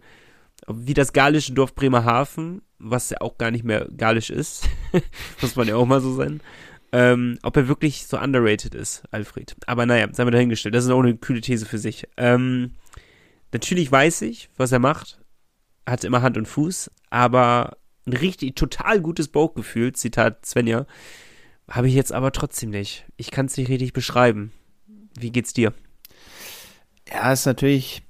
wie 0.68 0.94
das 0.94 1.14
galische 1.14 1.54
Dorf 1.54 1.76
Bremerhaven, 1.76 2.62
was 2.80 3.10
ja 3.10 3.22
auch 3.22 3.38
gar 3.38 3.52
nicht 3.52 3.64
mehr 3.66 3.88
galisch 3.96 4.30
ist, 4.30 4.68
muss 5.42 5.56
man 5.56 5.68
ja 5.68 5.76
auch 5.76 5.86
mal 5.86 6.02
so 6.02 6.14
sein, 6.16 6.40
ähm, 6.94 7.38
ob 7.44 7.58
er 7.58 7.68
wirklich 7.68 8.08
so 8.08 8.18
underrated 8.18 8.74
ist, 8.74 9.04
Alfred. 9.12 9.56
Aber 9.66 9.86
naja, 9.86 10.08
sei 10.14 10.24
mal 10.24 10.32
dahingestellt. 10.32 10.74
Das 10.74 10.86
ist 10.86 10.92
auch 10.92 11.02
eine 11.04 11.18
kühle 11.18 11.42
These 11.42 11.66
für 11.66 11.78
sich. 11.78 12.08
Ähm, 12.16 12.76
natürlich 13.52 13.92
weiß 13.92 14.22
ich, 14.24 14.50
was 14.58 14.72
er 14.72 14.80
macht. 14.80 15.20
Hat 15.88 16.04
immer 16.04 16.22
Hand 16.22 16.38
und 16.38 16.48
Fuß, 16.48 16.92
aber 17.10 17.78
ein 18.06 18.14
richtig, 18.14 18.56
total 18.56 19.02
gutes 19.02 19.28
Bauchgefühl, 19.28 19.94
Zitat 19.94 20.46
Svenja, 20.46 20.86
habe 21.70 21.88
ich 21.88 21.94
jetzt 21.94 22.14
aber 22.14 22.32
trotzdem 22.32 22.70
nicht. 22.70 23.06
Ich 23.18 23.32
kann 23.32 23.46
es 23.46 23.58
nicht 23.58 23.70
richtig 23.70 23.94
beschreiben. 23.94 24.52
Wie 25.18 25.32
geht's 25.32 25.54
dir? 25.54 25.74
Ja, 27.10 27.32
ist 27.32 27.46
natürlich 27.46 28.04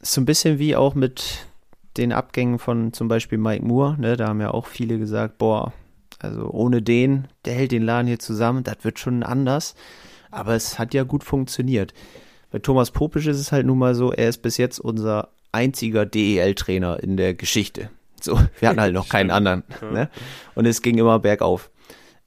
so 0.00 0.20
ein 0.20 0.24
bisschen 0.26 0.58
wie 0.58 0.76
auch 0.76 0.94
mit 0.94 1.46
den 1.96 2.12
Abgängen 2.12 2.58
von 2.58 2.92
zum 2.92 3.08
Beispiel 3.08 3.38
Mike 3.38 3.64
Moore. 3.64 3.96
Ne? 3.98 4.16
Da 4.16 4.28
haben 4.28 4.40
ja 4.40 4.50
auch 4.50 4.66
viele 4.66 4.98
gesagt, 4.98 5.38
boah, 5.38 5.72
also 6.18 6.48
ohne 6.50 6.82
den, 6.82 7.28
der 7.44 7.54
hält 7.54 7.72
den 7.72 7.82
Laden 7.82 8.06
hier 8.06 8.18
zusammen, 8.18 8.64
das 8.64 8.78
wird 8.82 8.98
schon 8.98 9.22
anders. 9.22 9.74
Aber 10.30 10.54
es 10.54 10.78
hat 10.78 10.94
ja 10.94 11.04
gut 11.04 11.22
funktioniert. 11.22 11.94
Bei 12.50 12.58
Thomas 12.58 12.90
Popisch 12.90 13.26
ist 13.26 13.38
es 13.38 13.52
halt 13.52 13.66
nun 13.66 13.78
mal 13.78 13.94
so, 13.94 14.12
er 14.12 14.28
ist 14.28 14.42
bis 14.42 14.56
jetzt 14.56 14.78
unser 14.78 15.30
einziger 15.54 16.04
DEL-Trainer 16.04 17.02
in 17.02 17.16
der 17.16 17.34
Geschichte. 17.34 17.88
So, 18.20 18.38
wir 18.58 18.68
hatten 18.68 18.80
halt 18.80 18.94
noch 18.94 19.08
keinen 19.08 19.30
anderen. 19.30 19.64
Ne? 19.82 20.10
Und 20.54 20.66
es 20.66 20.82
ging 20.82 20.98
immer 20.98 21.18
bergauf. 21.18 21.70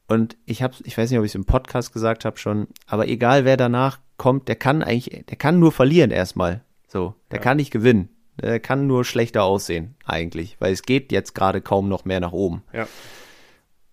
Und 0.07 0.37
ich 0.45 0.61
habe, 0.63 0.73
ich 0.83 0.97
weiß 0.97 1.09
nicht, 1.09 1.19
ob 1.19 1.25
ich 1.25 1.31
es 1.31 1.35
im 1.35 1.45
Podcast 1.45 1.91
gesagt 1.91 2.23
habe 2.23 2.37
schon, 2.37 2.67
aber 2.85 3.07
egal 3.07 3.45
wer 3.45 3.57
danach 3.57 3.99
kommt, 4.17 4.47
der 4.47 4.55
kann 4.55 4.81
eigentlich, 4.81 5.25
der 5.25 5.37
kann 5.37 5.59
nur 5.59 5.71
verlieren 5.71 6.11
erstmal. 6.11 6.61
So, 6.87 7.15
der 7.31 7.39
Ja. 7.39 7.43
kann 7.43 7.57
nicht 7.57 7.71
gewinnen. 7.71 8.09
Der 8.39 8.59
kann 8.59 8.85
nur 8.87 9.03
schlechter 9.03 9.43
aussehen 9.43 9.95
eigentlich, 10.05 10.57
weil 10.59 10.71
es 10.71 10.83
geht 10.83 11.11
jetzt 11.11 11.33
gerade 11.33 11.59
kaum 11.59 11.89
noch 11.89 12.05
mehr 12.05 12.19
nach 12.19 12.31
oben. 12.31 12.61
Ja. 12.71 12.87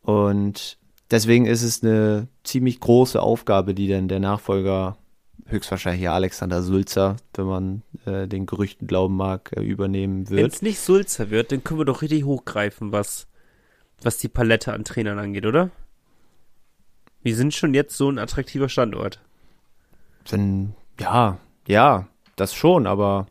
Und 0.02 0.78
deswegen 1.10 1.46
ist 1.46 1.62
es 1.62 1.82
eine 1.82 2.28
ziemlich 2.44 2.80
große 2.80 3.20
Aufgabe, 3.20 3.74
die 3.74 3.88
dann 3.88 4.08
der 4.08 4.20
Nachfolger, 4.20 4.98
höchstwahrscheinlich 5.46 6.00
hier 6.00 6.12
Alexander 6.12 6.62
Sulzer, 6.62 7.16
wenn 7.34 7.46
man 7.46 7.82
äh, 8.06 8.26
den 8.26 8.46
Gerüchten 8.46 8.86
glauben 8.86 9.16
mag, 9.16 9.52
äh, 9.56 9.62
übernehmen 9.62 10.28
Wenn 10.30 10.38
wird. 10.38 10.52
es 10.52 10.62
nicht 10.62 10.80
Sulzer 10.80 11.30
wird, 11.30 11.52
dann 11.52 11.62
können 11.62 11.80
wir 11.80 11.84
doch 11.84 12.02
richtig 12.02 12.24
hochgreifen, 12.24 12.92
was, 12.92 13.26
was 14.02 14.18
die 14.18 14.28
Palette 14.28 14.72
an 14.72 14.84
Trainern 14.84 15.18
angeht, 15.18 15.46
oder? 15.46 15.70
Wir 17.22 17.36
sind 17.36 17.54
schon 17.54 17.74
jetzt 17.74 17.96
so 17.96 18.10
ein 18.10 18.18
attraktiver 18.18 18.68
Standort. 18.68 19.20
Wenn, 20.28 20.74
ja, 21.00 21.38
ja, 21.66 22.08
das 22.36 22.54
schon, 22.54 22.86
aber 22.86 23.26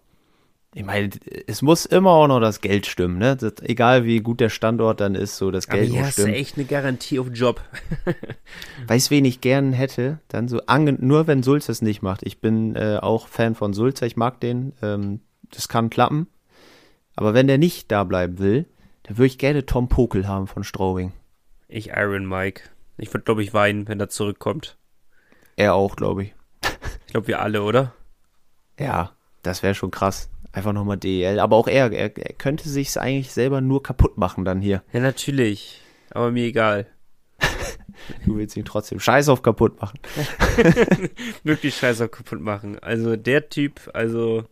ich 0.76 0.84
meine, 0.84 1.09
es 1.47 1.61
muss 1.61 1.86
immer 1.86 2.11
auch 2.11 2.28
noch 2.28 2.39
das 2.39 2.61
Geld 2.61 2.88
stimmen, 2.88 3.17
ne? 3.17 3.36
Das, 3.36 3.53
egal 3.61 4.05
wie 4.05 4.19
gut 4.21 4.39
der 4.39 4.49
Standort 4.49 5.01
dann 5.01 5.15
ist, 5.15 5.38
so 5.38 5.51
das 5.51 5.67
Aber 5.67 5.78
Geld 5.78 5.91
hier 5.91 5.99
muss 5.99 6.07
hast 6.07 6.17
du 6.17 6.21
stimmen. 6.24 6.36
echt 6.36 6.57
eine 6.57 6.65
Garantie 6.65 7.19
auf 7.19 7.28
Job. 7.32 7.61
Weißt 8.88 9.11
wen 9.11 9.26
ich 9.26 9.41
gern 9.41 9.74
hätte? 9.74 10.19
Dann 10.30 10.47
so, 10.47 10.61
nur 10.99 11.28
wenn 11.28 11.43
Sulzer 11.43 11.71
es 11.71 11.82
nicht 11.82 12.01
macht. 12.01 12.24
Ich 12.24 12.41
bin 12.41 12.76
äh, 12.76 12.97
auch 13.01 13.28
Fan 13.28 13.55
von 13.55 13.74
Sulzer, 13.74 14.05
ich 14.05 14.17
mag 14.17 14.39
den. 14.39 14.74
Ähm, 14.82 15.19
das 15.51 15.67
kann 15.69 15.89
klappen. 15.89 16.28
Aber 17.15 17.34
wenn 17.34 17.47
der 17.47 17.59
nicht 17.59 17.91
da 17.91 18.03
bleiben 18.03 18.39
will, 18.39 18.65
dann 19.03 19.17
würde 19.17 19.28
ich 19.28 19.38
gerne 19.38 19.65
Tom 19.65 19.89
Pokel 19.89 20.28
haben 20.28 20.47
von 20.47 20.63
Strobing. 20.63 21.13
Ich 21.67 21.89
Iron 21.89 22.26
Mike. 22.26 22.63
Ich 22.97 23.13
würde, 23.13 23.24
glaube 23.24 23.43
ich, 23.43 23.53
weinen, 23.53 23.88
wenn 23.88 23.99
er 23.99 24.09
zurückkommt. 24.09 24.78
Er 25.55 25.76
auch, 25.76 25.95
glaube 25.95 26.24
ich. 26.24 26.34
Ich 27.05 27.11
glaube, 27.11 27.28
wir 27.28 27.41
alle, 27.41 27.61
oder? 27.61 27.93
Ja, 28.80 29.11
das 29.43 29.61
wäre 29.61 29.76
schon 29.76 29.91
krass. 29.91 30.30
Einfach 30.54 30.72
nochmal 30.72 30.97
DEL. 30.97 31.39
Aber 31.39 31.56
auch 31.58 31.68
er, 31.68 31.91
er, 31.91 32.16
er 32.18 32.34
könnte 32.36 32.70
sich's 32.70 32.95
eigentlich 32.95 33.32
selber 33.34 33.60
nur 33.60 33.84
kaputt 33.84 34.18
machen 34.18 34.45
dann 34.45 34.62
hier. 34.62 34.84
Ja, 34.93 34.99
natürlich. 35.01 35.82
Aber 36.12 36.32
mir 36.32 36.45
egal. 36.45 36.88
Du 38.26 38.36
willst 38.38 38.58
ihn 38.58 38.66
trotzdem 38.66 38.99
scheiß 38.99 39.30
auf 39.30 39.41
kaputt 39.43 39.80
machen. 39.82 39.97
Wirklich 41.43 41.76
scheiße 41.78 42.10
kaputt 42.10 42.41
machen. 42.41 42.78
Also 42.80 43.16
der 43.16 43.49
Typ, 43.49 43.89
also. 43.93 44.43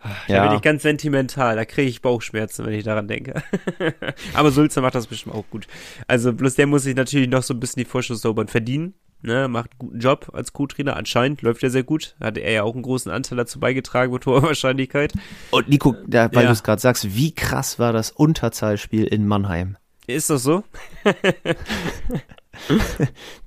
Da 0.00 0.34
Ja. 0.34 0.46
bin 0.46 0.56
ich 0.56 0.62
ganz 0.62 0.82
sentimental, 0.82 1.56
da 1.56 1.64
kriege 1.64 1.88
ich 1.90 2.00
Bauchschmerzen, 2.00 2.64
wenn 2.64 2.72
ich 2.72 2.84
daran 2.84 3.08
denke. 3.08 3.42
Aber 4.34 4.50
Sulzer 4.52 4.80
macht 4.80 4.94
das 4.94 5.08
bestimmt 5.08 5.34
auch 5.34 5.44
gut. 5.50 5.66
Also 6.06 6.32
bloß 6.32 6.54
der 6.54 6.66
muss 6.68 6.84
sich 6.84 6.94
natürlich 6.94 7.28
noch 7.28 7.42
so 7.42 7.52
ein 7.52 7.60
bisschen 7.60 7.82
die 7.82 7.88
Vorschusslobern 7.90 8.46
verdienen. 8.48 8.94
Ne, 9.20 9.48
macht 9.48 9.70
einen 9.72 9.78
guten 9.78 9.98
Job 9.98 10.30
als 10.32 10.52
Co-Trainer. 10.52 10.96
Anscheinend 10.96 11.42
läuft 11.42 11.62
er 11.64 11.70
sehr 11.70 11.82
gut. 11.82 12.14
Hatte 12.20 12.38
er 12.40 12.52
ja 12.52 12.62
auch 12.62 12.74
einen 12.74 12.82
großen 12.84 13.10
Anteil 13.10 13.36
dazu 13.36 13.58
beigetragen 13.58 14.12
mit 14.12 14.24
hoher 14.26 14.42
Wahrscheinlichkeit. 14.44 15.12
Und 15.50 15.68
Nico, 15.68 15.96
da, 16.06 16.30
weil 16.32 16.42
Ja. 16.44 16.48
du 16.50 16.52
es 16.52 16.62
gerade 16.62 16.80
sagst, 16.80 17.16
wie 17.16 17.34
krass 17.34 17.78
war 17.80 17.92
das 17.92 18.12
Unterzahlspiel 18.12 19.04
in 19.04 19.26
Mannheim? 19.26 19.76
Ist 20.06 20.30
das 20.30 20.42
so? 20.44 20.62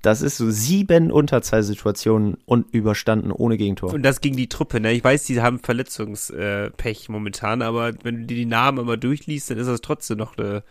Das 0.02 0.22
ist 0.22 0.38
so 0.38 0.50
sieben 0.50 1.12
Unterzahlsituationen 1.12 2.38
und 2.46 2.74
überstanden 2.74 3.32
ohne 3.32 3.58
Gegentor. 3.58 3.94
Und 3.94 4.04
das 4.04 4.22
gegen 4.22 4.38
die 4.38 4.48
Truppe, 4.48 4.80
ne? 4.80 4.94
Ich 4.94 5.04
weiß, 5.04 5.26
die 5.26 5.42
haben 5.42 5.60
Verletzungspech 5.60 7.10
momentan, 7.10 7.62
aber 7.62 7.92
wenn 8.04 8.22
du 8.22 8.26
dir 8.28 8.38
die 8.38 8.46
Namen 8.46 8.78
immer 8.80 8.98
durchliest, 8.98 9.52
dann 9.52 9.58
ist 9.58 9.68
das 9.68 9.82
trotzdem 9.82 10.18
noch 10.18 10.38
eine 10.38 10.64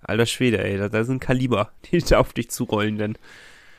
alter 0.00 0.26
Schwede, 0.26 0.64
ey. 0.64 0.78
Da, 0.78 0.88
da 0.88 1.04
sind 1.04 1.20
Kaliber, 1.20 1.70
die 1.92 1.98
da 1.98 2.18
auf 2.18 2.32
dich 2.32 2.50
zurollen, 2.50 2.96
denn. 2.98 3.18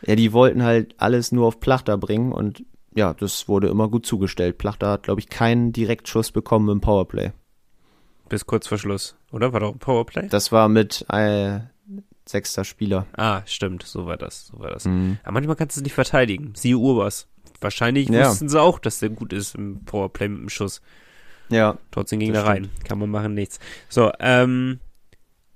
Ja, 0.06 0.16
die 0.16 0.34
wollten 0.34 0.64
halt 0.64 0.96
alles 0.98 1.32
nur 1.32 1.48
auf 1.48 1.60
Plachter 1.60 1.98
bringen 1.98 2.32
und 2.32 2.64
ja, 2.96 3.14
das 3.14 3.48
wurde 3.48 3.68
immer 3.70 3.90
gut 3.90 4.06
zugestellt. 4.06 4.58
Plachter 4.58 4.90
hat, 4.92 5.04
glaube 5.04 5.20
ich, 5.20 5.30
keinen 5.30 5.72
Direktschuss 5.72 6.32
bekommen 6.32 6.70
im 6.70 6.82
Powerplay. 6.82 7.32
Bis 8.30 8.46
kurz 8.46 8.68
vor 8.68 8.78
Schluss, 8.78 9.16
oder? 9.32 9.54
War 9.54 9.60
doch 9.62 9.74
ein 9.74 9.80
Powerplay? 9.80 10.28
Das 10.30 10.52
war 10.52 10.70
mit 10.70 11.06
äh, 11.10 11.60
sechster 12.26 12.64
Spieler. 12.64 13.06
Ah, 13.18 13.42
stimmt, 13.46 13.84
so 13.84 14.06
war 14.06 14.18
das, 14.18 14.48
so 14.48 14.60
war 14.60 14.70
das. 14.70 14.86
Mhm. 14.86 15.18
Aber 15.24 15.34
manchmal 15.34 15.56
kannst 15.56 15.76
du 15.78 15.80
es 15.80 15.84
nicht 15.84 15.94
verteidigen. 15.94 16.54
Siehe 16.56 16.78
Urbas. 16.78 17.28
Wahrscheinlich 17.62 18.10
Ja. 18.10 18.30
wussten 18.30 18.50
sie 18.50 18.62
auch, 18.62 18.80
dass 18.80 19.00
der 19.00 19.10
gut 19.10 19.34
ist 19.34 19.56
im 19.56 19.84
Powerplay 19.86 20.28
mit 20.28 20.42
dem 20.42 20.50
Schuss. 20.50 20.82
Ja, 21.50 21.78
Trotzdem 21.92 22.20
ging 22.20 22.34
er 22.34 22.46
rein. 22.46 22.70
Kann 22.84 23.00
man 23.00 23.10
machen, 23.10 23.34
nichts. 23.34 23.60
So, 23.90 24.12
ähm, 24.20 24.80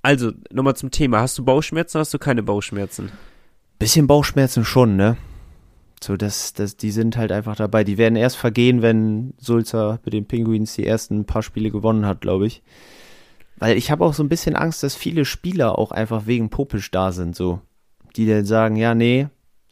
also, 0.02 0.32
nochmal 0.52 0.76
zum 0.76 0.92
Thema. 0.92 1.22
Hast 1.22 1.38
du 1.38 1.44
Bauchschmerzen 1.46 1.98
oder 1.98 2.02
hast 2.02 2.14
du 2.14 2.20
keine 2.20 2.44
Bauchschmerzen? 2.44 3.12
Bisschen 3.80 4.08
Bauchschmerzen 4.08 4.66
schon, 4.66 4.96
ne? 4.96 5.18
So, 6.02 6.16
das, 6.16 6.54
das, 6.54 6.78
die 6.78 6.92
sind 6.92 7.18
halt 7.18 7.32
einfach 7.32 7.56
dabei. 7.56 7.84
Die 7.84 7.98
werden 7.98 8.16
erst 8.16 8.38
vergehen, 8.38 8.82
wenn 8.82 9.34
Sulzer 9.40 10.00
mit 10.06 10.14
den 10.14 10.28
Penguins 10.28 10.76
die 10.76 10.86
ersten 10.86 11.26
paar 11.26 11.42
Spiele 11.42 11.72
gewonnen 11.72 12.06
hat, 12.06 12.22
glaube 12.22 12.46
ich. 12.46 12.62
Weil 13.58 13.78
ich 13.78 13.90
habe 13.90 14.06
auch 14.06 14.14
so 14.14 14.24
ein 14.24 14.30
bisschen 14.30 14.56
Angst, 14.56 14.84
dass 14.84 14.96
viele 14.96 15.26
Spieler 15.26 15.78
auch 15.80 15.92
einfach 15.92 16.28
wegen 16.28 16.50
Popisch 16.50 16.92
da 16.92 17.12
sind, 17.12 17.36
so. 17.36 17.62
Die 18.16 18.28
dann 18.28 18.46
sagen, 18.46 18.76
ja, 18.76 18.94
nee, 18.94 19.28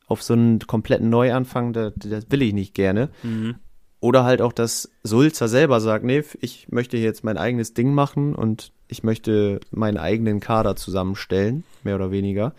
auf 0.08 0.24
so 0.24 0.34
einen 0.34 0.60
kompletten 0.60 1.10
Neuanfang, 1.10 1.74
das, 1.74 1.93
das 1.95 2.26
will 2.30 2.41
ich 2.41 2.53
nicht 2.53 2.74
gerne. 2.74 3.10
Mhm. 3.24 3.56
Oder 3.99 4.24
halt 4.24 4.41
auch, 4.41 4.53
dass 4.53 4.91
Sulzer 5.03 5.47
selber 5.47 5.80
sagt, 5.80 6.06
nee, 6.06 6.24
ich 6.41 6.68
möchte 6.70 6.97
jetzt 6.97 7.24
mein 7.24 7.38
eigenes 7.38 7.74
Ding 7.74 7.93
machen 7.93 8.36
und 8.36 8.72
ich 8.88 9.03
möchte 9.03 9.60
meinen 9.72 9.97
eigenen 9.97 10.39
Kader 10.39 10.76
zusammenstellen, 10.76 11.64
mehr 11.84 11.95
oder 11.95 12.12
weniger. 12.12 12.53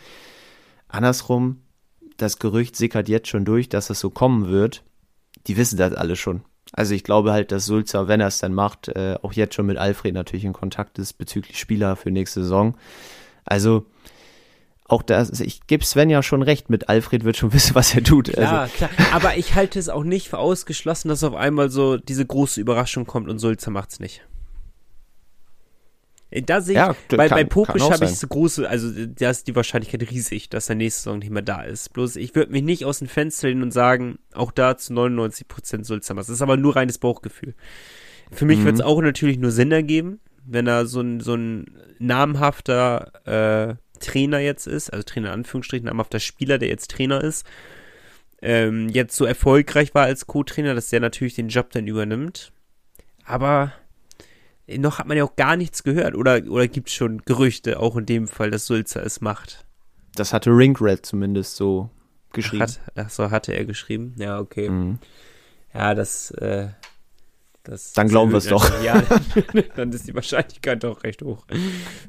Andersrum, 0.89 1.63
das 2.17 2.39
Gerücht 2.39 2.77
sickert 2.77 3.09
jetzt 3.09 3.29
schon 3.29 3.45
durch, 3.45 3.69
dass 3.69 3.91
es 3.91 4.01
so 4.01 4.11
kommen 4.11 4.49
wird. 4.49 4.83
Die 5.47 5.57
wissen 5.57 5.77
das 5.77 5.93
alle 5.95 6.17
schon. 6.17 6.43
Also 6.73 6.95
ich 6.95 7.05
glaube 7.05 7.33
halt, 7.33 7.53
dass 7.53 7.67
Sulzer, 7.67 8.09
wenn 8.09 8.21
er 8.21 8.27
es 8.27 8.39
dann 8.39 8.53
macht, 8.53 8.89
äh, 8.89 9.17
auch 9.23 9.33
jetzt 9.33 9.55
schon 9.55 9.67
mit 9.67 9.77
Alfred 9.77 10.15
natürlich 10.15 10.45
in 10.45 10.53
Kontakt 10.53 10.99
ist 10.99 11.15
bezüglich 11.15 11.59
Spieler 11.59 11.97
für 11.97 12.11
nächste 12.11 12.43
Saison. 12.43 12.77
Also 13.45 13.87
auch 14.89 15.03
das, 15.03 15.41
ich 15.41 15.67
gebe 15.67 15.85
Sven 15.85 16.11
ja 16.11 16.23
schon 16.23 16.43
recht, 16.43 16.71
mit 16.71 16.89
Alfred 16.89 17.25
wird 17.25 17.37
schon 17.37 17.53
wissen, 17.53 17.75
was 17.75 17.95
er 17.95 18.03
tut. 18.03 18.33
Klar, 18.33 18.63
Also, 18.63 18.75
klar. 18.75 18.91
Aber 19.13 19.37
ich 19.37 19.55
halte 19.55 19.79
es 19.79 19.89
auch 19.89 20.05
nicht 20.05 20.29
für 20.29 20.39
ausgeschlossen, 20.39 21.09
dass 21.09 21.25
auf 21.25 21.35
einmal 21.35 21.71
so 21.71 21.97
diese 21.97 22.27
große 22.27 22.61
Überraschung 22.61 23.07
kommt 23.07 23.29
und 23.29 23.39
Sulzer 23.39 23.71
macht's 23.71 24.01
nicht. 24.01 24.23
Äh, 26.31 26.43
Da 26.43 26.61
sehe 26.61 26.73
ich, 26.75 26.77
Ja, 26.79 26.97
bei, 27.17 27.29
kann- 27.29 27.37
bei 27.39 27.45
Popisch 27.45 27.83
habe 27.83 28.05
ich 28.05 28.17
so 28.17 28.27
große, 28.27 28.69
also 28.69 28.91
da 29.07 29.31
ist 29.31 29.47
die 29.47 29.55
Wahrscheinlichkeit 29.57 30.11
riesig, 30.11 30.49
dass 30.49 30.69
er 30.69 30.75
nächste 30.75 31.03
Saison 31.03 31.19
nicht 31.21 31.31
mehr 31.31 31.43
da 31.43 31.63
ist. 31.63 31.93
Bloß 31.93 32.17
ich 32.17 32.35
würde 32.35 32.53
mich 32.53 32.63
nicht 32.63 32.85
aus 32.85 32.99
dem 32.99 33.09
Fenster 33.09 33.49
lehnen 33.49 33.63
und 33.63 33.73
sagen, 33.73 34.19
auch 34.35 34.51
da 34.53 34.77
zu 34.77 34.93
99% 34.93 35.85
Sulzer 35.85 36.15
macht's. 36.15 36.29
Das 36.29 36.35
ist 36.37 36.43
aber 36.43 36.57
nur 36.57 36.77
reines 36.77 36.99
Bauchgefühl. 36.99 37.55
Für 38.33 38.45
mich 38.45 38.59
Mhm. 38.61 38.65
wird 38.65 38.75
es 38.77 38.81
auch 38.81 39.01
natürlich 39.01 39.39
nur 39.39 39.53
Sinn 39.53 39.71
ergeben, 39.73 40.21
wenn 40.45 40.67
er 40.67 40.87
so 40.87 41.01
ein, 41.01 41.21
so 41.21 41.35
ein 41.35 41.67
namhafter 41.99 43.13
äh, 43.25 43.75
Trainer 44.01 44.41
jetzt 44.41 44.67
ist, 44.67 44.91
also 44.93 45.03
Trainer 45.05 45.29
in 45.29 45.35
Anführungsstrichen, 45.35 45.87
namhafter 45.87 46.21
Spieler, 46.21 46.59
der 46.59 46.69
jetzt 46.69 46.91
Trainer 46.91 47.23
ist, 47.23 47.47
ähm, 48.43 48.89
jetzt 48.91 49.17
so 49.17 49.25
erfolgreich 49.25 49.95
war 49.95 50.05
als 50.05 50.27
Co-Trainer, 50.27 50.75
dass 50.75 50.91
der 50.91 51.01
natürlich 51.01 51.35
den 51.35 51.49
Job 51.49 51.71
dann 51.71 51.87
übernimmt. 51.87 52.53
Aber 53.25 53.73
noch 54.69 54.99
hat 54.99 55.07
man 55.07 55.17
ja 55.17 55.25
auch 55.25 55.37
gar 55.37 55.57
nichts 55.57 55.83
gehört. 55.83 56.15
Oder, 56.15 56.43
oder 56.49 56.67
gibt 56.69 56.89
es 56.89 56.95
schon 56.95 57.23
Gerüchte, 57.25 57.79
auch 57.81 57.97
in 57.97 58.07
dem 58.07 58.29
Fall, 58.29 58.51
dass 58.51 58.67
Sulzer 58.67 59.05
es 59.05 59.21
macht? 59.21 59.65
das 60.15 60.33
hatte 60.33 60.49
Ringred 60.51 61.05
zumindest 61.05 61.57
so 61.57 61.91
geschrieben. 62.33 62.63
Hat, 62.63 62.81
ach 62.95 63.11
so, 63.11 63.31
hatte 63.31 63.53
er 63.53 63.67
geschrieben. 63.67 64.15
Ja, 64.17 64.39
okay. 64.41 64.71
Mhm. 64.71 64.99
Ja, 65.75 65.95
das, 65.95 66.31
äh, 66.31 66.69
das. 67.65 67.93
Dann 67.93 68.09
glauben 68.09 68.31
erhöht 68.33 68.45
wir's 68.51 68.51
doch. 68.51 68.83
Ja, 68.83 69.03
dann 69.77 69.93
ist 69.93 70.09
die 70.09 70.15
Wahrscheinlichkeit 70.15 70.83
doch 70.85 71.03
recht 71.05 71.21
hoch. 71.23 71.45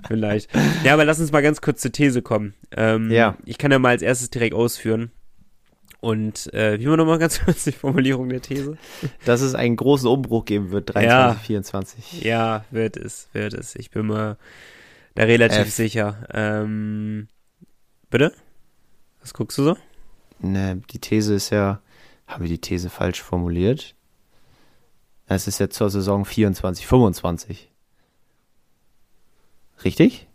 Vielleicht. 0.08 0.50
Ja, 0.86 0.94
aber 0.94 1.04
lass 1.04 1.20
uns 1.20 1.34
mal 1.34 1.42
ganz 1.42 1.60
kurz 1.60 1.82
zur 1.82 1.92
These 1.92 2.22
kommen. 2.22 2.54
Ähm, 2.72 3.12
Ja. 3.12 3.38
Ich 3.44 3.58
kann 3.58 3.72
ja 3.72 3.80
mal 3.80 3.90
als 3.90 4.02
erstes 4.02 4.30
direkt 4.30 4.54
ausführen. 4.54 5.12
Und 6.08 6.54
äh, 6.54 6.80
wie 6.80 6.88
war 6.88 6.96
nochmal 6.96 7.20
ganz 7.20 7.40
kurz 7.44 7.66
die 7.66 7.74
Formulierung 7.74 8.30
der 8.30 8.42
These? 8.42 8.78
Dass 9.26 9.42
es 9.42 9.56
einen 9.56 9.76
großen 9.76 10.08
Umbruch 10.08 10.46
geben 10.46 10.72
wird, 10.72 10.94
23, 10.96 11.10
Ja. 11.12 11.34
24. 11.34 12.22
Ja, 12.24 12.66
wird 12.72 12.96
es, 12.96 13.28
wird 13.34 13.54
es. 13.54 13.76
Ich 13.76 13.92
bin 13.92 14.08
mir 14.08 14.38
da 15.16 15.24
relativ 15.24 15.58
F. 15.60 15.74
sicher. 15.74 16.26
Ähm, 16.32 17.28
bitte? 18.10 18.32
Was 19.20 19.34
guckst 19.34 19.58
du 19.58 19.64
so? 19.66 19.78
Ne, 20.40 20.82
die 20.92 21.00
These 21.00 21.34
ist 21.36 21.50
ja, 21.50 21.82
haben 22.26 22.44
wir 22.44 22.50
die 22.50 22.62
These 22.62 22.90
falsch 22.90 23.22
formuliert? 23.22 23.94
Es 25.26 25.46
ist 25.48 25.60
ja 25.60 25.70
zur 25.70 25.90
Saison 25.90 26.24
24, 26.24 26.88
25. 26.88 27.70
Richtig? 29.84 30.28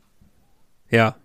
Ja. 0.91 1.16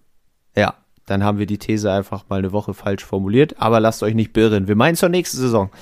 Ja, 0.55 0.75
dann 1.07 1.23
haben 1.23 1.39
wir 1.39 1.47
die 1.47 1.57
These 1.57 1.91
einfach 1.91 2.25
mal 2.29 2.39
eine 2.39 2.51
Woche 2.51 2.73
falsch 2.73 3.03
formuliert, 3.03 3.55
aber 3.59 3.79
lasst 3.79 4.03
euch 4.03 4.13
nicht 4.13 4.33
beirren. 4.33 4.67
Wir 4.67 4.75
meinen 4.75 4.95
zur 4.95 5.09
nächsten 5.09 5.37
Saison. 5.37 5.71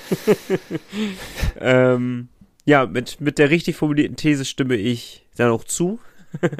Ähm, 1.57 2.27
ja, 2.65 2.85
mit, 2.85 3.21
mit 3.21 3.37
der 3.39 3.49
richtig 3.49 3.75
formulierten 3.75 4.17
These 4.17 4.43
stimme 4.45 4.75
ich 4.75 5.25
dann 5.37 5.51
auch 5.51 5.63
zu. 5.63 5.99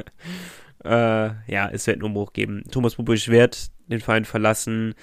äh, 0.84 0.88
ja, 0.88 1.68
es 1.70 1.86
wird 1.86 1.96
einen 1.96 2.04
Umbruch 2.04 2.32
geben. 2.32 2.62
Thomas 2.70 2.94
Bubisch 2.94 3.28
wird 3.28 3.70
den 3.88 4.00
Verein 4.00 4.24
verlassen. 4.24 4.94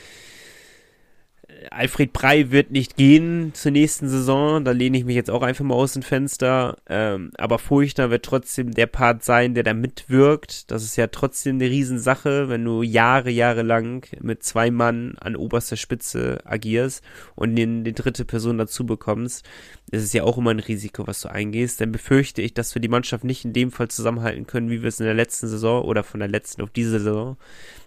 Alfred 1.72 2.14
Brei 2.14 2.52
wird 2.52 2.72
nicht 2.72 2.96
gehen 2.96 3.54
zur 3.54 3.72
nächsten 3.72 4.10
Saison. 4.10 4.64
Da 4.64 4.72
lehne 4.72 4.98
ich 4.98 5.06
mich 5.06 5.16
jetzt 5.16 5.30
auch 5.30 5.42
einfach 5.42 5.64
mal 5.64 5.76
aus 5.76 5.94
dem 5.94 6.02
Fenster. 6.02 6.78
Ähm, 6.88 7.32
aber 7.38 7.60
Furchtner 7.60 8.10
wird 8.10 8.26
trotzdem 8.26 8.72
der 8.72 8.88
Part 8.88 9.24
sein, 9.24 9.54
der 9.54 9.64
da 9.64 9.74
mitwirkt. 9.74 10.72
Das 10.72 10.84
ist 10.84 10.96
ja 10.96 11.08
trotzdem 11.08 11.56
eine 11.56 11.70
Riesensache, 11.70 12.50
wenn 12.50 12.64
du 12.66 12.84
Jahre, 12.84 13.30
Jahre 13.30 13.62
lang 13.62 14.08
mit 14.22 14.44
zwei 14.44 14.72
Mann 14.72 15.16
an 15.20 15.36
oberster 15.36 15.78
Spitze 15.78 16.40
agierst 16.46 17.04
und 17.36 17.56
den, 17.56 17.84
die 17.84 17.94
dritte 17.94 18.26
Person 18.26 18.58
dazu 18.58 18.86
bekommst. 18.86 19.46
Das 19.92 20.04
ist 20.04 20.14
ja 20.14 20.24
auch 20.24 20.38
immer 20.38 20.52
ein 20.52 20.60
Risiko, 20.60 21.06
was 21.08 21.22
du 21.22 21.30
eingehst. 21.30 21.80
Dann 21.82 21.92
befürchte 21.92 22.42
ich, 22.42 22.54
dass 22.54 22.74
wir 22.76 22.82
die 22.82 22.88
Mannschaft 22.88 23.24
nicht 23.24 23.46
in 23.46 23.54
dem 23.54 23.72
Fall 23.72 23.90
zusammenhalten 23.90 24.48
können, 24.48 24.70
wie 24.70 24.82
wir 24.82 24.90
es 24.90 25.00
in 25.00 25.06
der 25.06 25.14
letzten 25.14 25.48
Saison 25.48 25.84
oder 25.84 26.04
von 26.04 26.20
der 26.20 26.30
letzten 26.30 26.62
auf 26.62 26.72
diese 26.72 26.92
Saison 26.92 27.38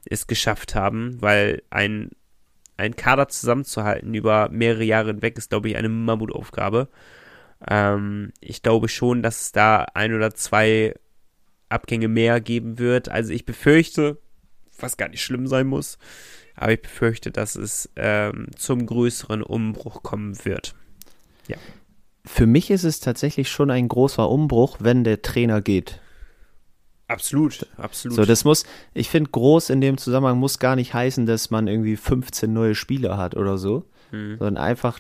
es 0.05 0.27
geschafft 0.27 0.75
haben, 0.75 1.21
weil 1.21 1.63
ein 1.71 2.11
ein 2.77 2.97
Kader 2.97 3.29
zusammenzuhalten 3.29 4.15
über 4.15 4.49
mehrere 4.51 4.85
Jahre 4.85 5.09
hinweg 5.09 5.39
ist, 5.39 5.51
glaube 5.51 5.69
ich, 5.69 5.77
eine 5.77 5.89
Mammutaufgabe. 5.89 6.89
Ähm, 7.67 8.33
ich 8.41 8.63
glaube 8.63 8.89
schon, 8.89 9.23
dass 9.23 9.43
es 9.43 9.53
da 9.53 9.87
ein 9.95 10.15
oder 10.15 10.35
zwei 10.35 10.95
Abgänge 11.69 12.09
mehr 12.09 12.41
geben 12.41 12.79
wird. 12.79 13.09
Also 13.09 13.33
ich 13.33 13.47
befürchte, 13.47 14.19
was 14.79 14.97
gar 14.97 15.09
nicht 15.09 15.23
schlimm 15.23 15.47
sein 15.47 15.67
muss, 15.67 15.99
aber 16.55 16.73
ich 16.73 16.83
befürchte, 16.83 17.31
dass 17.31 17.57
es 17.57 17.91
ähm, 17.97 18.49
zum 18.57 18.87
größeren 18.87 19.43
Umbruch 19.43 20.03
kommen 20.03 20.45
wird. 20.45 20.75
Für 22.25 22.47
mich 22.47 22.71
ist 22.71 22.85
es 22.85 23.01
tatsächlich 23.01 23.49
schon 23.49 23.71
ein 23.71 23.89
großer 23.89 24.29
Umbruch, 24.29 24.79
wenn 24.81 25.05
der 25.05 25.23
Trainer 25.23 25.61
geht. 25.63 26.01
Absolut, 27.09 27.67
absolut. 27.77 28.17
So, 28.17 28.25
das 28.25 28.45
muss, 28.45 28.65
ich 28.93 29.09
finde, 29.11 29.31
groß 29.31 29.71
in 29.71 29.81
dem 29.81 29.97
Zusammenhang 29.97 30.39
muss 30.39 30.59
gar 30.59 30.75
nicht 30.75 30.93
heißen, 30.93 31.25
dass 31.27 31.51
man 31.51 31.69
irgendwie 31.69 31.97
15 31.97 32.53
neue 32.53 32.75
Spieler 32.75 33.17
hat 33.17 33.37
oder 33.37 33.59
so, 33.59 33.85
Hm. 34.11 34.39
sondern 34.39 34.57
einfach 34.57 34.99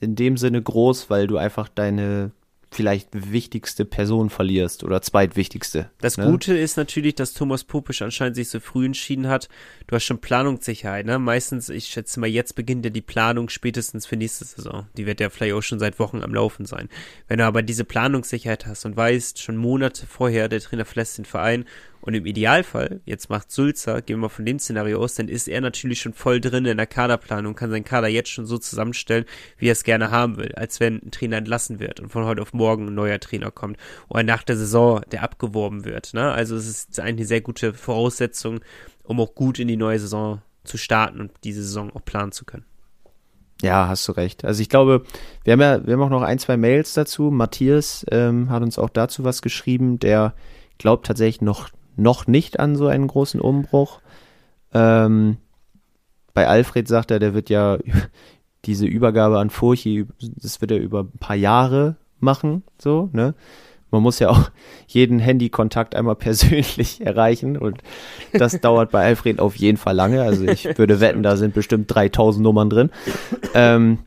in 0.00 0.14
dem 0.16 0.36
Sinne 0.36 0.60
groß, 0.62 1.10
weil 1.10 1.26
du 1.26 1.36
einfach 1.36 1.68
deine 1.68 2.30
vielleicht 2.74 3.08
wichtigste 3.32 3.84
Person 3.84 4.30
verlierst 4.30 4.84
oder 4.84 5.02
zweitwichtigste. 5.02 5.90
Das 6.00 6.16
ne? 6.16 6.26
Gute 6.26 6.56
ist 6.56 6.76
natürlich, 6.76 7.14
dass 7.14 7.34
Thomas 7.34 7.64
Popisch 7.64 8.02
anscheinend 8.02 8.36
sich 8.36 8.48
so 8.48 8.60
früh 8.60 8.86
entschieden 8.86 9.28
hat. 9.28 9.48
Du 9.86 9.94
hast 9.94 10.04
schon 10.04 10.20
Planungssicherheit, 10.20 11.06
ne? 11.06 11.18
Meistens, 11.18 11.68
ich 11.68 11.86
schätze 11.86 12.20
mal, 12.20 12.26
jetzt 12.26 12.54
beginnt 12.54 12.84
ja 12.84 12.90
die 12.90 13.02
Planung 13.02 13.48
spätestens 13.48 14.06
für 14.06 14.16
nächste 14.16 14.44
Saison. 14.44 14.86
Die 14.96 15.06
wird 15.06 15.20
ja 15.20 15.30
vielleicht 15.30 15.54
auch 15.54 15.62
schon 15.62 15.78
seit 15.78 15.98
Wochen 15.98 16.22
am 16.22 16.34
Laufen 16.34 16.66
sein. 16.66 16.88
Wenn 17.28 17.38
du 17.38 17.44
aber 17.44 17.62
diese 17.62 17.84
Planungssicherheit 17.84 18.66
hast 18.66 18.84
und 18.86 18.96
weißt, 18.96 19.40
schon 19.40 19.56
Monate 19.56 20.06
vorher, 20.06 20.48
der 20.48 20.60
Trainer 20.60 20.84
verlässt 20.84 21.18
den 21.18 21.24
Verein 21.24 21.64
und 22.02 22.14
im 22.14 22.26
Idealfall, 22.26 23.00
jetzt 23.04 23.30
macht 23.30 23.50
Sulzer, 23.50 24.02
gehen 24.02 24.20
wir 24.20 24.28
von 24.28 24.44
dem 24.44 24.58
Szenario 24.58 25.00
aus, 25.00 25.14
dann 25.14 25.28
ist 25.28 25.48
er 25.48 25.60
natürlich 25.60 26.00
schon 26.00 26.12
voll 26.12 26.40
drin 26.40 26.66
in 26.66 26.76
der 26.76 26.86
Kaderplanung, 26.86 27.54
kann 27.54 27.70
seinen 27.70 27.84
Kader 27.84 28.08
jetzt 28.08 28.30
schon 28.30 28.44
so 28.44 28.58
zusammenstellen, 28.58 29.24
wie 29.56 29.68
er 29.68 29.72
es 29.72 29.84
gerne 29.84 30.10
haben 30.10 30.36
will, 30.36 30.52
als 30.56 30.80
wenn 30.80 30.96
ein 30.96 31.12
Trainer 31.12 31.38
entlassen 31.38 31.78
wird 31.78 32.00
und 32.00 32.10
von 32.10 32.24
heute 32.24 32.42
auf 32.42 32.52
morgen 32.52 32.88
ein 32.88 32.94
neuer 32.94 33.20
Trainer 33.20 33.52
kommt 33.52 33.78
oder 34.08 34.24
nach 34.24 34.42
der 34.42 34.56
Saison, 34.56 35.00
der 35.12 35.22
abgeworben 35.22 35.84
wird. 35.84 36.12
Ne? 36.12 36.30
Also 36.30 36.56
es 36.56 36.66
ist 36.66 36.98
eigentlich 36.98 37.20
eine 37.20 37.26
sehr 37.26 37.40
gute 37.40 37.72
Voraussetzung, 37.72 38.60
um 39.04 39.20
auch 39.20 39.34
gut 39.34 39.60
in 39.60 39.68
die 39.68 39.76
neue 39.76 40.00
Saison 40.00 40.42
zu 40.64 40.78
starten 40.78 41.20
und 41.20 41.30
diese 41.44 41.62
Saison 41.62 41.94
auch 41.94 42.04
planen 42.04 42.32
zu 42.32 42.44
können. 42.44 42.64
Ja, 43.62 43.86
hast 43.86 44.08
du 44.08 44.12
recht. 44.12 44.44
Also 44.44 44.60
ich 44.60 44.68
glaube, 44.68 45.04
wir 45.44 45.52
haben 45.52 45.60
ja, 45.60 45.86
wir 45.86 45.94
haben 45.94 46.02
auch 46.02 46.10
noch 46.10 46.22
ein, 46.22 46.40
zwei 46.40 46.56
Mails 46.56 46.94
dazu. 46.94 47.30
Matthias 47.30 48.04
ähm, 48.10 48.50
hat 48.50 48.62
uns 48.64 48.76
auch 48.76 48.90
dazu 48.90 49.22
was 49.22 49.40
geschrieben, 49.40 50.00
der 50.00 50.34
glaubt 50.78 51.06
tatsächlich 51.06 51.42
noch, 51.42 51.68
noch 51.96 52.26
nicht 52.26 52.60
an 52.60 52.76
so 52.76 52.86
einen 52.86 53.06
großen 53.06 53.40
Umbruch. 53.40 54.00
Ähm, 54.72 55.36
bei 56.34 56.48
Alfred 56.48 56.88
sagt 56.88 57.10
er, 57.10 57.18
der 57.18 57.34
wird 57.34 57.50
ja 57.50 57.78
diese 58.64 58.86
Übergabe 58.86 59.38
an 59.38 59.50
Furchi, 59.50 60.06
das 60.20 60.60
wird 60.60 60.70
er 60.70 60.78
über 60.78 61.00
ein 61.00 61.18
paar 61.18 61.36
Jahre 61.36 61.96
machen, 62.20 62.62
so, 62.80 63.10
ne? 63.12 63.34
Man 63.90 64.02
muss 64.02 64.20
ja 64.20 64.30
auch 64.30 64.50
jeden 64.86 65.18
Handykontakt 65.18 65.94
einmal 65.94 66.16
persönlich 66.16 67.04
erreichen 67.04 67.58
und 67.58 67.82
das 68.32 68.58
dauert 68.60 68.90
bei 68.90 69.04
Alfred 69.04 69.38
auf 69.38 69.56
jeden 69.56 69.76
Fall 69.76 69.94
lange. 69.94 70.22
Also 70.22 70.44
ich 70.46 70.64
würde 70.78 71.00
wetten, 71.00 71.22
da 71.22 71.36
sind 71.36 71.54
bestimmt 71.54 71.94
3000 71.94 72.42
Nummern 72.42 72.70
drin. 72.70 72.90
Ähm, 73.54 73.98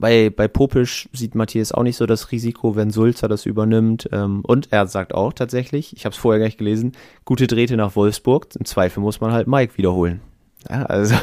bei, 0.00 0.30
bei 0.30 0.48
Popisch 0.48 1.08
sieht 1.12 1.34
Matthias 1.34 1.72
auch 1.72 1.82
nicht 1.82 1.96
so 1.96 2.06
das 2.06 2.32
Risiko, 2.32 2.74
wenn 2.74 2.90
Sulzer 2.90 3.28
das 3.28 3.46
übernimmt. 3.46 4.08
Ähm, 4.12 4.40
und 4.42 4.72
er 4.72 4.86
sagt 4.86 5.14
auch 5.14 5.32
tatsächlich, 5.32 5.94
ich 5.96 6.04
habe 6.04 6.14
es 6.14 6.18
vorher 6.18 6.40
gar 6.40 6.46
nicht 6.46 6.58
gelesen, 6.58 6.92
gute 7.24 7.46
Drähte 7.46 7.76
nach 7.76 7.94
Wolfsburg. 7.96 8.48
Im 8.58 8.64
Zweifel 8.64 9.00
muss 9.00 9.20
man 9.20 9.32
halt 9.32 9.46
Mike 9.46 9.76
wiederholen. 9.76 10.20
Ja, 10.68 10.84
also 10.84 11.14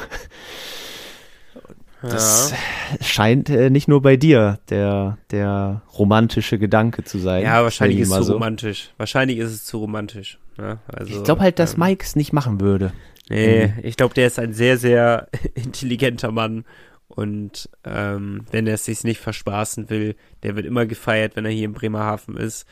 das 2.02 2.52
ja. 2.52 3.06
scheint 3.06 3.50
äh, 3.50 3.70
nicht 3.70 3.88
nur 3.88 4.02
bei 4.02 4.18
dir 4.18 4.60
der, 4.70 5.18
der 5.32 5.82
romantische 5.98 6.60
Gedanke 6.60 7.04
zu 7.04 7.18
sein. 7.18 7.44
Ja, 7.44 7.64
wahrscheinlich 7.64 8.00
ist 8.00 8.12
es 8.12 8.18
zu 8.18 8.24
so. 8.24 8.34
romantisch. 8.34 8.92
Wahrscheinlich 8.98 9.40
ist 9.40 9.52
es 9.52 9.66
zu 9.66 9.80
romantisch. 9.80 10.38
Ja, 10.58 10.80
also, 10.88 11.16
ich 11.16 11.24
glaube 11.24 11.42
halt, 11.42 11.60
dass 11.60 11.74
ähm, 11.74 11.82
Mike 11.82 12.04
es 12.04 12.16
nicht 12.16 12.34
machen 12.34 12.62
würde. 12.62 12.94
Nee, 13.30 13.68
mhm. 13.68 13.74
ich 13.84 13.98
glaube, 13.98 14.14
der 14.14 14.28
ist 14.28 14.40
ein 14.40 14.54
sehr, 14.54 14.78
sehr 14.78 15.28
intelligenter 15.56 16.32
Mann. 16.32 16.66
Und 17.08 17.70
ähm, 17.84 18.46
wenn 18.52 18.68
er 18.68 18.76
es 18.76 18.86
sich 18.86 19.04
nicht 19.04 19.20
verspaßen 19.20 19.90
will, 19.90 20.16
der 20.44 20.56
wird 20.56 20.66
immer 20.66 20.86
gefeiert, 20.86 21.36
wenn 21.36 21.46
er 21.46 21.52
hier 21.52 21.66
in 21.66 21.74
Bremerhaven 21.74 22.38
ist. 22.38 22.66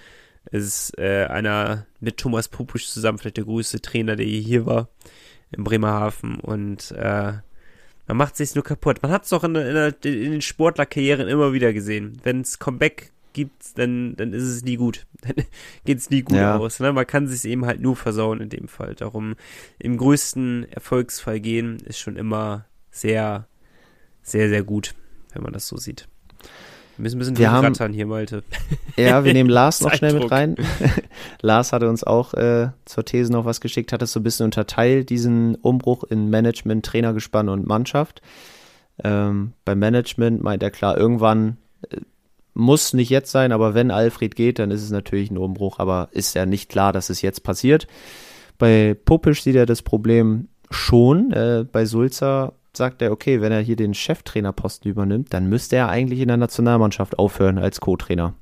Es 0.51 0.63
ist 0.63 0.99
äh, 0.99 1.25
einer 1.25 1.87
mit 1.99 2.17
Thomas 2.17 2.49
Pupusch 2.49 2.87
zusammen, 2.87 3.17
vielleicht 3.17 3.37
der 3.37 3.45
größte 3.45 3.81
Trainer, 3.81 4.15
der 4.15 4.25
hier 4.25 4.65
war 4.65 4.89
in 5.51 5.63
Bremerhaven. 5.63 6.39
Und 6.39 6.91
äh, 6.91 7.33
man 8.07 8.17
macht 8.17 8.35
sich 8.35 8.53
nur 8.55 8.63
kaputt. 8.63 9.01
Man 9.01 9.11
hat 9.11 9.23
es 9.23 9.29
doch 9.29 9.43
in, 9.43 9.55
in, 9.55 9.75
in, 10.03 10.31
den 10.31 10.41
Sportlerkarrieren 10.41 11.27
immer 11.27 11.53
wieder 11.53 11.73
gesehen. 11.73 12.19
Wenn 12.23 12.41
es 12.41 12.59
Comeback 12.59 13.11
gibt, 13.33 13.77
dann, 13.77 14.15
dann 14.15 14.33
ist 14.33 14.43
es 14.43 14.63
nie 14.63 14.77
gut. 14.77 15.05
Dann 15.21 15.45
geht 15.83 15.97
es 15.97 16.09
nie 16.09 16.21
gut 16.21 16.37
ja. 16.37 16.57
aus. 16.57 16.79
Ne? 16.79 16.93
Man 16.93 17.05
kann 17.05 17.27
sich 17.27 17.43
eben 17.45 17.65
halt 17.65 17.81
nur 17.81 17.95
versauen 17.95 18.39
in 18.39 18.49
dem 18.49 18.67
Fall. 18.67 18.95
Darum 18.95 19.35
im 19.77 19.97
größten 19.97 20.71
Erfolgsfall 20.71 21.39
gehen 21.39 21.79
ist 21.79 21.99
schon 21.99 22.15
immer 22.15 22.65
sehr, 22.91 23.47
sehr, 24.25 24.49
sehr 24.49 24.63
gut, 24.63 24.95
wenn 25.33 25.43
man 25.43 25.53
das 25.53 25.67
so 25.67 25.77
sieht. 25.77 26.07
Wir 26.97 27.03
müssen 27.03 27.17
ein 27.17 27.19
bisschen 27.19 27.37
wir 27.37 27.51
haben, 27.51 27.93
hier, 27.93 28.07
Malte. 28.07 28.43
Ja, 28.97 29.25
wir 29.25 29.33
nehmen 29.33 29.49
Lars 29.49 29.81
noch 29.81 29.93
schnell 29.93 30.13
mit 30.13 30.31
rein. 30.31 30.55
Lars 31.41 31.73
hatte 31.73 31.89
uns 31.89 32.05
auch 32.05 32.33
äh, 32.33 32.69
zur 32.85 33.03
These 33.03 33.31
noch 33.31 33.43
was 33.43 33.59
geschickt, 33.59 33.91
hat 33.91 34.01
es 34.01 34.13
so 34.13 34.21
ein 34.21 34.23
bisschen 34.23 34.45
unterteilt, 34.45 35.09
diesen 35.09 35.55
Umbruch 35.55 36.05
in 36.05 36.29
Management, 36.29 36.85
Trainergespann 36.85 37.49
und 37.49 37.67
Mannschaft. 37.67 38.21
Ähm, 39.03 39.51
beim 39.65 39.79
Management 39.79 40.41
meint 40.41 40.63
er 40.63 40.71
klar, 40.71 40.97
irgendwann 40.97 41.57
äh, 41.89 41.97
muss 42.53 42.93
nicht 42.93 43.09
jetzt 43.09 43.31
sein, 43.31 43.51
aber 43.51 43.73
wenn 43.73 43.91
Alfred 43.91 44.33
geht, 44.35 44.59
dann 44.59 44.71
ist 44.71 44.81
es 44.81 44.91
natürlich 44.91 45.29
ein 45.29 45.37
Umbruch, 45.37 45.79
aber 45.79 46.07
ist 46.11 46.33
ja 46.33 46.45
nicht 46.45 46.69
klar, 46.69 46.93
dass 46.93 47.09
es 47.09 47.21
jetzt 47.21 47.43
passiert. 47.43 47.87
Bei 48.57 48.95
Pupisch 49.03 49.43
sieht 49.43 49.57
er 49.57 49.65
das 49.65 49.81
Problem 49.81 50.47
schon. 50.71 51.33
Äh, 51.33 51.65
bei 51.69 51.85
Sulzer 51.85 52.53
sagt 52.77 53.01
er, 53.01 53.11
okay, 53.11 53.41
wenn 53.41 53.51
er 53.51 53.61
hier 53.61 53.75
den 53.75 53.93
Cheftrainerposten 53.93 54.89
übernimmt, 54.89 55.33
dann 55.33 55.47
müsste 55.47 55.75
er 55.75 55.89
eigentlich 55.89 56.19
in 56.19 56.27
der 56.27 56.37
Nationalmannschaft 56.37 57.19
aufhören 57.19 57.57
als 57.57 57.81
Co-Trainer. 57.81 58.33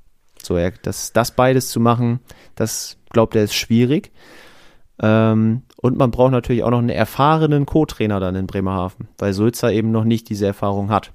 So, 0.42 0.56
er, 0.56 0.72
das, 0.72 1.14
das 1.14 1.32
beides 1.32 1.70
zu 1.70 1.80
machen, 1.80 2.20
das 2.56 2.98
glaubt 3.10 3.36
er 3.36 3.44
ist 3.44 3.56
schwierig. 3.56 4.12
Ähm, 5.02 5.64
und 5.78 5.98
man 5.98 6.12
braucht 6.12 6.32
natürlich 6.32 6.64
auch 6.64 6.70
noch 6.70 6.80
einen 6.80 6.90
erfahrenen 6.90 7.66
Co-Trainer 7.66 8.20
dann 8.20 8.36
in 8.36 8.48
Bremerhaven, 8.48 9.08
weil 9.18 9.34
Sulzer 9.34 9.72
eben 9.72 9.92
noch 9.92 10.04
nicht 10.04 10.30
diese 10.30 10.46
Erfahrung 10.46 10.90
hat. 10.90 11.12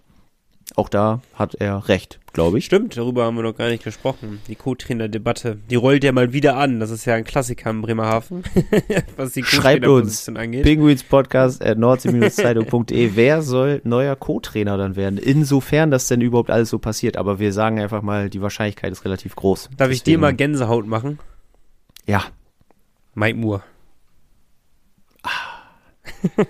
Auch 0.79 0.89
da 0.89 1.23
hat 1.35 1.57
er 1.57 1.89
recht, 1.89 2.21
glaube 2.33 2.59
ich. 2.59 2.67
Stimmt, 2.67 2.97
darüber 2.97 3.25
haben 3.25 3.35
wir 3.35 3.43
noch 3.43 3.57
gar 3.57 3.69
nicht 3.69 3.83
gesprochen. 3.83 4.41
Die 4.47 4.55
Co-Trainer-Debatte, 4.55 5.59
die 5.69 5.75
rollt 5.75 6.05
ja 6.05 6.13
mal 6.13 6.33
wieder 6.33 6.57
an. 6.57 6.79
Das 6.79 6.93
ist 6.93 7.05
ja 7.05 7.17
ein 7.17 7.25
Klassiker 7.25 7.71
in 7.71 7.83
Bremerhaven, 7.83 8.45
was 9.17 9.33
die 9.33 9.43
Schreibt 9.43 9.89
uns 9.89 10.29
angeht. 10.29 10.63
Penguins 10.63 11.03
Podcast 11.03 11.65
at 11.65 11.79
nordsee-zeitung.de. 11.79 13.11
Wer 13.17 13.43
soll 13.43 13.81
neuer 13.83 14.15
Co-Trainer 14.15 14.77
dann 14.77 14.95
werden? 14.95 15.19
Insofern 15.19 15.91
das 15.91 16.07
denn 16.07 16.21
überhaupt 16.21 16.53
alles 16.53 16.71
so 16.71 16.79
passiert. 16.79 17.17
Aber 17.17 17.41
wir 17.41 17.53
sagen 17.53 17.81
einfach 17.81 18.03
mal, 18.03 18.31
die 18.31 18.41
Wahrscheinlichkeit 18.41 18.93
ist 18.93 19.05
relativ 19.05 19.35
groß. 19.35 19.71
Darf 19.77 19.89
Deswegen, 19.89 19.93
ich 19.95 20.03
dir 20.05 20.19
mal 20.19 20.33
Gänsehaut 20.33 20.87
machen? 20.87 21.19
Ja. 22.07 22.23
Mike 23.17 23.37
Moore. 23.37 23.65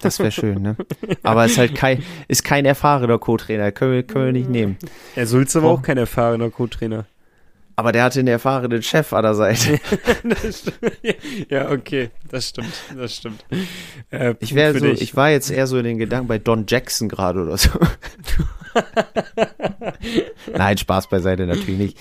Das 0.00 0.18
wäre 0.18 0.30
schön, 0.30 0.62
ne? 0.62 0.76
Aber 1.22 1.44
es 1.44 1.52
ist 1.52 1.58
halt 1.58 1.74
kein, 1.74 2.02
ist 2.26 2.44
kein 2.44 2.64
erfahrener 2.64 3.18
Co-Trainer, 3.18 3.72
können 3.72 3.92
wir, 3.92 4.02
können 4.02 4.26
wir 4.26 4.32
nicht 4.32 4.48
nehmen. 4.48 4.76
Er 5.14 5.26
Sulze 5.26 5.62
war 5.62 5.70
oh. 5.70 5.74
auch 5.74 5.82
kein 5.82 5.98
erfahrener 5.98 6.50
Co-Trainer. 6.50 7.06
Aber 7.78 7.92
der 7.92 8.02
hatte 8.02 8.18
einen 8.18 8.26
erfahrenen 8.26 8.82
Chef 8.82 9.12
an 9.12 9.22
der 9.22 9.34
Seite. 9.34 9.78
ja, 11.48 11.70
okay, 11.70 12.10
das 12.28 12.48
stimmt, 12.48 12.72
das 12.96 13.14
stimmt. 13.14 13.44
Äh, 14.10 14.34
ich 14.40 14.56
wäre 14.56 14.76
so, 14.76 14.84
dich. 14.84 15.00
ich 15.00 15.14
war 15.14 15.30
jetzt 15.30 15.48
eher 15.48 15.68
so 15.68 15.78
in 15.78 15.84
den 15.84 15.98
Gedanken 15.98 16.26
bei 16.26 16.38
Don 16.38 16.64
Jackson 16.66 17.08
gerade 17.08 17.40
oder 17.40 17.56
so. 17.56 17.70
Nein, 20.52 20.76
Spaß 20.76 21.08
beiseite 21.08 21.46
natürlich 21.46 21.78
nicht. 21.78 21.98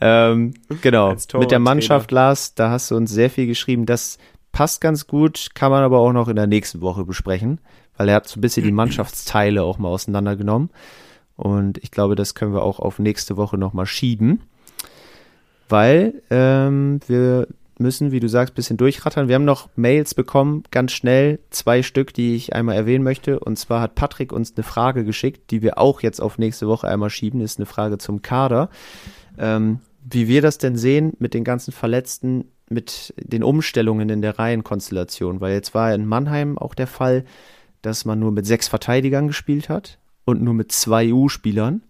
Ähm, 0.00 0.54
genau. 0.80 1.14
Mit 1.34 1.50
der 1.50 1.58
Mannschaft, 1.58 2.10
Lars, 2.10 2.54
da 2.54 2.70
hast 2.70 2.90
du 2.90 2.96
uns 2.96 3.10
sehr 3.10 3.28
viel 3.28 3.46
geschrieben. 3.46 3.84
Das 3.84 4.16
passt 4.52 4.80
ganz 4.80 5.06
gut, 5.06 5.50
kann 5.54 5.70
man 5.70 5.82
aber 5.82 5.98
auch 5.98 6.12
noch 6.12 6.28
in 6.28 6.36
der 6.36 6.46
nächsten 6.46 6.80
Woche 6.80 7.04
besprechen, 7.04 7.60
weil 7.96 8.08
er 8.08 8.16
hat 8.16 8.28
so 8.28 8.38
ein 8.38 8.40
bisschen 8.40 8.64
die 8.64 8.72
Mannschaftsteile 8.72 9.62
auch 9.62 9.78
mal 9.78 9.88
auseinandergenommen. 9.88 10.70
Und 11.36 11.78
ich 11.78 11.90
glaube, 11.90 12.16
das 12.16 12.34
können 12.34 12.52
wir 12.52 12.62
auch 12.62 12.80
auf 12.80 12.98
nächste 12.98 13.36
Woche 13.36 13.58
nochmal 13.58 13.86
schieben, 13.86 14.42
weil 15.68 16.22
ähm, 16.30 16.98
wir 17.06 17.46
müssen, 17.78 18.10
wie 18.10 18.20
du 18.20 18.28
sagst, 18.28 18.54
ein 18.54 18.56
bisschen 18.56 18.76
durchrattern. 18.76 19.28
Wir 19.28 19.36
haben 19.36 19.44
noch 19.44 19.68
Mails 19.76 20.14
bekommen, 20.14 20.64
ganz 20.70 20.92
schnell, 20.92 21.38
zwei 21.50 21.82
Stück, 21.82 22.12
die 22.12 22.34
ich 22.34 22.54
einmal 22.54 22.74
erwähnen 22.74 23.04
möchte. 23.04 23.38
Und 23.38 23.56
zwar 23.56 23.80
hat 23.80 23.94
Patrick 23.94 24.32
uns 24.32 24.54
eine 24.56 24.64
Frage 24.64 25.04
geschickt, 25.04 25.50
die 25.50 25.62
wir 25.62 25.78
auch 25.78 26.02
jetzt 26.02 26.20
auf 26.20 26.38
nächste 26.38 26.66
Woche 26.66 26.88
einmal 26.88 27.10
schieben. 27.10 27.40
Das 27.40 27.52
ist 27.52 27.58
eine 27.58 27.66
Frage 27.66 27.98
zum 27.98 28.22
Kader. 28.22 28.68
Ähm, 29.38 29.80
wie 30.10 30.28
wir 30.28 30.42
das 30.42 30.58
denn 30.58 30.76
sehen 30.76 31.12
mit 31.18 31.34
den 31.34 31.44
ganzen 31.44 31.72
Verletzten 31.72 32.46
mit 32.70 33.14
den 33.16 33.42
Umstellungen 33.42 34.08
in 34.08 34.22
der 34.22 34.38
Reihenkonstellation, 34.38 35.40
weil 35.40 35.54
jetzt 35.54 35.74
war 35.74 35.94
in 35.94 36.06
Mannheim 36.06 36.58
auch 36.58 36.74
der 36.74 36.86
Fall, 36.86 37.24
dass 37.82 38.04
man 38.04 38.18
nur 38.18 38.32
mit 38.32 38.46
sechs 38.46 38.68
Verteidigern 38.68 39.28
gespielt 39.28 39.68
hat 39.68 39.98
und 40.24 40.42
nur 40.42 40.54
mit 40.54 40.72
zwei 40.72 41.12
U-Spielern. 41.12 41.82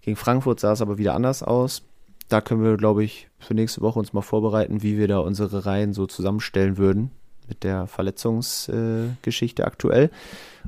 Gegen 0.00 0.16
Frankfurt 0.16 0.60
sah 0.60 0.72
es 0.72 0.82
aber 0.82 0.98
wieder 0.98 1.14
anders 1.14 1.42
aus. 1.42 1.82
Da 2.28 2.40
können 2.40 2.62
wir, 2.62 2.76
glaube 2.76 3.04
ich, 3.04 3.28
für 3.38 3.54
nächste 3.54 3.80
Woche 3.82 3.98
uns 3.98 4.12
mal 4.12 4.22
vorbereiten, 4.22 4.82
wie 4.82 4.98
wir 4.98 5.08
da 5.08 5.18
unsere 5.18 5.64
Reihen 5.64 5.92
so 5.92 6.06
zusammenstellen 6.06 6.76
würden 6.76 7.10
mit 7.48 7.64
der 7.64 7.86
Verletzungsgeschichte 7.86 9.62
äh, 9.62 9.66
aktuell. 9.66 10.10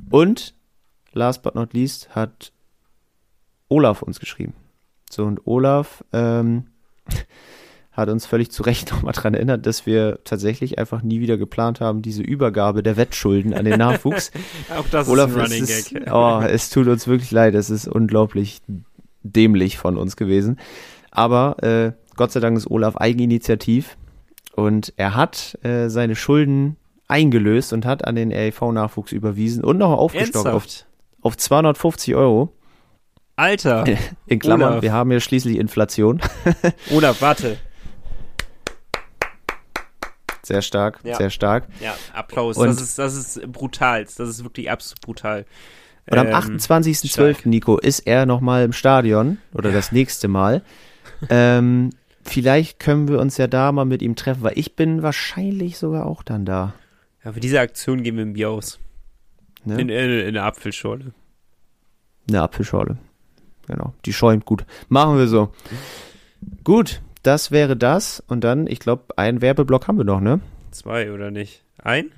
Und 0.09 0.53
last 1.13 1.43
but 1.43 1.55
not 1.55 1.73
least 1.73 2.15
hat 2.15 2.51
Olaf 3.67 4.01
uns 4.01 4.19
geschrieben. 4.19 4.53
So, 5.09 5.25
und 5.25 5.45
Olaf 5.47 6.03
ähm, 6.13 6.67
hat 7.95 8.09
uns 8.09 8.25
völlig 8.25 8.51
zu 8.51 8.63
Recht 8.63 8.91
nochmal 8.91 9.13
daran 9.13 9.33
erinnert, 9.33 9.65
dass 9.65 9.85
wir 9.85 10.19
tatsächlich 10.23 10.77
einfach 10.79 11.01
nie 11.01 11.21
wieder 11.21 11.37
geplant 11.37 11.79
haben, 11.79 12.01
diese 12.01 12.21
Übergabe 12.21 12.83
der 12.83 12.97
Wettschulden 12.97 13.53
an 13.53 13.65
den 13.65 13.79
Nachwuchs. 13.79 14.31
Auch 14.77 14.87
das 14.89 15.07
Olaf, 15.07 15.29
ist 15.29 15.35
ein 15.35 15.41
Running 15.41 15.63
ist, 15.63 15.89
Gag. 15.91 16.11
oh, 16.11 16.41
es 16.41 16.69
tut 16.69 16.87
uns 16.87 17.07
wirklich 17.07 17.31
leid, 17.31 17.55
es 17.55 17.69
ist 17.69 17.87
unglaublich 17.87 18.61
dämlich 19.23 19.77
von 19.77 19.97
uns 19.97 20.15
gewesen. 20.17 20.59
Aber 21.11 21.63
äh, 21.63 21.93
Gott 22.15 22.31
sei 22.31 22.39
Dank 22.39 22.57
ist 22.57 22.69
Olaf 22.69 22.97
eigeninitiativ 22.97 23.97
und 24.55 24.93
er 24.97 25.15
hat 25.15 25.57
äh, 25.63 25.89
seine 25.89 26.15
Schulden 26.15 26.77
eingelöst 27.07 27.73
und 27.73 27.85
hat 27.85 28.05
an 28.05 28.15
den 28.15 28.31
REV-Nachwuchs 28.31 29.11
überwiesen 29.11 29.63
und 29.63 29.77
noch 29.77 29.91
aufgestockt 29.91 30.47
auf, 30.47 30.65
auf 31.21 31.37
250 31.37 32.15
Euro. 32.15 32.51
Alter! 33.35 33.83
In 34.27 34.39
Klammern, 34.39 34.73
Olaf. 34.73 34.81
wir 34.81 34.93
haben 34.93 35.11
ja 35.11 35.19
schließlich 35.19 35.57
Inflation. 35.57 36.21
Olaf, 36.91 37.21
warte. 37.21 37.57
Sehr 40.45 40.61
stark, 40.61 40.99
ja. 41.03 41.15
sehr 41.15 41.31
stark. 41.31 41.67
Ja, 41.81 41.95
Applaus. 42.13 42.57
Und 42.57 42.67
das 42.67 42.81
ist, 42.81 42.99
das 42.99 43.15
ist 43.15 43.51
brutal. 43.51 44.03
Das 44.03 44.19
ist 44.19 44.43
wirklich 44.43 44.69
absolut 44.69 45.01
brutal. 45.01 45.45
Und 46.07 46.19
am 46.19 46.27
ähm, 46.27 46.33
28.12., 46.33 47.47
Nico, 47.49 47.77
ist 47.77 48.01
er 48.01 48.27
nochmal 48.27 48.63
im 48.63 48.73
Stadion 48.73 49.39
oder 49.53 49.69
ja. 49.69 49.75
das 49.75 49.91
nächste 49.91 50.27
Mal. 50.27 50.61
ähm, 51.29 51.89
vielleicht 52.21 52.79
können 52.79 53.07
wir 53.07 53.19
uns 53.19 53.37
ja 53.37 53.47
da 53.47 53.71
mal 53.71 53.85
mit 53.85 54.03
ihm 54.03 54.15
treffen, 54.15 54.43
weil 54.43 54.57
ich 54.57 54.75
bin 54.75 55.01
wahrscheinlich 55.01 55.79
sogar 55.79 56.05
auch 56.05 56.21
dann 56.21 56.45
da. 56.45 56.75
Ja, 57.23 57.33
für 57.33 57.39
diese 57.39 57.59
Aktion 57.59 58.03
gehen 58.03 58.17
wir 58.17 58.25
ein 58.25 58.33
Bier 58.33 58.51
aus. 58.51 58.79
Ne? 59.63 59.81
In, 59.81 59.89
in, 59.89 60.11
in 60.11 60.33
der 60.35 60.43
Apfelschorle. 60.43 61.11
Eine 62.29 62.41
Apfelschorle. 62.43 62.97
Genau. 63.65 63.95
Die 64.05 64.13
schäumt 64.13 64.45
gut. 64.45 64.63
Machen 64.89 65.17
wir 65.17 65.27
so. 65.27 65.51
Gut, 66.63 67.01
das 67.25 67.51
wäre 67.51 67.75
das. 67.75 68.23
Und 68.27 68.43
dann, 68.43 68.67
ich 68.67 68.79
glaube, 68.79 69.17
einen 69.17 69.41
Werbeblock 69.41 69.87
haben 69.87 69.97
wir 69.97 70.05
noch, 70.05 70.21
ne? 70.21 70.39
Zwei 70.71 71.11
oder 71.11 71.31
nicht? 71.31 71.63
Ein? 71.81 72.11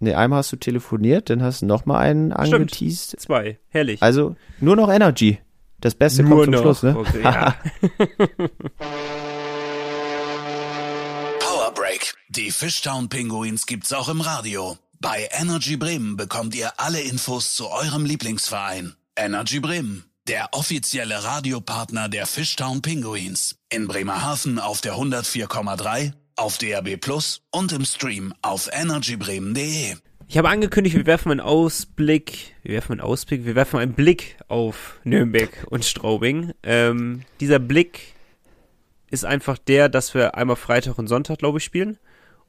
Ne, 0.00 0.16
einmal 0.16 0.38
hast 0.38 0.52
du 0.52 0.56
telefoniert, 0.56 1.28
dann 1.30 1.42
hast 1.42 1.62
du 1.62 1.66
nochmal 1.66 2.06
einen 2.06 2.30
Stimmt. 2.32 2.54
angeteased. 2.54 3.20
Zwei. 3.20 3.58
Herrlich. 3.68 4.02
Also 4.02 4.36
nur 4.60 4.76
noch 4.76 4.90
Energy. 4.90 5.38
Das 5.80 5.94
Beste 5.94 6.22
Nur 6.24 6.30
kommt 6.32 6.44
zum 6.44 6.52
noch. 6.54 6.62
Schluss, 6.62 6.82
ne? 6.82 6.96
Okay, 6.96 7.22
ja. 7.22 7.54
Power 11.38 11.72
Break. 11.74 12.14
Die 12.28 12.50
Fishtown 12.50 13.08
Pinguins 13.08 13.66
gibt's 13.66 13.92
auch 13.92 14.08
im 14.08 14.20
Radio. 14.20 14.76
Bei 15.00 15.28
Energy 15.30 15.76
Bremen 15.76 16.16
bekommt 16.16 16.56
ihr 16.56 16.72
alle 16.78 17.00
Infos 17.00 17.54
zu 17.54 17.68
eurem 17.68 18.04
Lieblingsverein. 18.04 18.94
Energy 19.14 19.60
Bremen, 19.60 20.04
der 20.26 20.48
offizielle 20.52 21.22
Radiopartner 21.22 22.08
der 22.08 22.26
Fishtown 22.26 22.82
Pinguins. 22.82 23.57
In 23.70 23.86
Bremerhaven 23.86 24.58
auf 24.58 24.80
der 24.80 24.94
104,3, 24.94 26.12
auf 26.36 26.56
DAB 26.56 26.96
Plus 26.96 27.42
und 27.50 27.70
im 27.72 27.84
Stream 27.84 28.32
auf 28.40 28.70
energybremen.de. 28.72 29.96
Ich 30.26 30.38
habe 30.38 30.48
angekündigt, 30.48 30.96
wir 30.96 31.04
werfen 31.04 31.30
einen 31.30 31.40
Ausblick, 31.40 32.54
wir 32.62 32.72
werfen 32.72 32.92
einen 32.92 33.02
Ausblick, 33.02 33.44
wir 33.44 33.54
werfen 33.54 33.78
einen 33.78 33.92
Blick 33.92 34.38
auf 34.48 34.98
Nürnberg 35.04 35.50
und 35.68 35.84
Straubing. 35.84 36.54
Ähm, 36.62 37.24
dieser 37.40 37.58
Blick 37.58 38.14
ist 39.10 39.26
einfach 39.26 39.58
der, 39.58 39.90
dass 39.90 40.14
wir 40.14 40.34
einmal 40.34 40.56
Freitag 40.56 40.96
und 40.96 41.08
Sonntag, 41.08 41.36
glaube 41.36 41.58
ich, 41.58 41.64
spielen. 41.64 41.98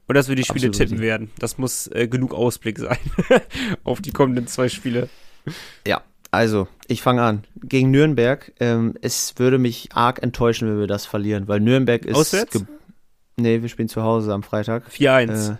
Und 0.06 0.14
dass 0.14 0.28
wir 0.28 0.36
die 0.36 0.44
Spiele 0.44 0.68
Absolut 0.68 0.88
tippen 0.88 1.02
werden. 1.02 1.30
Das 1.38 1.58
muss 1.58 1.86
äh, 1.88 2.08
genug 2.08 2.32
Ausblick 2.32 2.78
sein 2.78 2.98
auf 3.84 4.00
die 4.00 4.12
kommenden 4.12 4.46
zwei 4.46 4.70
Spiele. 4.70 5.10
Ja, 5.86 6.02
also, 6.30 6.68
ich 6.86 7.02
fange 7.02 7.22
an. 7.22 7.44
Gegen 7.62 7.90
Nürnberg, 7.90 8.52
ähm, 8.60 8.94
es 9.02 9.34
würde 9.38 9.58
mich 9.58 9.90
arg 9.94 10.22
enttäuschen, 10.22 10.68
wenn 10.68 10.78
wir 10.78 10.86
das 10.86 11.06
verlieren, 11.06 11.48
weil 11.48 11.60
Nürnberg 11.60 12.04
ist. 12.04 12.16
Auswärts? 12.16 12.64
Nee, 13.36 13.62
wir 13.62 13.68
spielen 13.68 13.88
zu 13.88 14.02
Hause 14.02 14.32
am 14.32 14.42
Freitag. 14.42 14.88
4-1. 14.90 15.52
Äh, 15.52 15.56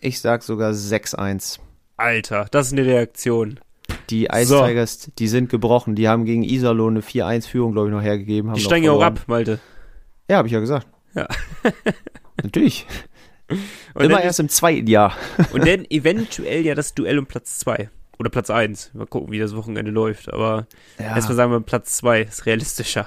ich 0.00 0.20
sag 0.20 0.42
sogar 0.42 0.72
6-1. 0.72 1.58
Alter, 1.96 2.46
das 2.50 2.68
ist 2.68 2.72
eine 2.72 2.84
Reaktion. 2.84 3.60
Die 4.10 4.26
Ice 4.32 4.46
So. 4.46 4.66
Tigers, 4.66 5.10
die 5.18 5.28
sind 5.28 5.50
gebrochen. 5.50 5.94
Die 5.94 6.08
haben 6.08 6.24
gegen 6.24 6.42
Iserlohn 6.42 6.94
eine 6.94 7.00
4-1-Führung, 7.02 7.72
glaube 7.72 7.88
ich, 7.88 7.94
noch 7.94 8.02
hergegeben. 8.02 8.52
Die 8.54 8.60
steigen 8.60 8.86
ja 8.86 8.92
auch 8.92 9.02
ab, 9.02 9.20
Malte. 9.26 9.60
Ja, 10.28 10.38
habe 10.38 10.48
ich 10.48 10.52
ja 10.54 10.60
gesagt. 10.60 10.86
Ja. 11.14 11.28
Natürlich. 12.42 12.86
Und 13.94 14.04
Immer 14.04 14.22
erst 14.22 14.40
im 14.40 14.48
zweiten 14.48 14.86
Jahr. 14.86 15.14
und 15.52 15.66
dann 15.66 15.84
eventuell 15.90 16.62
ja 16.64 16.74
das 16.74 16.94
Duell 16.94 17.18
um 17.18 17.26
Platz 17.26 17.58
2. 17.58 17.90
Oder 18.24 18.30
Platz 18.30 18.48
1. 18.48 18.92
Mal 18.94 19.06
gucken, 19.06 19.30
wie 19.30 19.38
das 19.38 19.54
Wochenende 19.54 19.90
läuft. 19.90 20.32
Aber 20.32 20.66
Ja. 20.98 21.14
erstmal 21.14 21.36
sagen 21.36 21.52
wir 21.52 21.60
Platz 21.60 21.94
2. 21.98 22.22
Ist 22.22 22.46
realistischer. 22.46 23.06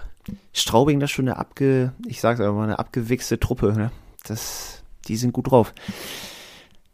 Straubing, 0.54 1.00
das 1.00 1.10
ist 1.10 1.16
schon 1.16 1.28
eine 1.28 1.38
abge, 1.40 1.92
ich 2.06 2.22
sag's 2.22 2.40
aber 2.40 2.54
mal, 2.54 2.66
eine 2.66 2.78
abgewichste 2.78 3.40
Truppe. 3.40 3.74
Ne? 3.74 3.92
Das, 4.28 4.84
die 5.08 5.16
sind 5.16 5.34
gut 5.34 5.50
drauf. 5.50 5.74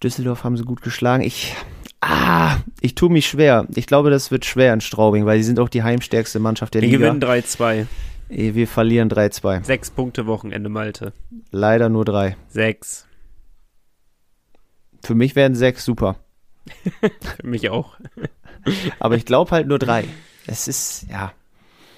Düsseldorf 0.02 0.46
haben 0.46 0.56
sie 0.56 0.64
gut 0.64 0.82
geschlagen. 0.82 1.22
Ich, 1.22 1.54
ah, 2.00 2.58
ich 2.80 2.96
tue 2.96 3.10
mich 3.10 3.28
schwer. 3.28 3.68
Ich 3.76 3.88
glaube, 3.88 4.10
das 4.10 4.32
wird 4.32 4.46
schwer 4.46 4.74
in 4.74 4.80
Straubing, 4.80 5.26
weil 5.26 5.38
die 5.38 5.44
sind 5.44 5.60
auch 5.60 5.68
die 5.70 5.84
heimstärkste 5.84 6.40
Mannschaft 6.40 6.76
der 6.76 6.82
Wir 6.82 6.90
Liga. 6.90 7.00
gewinnen 7.12 7.20
3-2. 7.22 7.88
Eh, 8.30 8.54
Wir 8.54 8.70
verlieren 8.70 9.10
3-2. 9.10 9.66
Sechs 9.66 9.92
Punkte 9.92 10.28
Wochenende, 10.28 10.70
Malte. 10.70 11.12
Leider 11.52 11.90
nur 11.90 12.06
drei. 12.06 12.38
Sechs. 12.48 13.06
Für 15.04 15.16
mich 15.16 15.36
wären 15.36 15.56
sechs 15.56 15.84
super. 15.84 16.16
Für 17.02 17.12
mich 17.48 17.70
auch. 17.70 17.96
Aber 19.00 19.16
ich 19.16 19.26
glaube 19.26 19.52
halt 19.52 19.68
nur 19.68 19.80
drei. 19.80 20.06
Es 20.48 20.68
ist, 20.68 21.06
ja. 21.10 21.34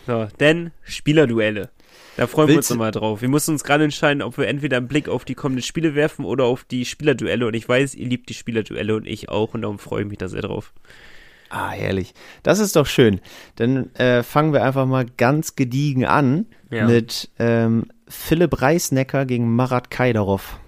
So, 0.07 0.27
denn 0.39 0.71
Spielerduelle. 0.83 1.69
Da 2.17 2.27
freuen 2.27 2.47
wir 2.47 2.53
uns 2.55 2.69
Willst 2.69 2.69
nochmal 2.71 2.91
drauf. 2.91 3.21
Wir 3.21 3.29
müssen 3.29 3.51
uns 3.51 3.63
gerade 3.63 3.83
entscheiden, 3.83 4.21
ob 4.21 4.37
wir 4.37 4.47
entweder 4.47 4.77
einen 4.77 4.87
Blick 4.87 5.09
auf 5.09 5.25
die 5.25 5.35
kommenden 5.35 5.63
Spiele 5.63 5.95
werfen 5.95 6.23
oder 6.23 6.45
auf 6.45 6.63
die 6.63 6.85
Spielerduelle. 6.85 7.45
Und 7.47 7.53
ich 7.55 7.67
weiß, 7.67 7.93
ihr 7.95 8.07
liebt 8.07 8.29
die 8.29 8.33
Spielerduelle 8.33 8.95
und 8.95 9.05
ich 9.05 9.29
auch. 9.29 9.53
Und 9.53 9.63
darum 9.63 9.79
freue 9.79 10.03
ich 10.03 10.07
mich 10.07 10.17
da 10.17 10.29
sehr 10.29 10.41
drauf. 10.43 10.73
Ah, 11.49 11.71
herrlich. 11.71 12.13
Das 12.41 12.59
ist 12.59 12.75
doch 12.75 12.85
schön. 12.87 13.19
Dann 13.55 13.93
äh, 13.95 14.23
fangen 14.23 14.53
wir 14.53 14.63
einfach 14.63 14.85
mal 14.85 15.05
ganz 15.17 15.55
gediegen 15.55 16.05
an 16.05 16.45
Ja. 16.71 16.87
mit 16.87 17.29
ähm, 17.37 17.85
Philipp 18.07 18.61
Reisnecker 18.61 19.25
gegen 19.25 19.53
Marat 19.55 19.91
Kaidarov. 19.91 20.59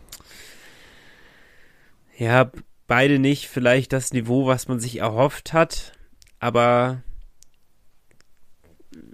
Ja, 2.18 2.52
beide 2.88 3.20
nicht 3.20 3.48
vielleicht 3.48 3.94
das 3.94 4.14
Niveau, 4.14 4.48
was 4.48 4.68
man 4.68 4.80
sich 4.80 5.00
erhofft 5.00 5.54
hat, 5.54 5.94
aber 6.40 7.04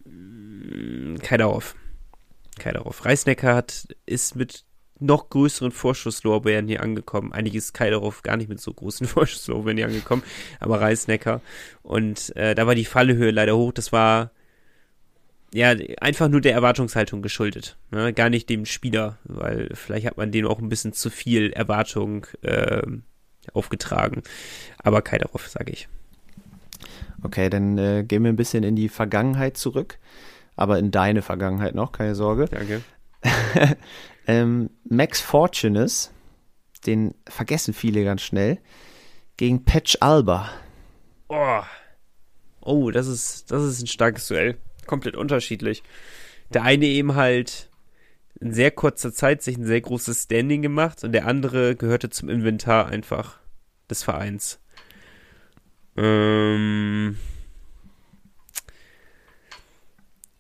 mm, 0.06 1.16
keiner 1.18 1.48
auf. 1.48 1.76
Keiner 2.60 2.86
auf. 2.86 3.04
Reisnecker 3.04 3.56
hat, 3.56 3.88
ist 4.06 4.36
mit 4.36 4.64
noch 5.00 5.30
größeren 5.30 5.72
Vorschusslorbeeren 5.72 6.68
hier 6.68 6.82
angekommen. 6.82 7.34
Eigentlich 7.34 7.56
ist 7.56 7.74
Kaidarov 7.74 8.22
gar 8.22 8.38
nicht 8.38 8.50
mit 8.50 8.62
so 8.62 8.74
großen 8.74 9.08
Vorschusslorbeeren 9.08 9.78
hier 9.78 9.88
angekommen, 9.88 10.24
aber 10.60 10.82
Reisnecker. 10.82 11.42
Und 11.82 12.36
äh, 12.36 12.56
da 12.56 12.68
war 12.68 12.76
die 12.76 12.86
Fallhöhe 12.86 13.32
leider 13.32 13.58
hoch. 13.58 13.74
Das 13.74 13.92
war 13.92 14.32
ja 15.54 15.76
einfach 16.00 16.30
nur 16.30 16.42
der 16.42 16.54
Erwartungshaltung 16.54 17.22
geschuldet. 17.22 17.78
Ne? 17.92 18.14
Gar 18.14 18.30
nicht 18.30 18.50
dem 18.50 18.66
Spieler, 18.66 19.20
weil 19.24 19.70
vielleicht 19.74 20.06
hat 20.06 20.18
man 20.18 20.32
dem 20.32 20.48
auch 20.48 20.60
ein 20.60 20.70
bisschen 20.70 20.94
zu 20.94 21.10
viel 21.10 21.52
Erwartung 21.52 22.26
ähm, 22.44 23.04
aufgetragen. 23.54 24.24
Aber 24.78 25.02
Kaidarov, 25.02 25.48
sage 25.48 25.72
ich. 25.72 25.88
Okay, 27.24 27.50
dann 27.50 27.78
äh, 27.78 28.04
gehen 28.04 28.24
wir 28.24 28.32
ein 28.32 28.38
bisschen 28.38 28.64
in 28.64 28.76
die 28.76 28.90
Vergangenheit 28.90 29.58
zurück. 29.58 29.98
Aber 30.56 30.78
in 30.78 30.92
deine 30.92 31.22
Vergangenheit 31.22 31.76
noch, 31.76 31.92
keine 31.92 32.16
Sorge. 32.16 32.46
Danke. 32.46 32.82
Ähm, 34.26 34.70
Max 34.86 35.20
Fortunes, 35.22 36.12
den 36.86 37.14
vergessen 37.28 37.74
viele 37.74 38.04
ganz 38.04 38.22
schnell, 38.22 38.60
gegen 39.38 39.66
Patch 39.66 39.98
Alba. 40.00 40.50
Oh. 41.28 41.62
oh, 42.62 42.92
das 42.92 43.08
ist, 43.08 43.52
das 43.52 43.64
ist 43.64 43.82
ein 43.82 43.88
starkes 43.88 44.28
Duell. 44.28 44.58
Komplett 44.86 45.16
unterschiedlich. 45.16 45.84
Der 46.54 46.64
eine 46.64 46.86
eben 46.86 47.16
halt 47.16 47.70
in 48.44 48.54
sehr 48.54 48.72
kurzer 48.72 49.14
Zeit 49.14 49.42
sich 49.42 49.58
ein 49.58 49.66
sehr 49.66 49.80
großes 49.80 50.24
Standing 50.24 50.62
gemacht 50.62 51.04
und 51.04 51.14
der 51.14 51.28
andere 51.28 51.76
gehörte 51.76 52.10
zum 52.10 52.28
Inventar 52.28 52.88
einfach 52.88 53.38
des 53.90 54.04
Vereins. 54.04 54.60
Ähm, 55.96 57.18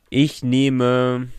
ich 0.10 0.44
nehme, 0.44 1.30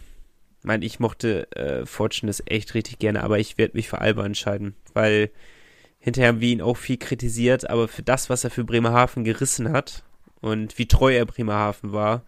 mein, 0.62 0.80
ich 0.80 1.00
mochte 1.00 1.50
äh, 1.52 1.84
Fortunes 1.84 2.42
echt 2.46 2.72
richtig 2.72 2.98
gerne, 2.98 3.22
aber 3.22 3.38
ich 3.38 3.58
werde 3.58 3.76
mich 3.76 3.90
für 3.90 4.00
Alba 4.00 4.24
entscheiden, 4.24 4.74
weil 4.94 5.30
hinterher 5.98 6.28
haben 6.28 6.40
wir 6.40 6.48
ihn 6.50 6.62
auch 6.62 6.78
viel 6.78 6.96
kritisiert, 6.96 7.68
aber 7.68 7.88
für 7.88 8.02
das, 8.02 8.30
was 8.30 8.42
er 8.42 8.50
für 8.50 8.64
Bremerhaven 8.64 9.22
gerissen 9.24 9.70
hat 9.70 10.02
und 10.40 10.78
wie 10.78 10.88
treu 10.88 11.14
er 11.14 11.26
Bremerhaven 11.26 11.92
war, 11.92 12.24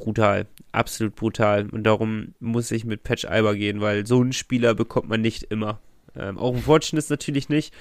brutal, 0.00 0.46
absolut 0.72 1.14
brutal. 1.14 1.68
Und 1.70 1.84
darum 1.84 2.34
muss 2.40 2.70
ich 2.70 2.84
mit 2.84 3.02
Patch 3.02 3.24
Alba 3.24 3.52
gehen, 3.54 3.80
weil 3.80 4.06
so 4.06 4.20
einen 4.20 4.32
Spieler 4.32 4.74
bekommt 4.74 5.08
man 5.08 5.20
nicht 5.20 5.44
immer. 5.44 5.78
Ähm, 6.16 6.38
auch 6.38 6.54
ein 6.54 6.62
Fortunes 6.62 7.08
natürlich 7.08 7.48
nicht, 7.48 7.72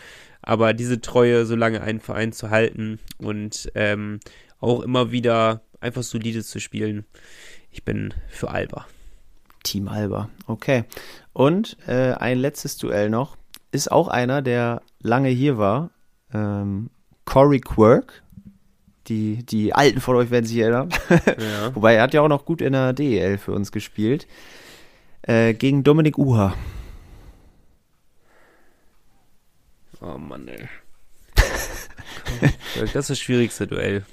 aber 0.42 0.74
diese 0.74 1.02
Treue, 1.02 1.46
so 1.46 1.56
lange 1.56 1.82
einen 1.82 2.00
Verein 2.00 2.32
zu 2.32 2.52
halten 2.52 3.00
und 3.18 3.72
ähm, 3.74 4.20
auch 4.60 4.82
immer 4.82 5.12
wieder 5.12 5.62
einfach 5.82 6.04
solide 6.04 6.44
zu 6.44 6.60
spielen. 6.60 7.06
Ich 7.72 7.84
bin 7.84 8.14
für 8.30 8.52
Alba. 8.52 8.86
Team 9.64 9.88
Alba. 9.88 10.30
Okay. 10.48 10.86
Und 11.34 11.78
äh, 11.88 12.14
ein 12.14 12.40
letztes 12.40 12.78
Duell 12.78 13.10
noch. 13.10 13.38
Ist 13.72 13.92
auch 13.92 14.08
einer, 14.08 14.42
der 14.42 14.82
lange 15.00 15.30
hier 15.30 15.58
war. 15.58 15.92
Ähm, 16.34 16.90
Corey 17.26 17.60
Quirk. 17.60 18.24
Die, 19.10 19.44
die 19.44 19.74
Alten 19.74 20.02
von 20.02 20.16
euch 20.16 20.30
werden 20.30 20.46
sich 20.46 20.60
erinnern. 20.60 20.90
Ja. 21.10 21.76
Wobei 21.76 21.96
er 21.96 22.04
hat 22.04 22.14
ja 22.14 22.22
auch 22.22 22.28
noch 22.28 22.46
gut 22.46 22.62
in 22.62 22.74
der 22.74 22.94
DEL 22.94 23.38
für 23.38 23.52
uns 23.52 23.72
gespielt. 23.72 24.28
Äh, 25.24 25.54
gegen 25.56 25.84
Dominik 25.84 26.18
Uha. 26.18 26.54
Oh 30.02 30.18
Mann, 30.18 30.48
ey. 30.48 30.70
das 32.76 32.96
ist 32.96 33.10
das 33.10 33.20
schwierigste 33.20 33.68
Duell. 33.68 34.06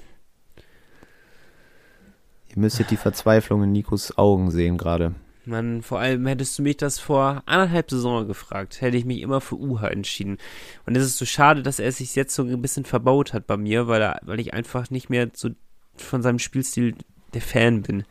Ihr 2.49 2.57
müsstet 2.57 2.91
die 2.91 2.97
Verzweiflung 2.97 3.63
in 3.63 3.71
Nikos 3.71 4.17
Augen 4.17 4.51
sehen 4.51 4.77
gerade. 4.77 5.13
Mann, 5.47 5.81
vor 5.81 5.99
allem 5.99 6.25
hättest 6.27 6.57
du 6.57 6.63
mich 6.63 6.77
das 6.77 6.99
vor 6.99 7.43
anderthalb 7.45 7.89
Saison 7.89 8.27
gefragt, 8.27 8.81
hätte 8.81 8.97
ich 8.97 9.05
mich 9.05 9.21
immer 9.21 9.41
für 9.41 9.55
Uha 9.55 9.87
entschieden. 9.87 10.37
Und 10.85 10.95
es 10.95 11.05
ist 11.05 11.17
so 11.17 11.25
schade, 11.25 11.63
dass 11.63 11.79
er 11.79 11.91
sich 11.91 12.15
jetzt 12.15 12.35
so 12.35 12.43
ein 12.43 12.61
bisschen 12.61 12.85
verbaut 12.85 13.33
hat 13.33 13.47
bei 13.47 13.57
mir, 13.57 13.87
weil, 13.87 14.01
er, 14.01 14.19
weil 14.23 14.39
ich 14.39 14.53
einfach 14.53 14.89
nicht 14.89 15.09
mehr 15.09 15.29
so 15.33 15.49
von 15.95 16.21
seinem 16.21 16.39
Spielstil 16.39 16.95
der 17.33 17.41
Fan 17.41 17.81
bin. 17.81 18.03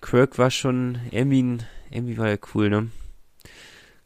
Quirk 0.00 0.38
war 0.38 0.50
schon, 0.50 0.98
irgendwie, 1.10 1.58
irgendwie 1.90 2.18
war 2.18 2.28
er 2.28 2.38
cool, 2.54 2.70
ne? 2.70 2.90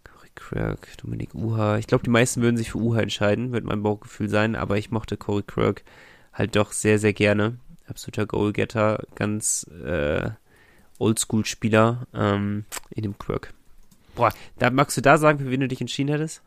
Corey 0.05 0.31
Quirk, 0.35 0.89
Dominik 0.99 1.35
Uha. 1.35 1.79
Ich 1.79 1.87
glaube, 1.87 2.05
die 2.05 2.11
meisten 2.11 2.43
würden 2.43 2.57
sich 2.57 2.73
für 2.73 2.79
Uha 2.79 3.01
entscheiden, 3.01 3.53
wird 3.53 3.65
mein 3.65 3.83
Bauchgefühl 3.83 4.29
sein, 4.29 4.57
aber 4.57 4.77
ich 4.77 4.91
mochte 4.91 5.17
Corey 5.17 5.45
Quirk 5.47 5.85
halt 6.33 6.57
doch 6.57 6.73
sehr, 6.73 6.99
sehr 6.99 7.13
gerne. 7.13 7.59
Absoluter 7.87 8.27
Goalgetter, 8.27 9.05
ganz 9.15 9.65
äh, 9.85 10.31
Oldschool-Spieler 10.99 12.07
ähm, 12.15 12.65
in 12.91 13.03
dem 13.03 13.19
Quirk. 13.19 13.53
Boah, 14.15 14.33
da 14.59 14.71
magst 14.71 14.97
du 14.97 15.01
da 15.01 15.19
sagen, 15.19 15.39
für 15.39 15.51
wen 15.51 15.61
du 15.61 15.69
dich 15.69 15.81
entschieden 15.81 16.11
hättest? 16.11 16.43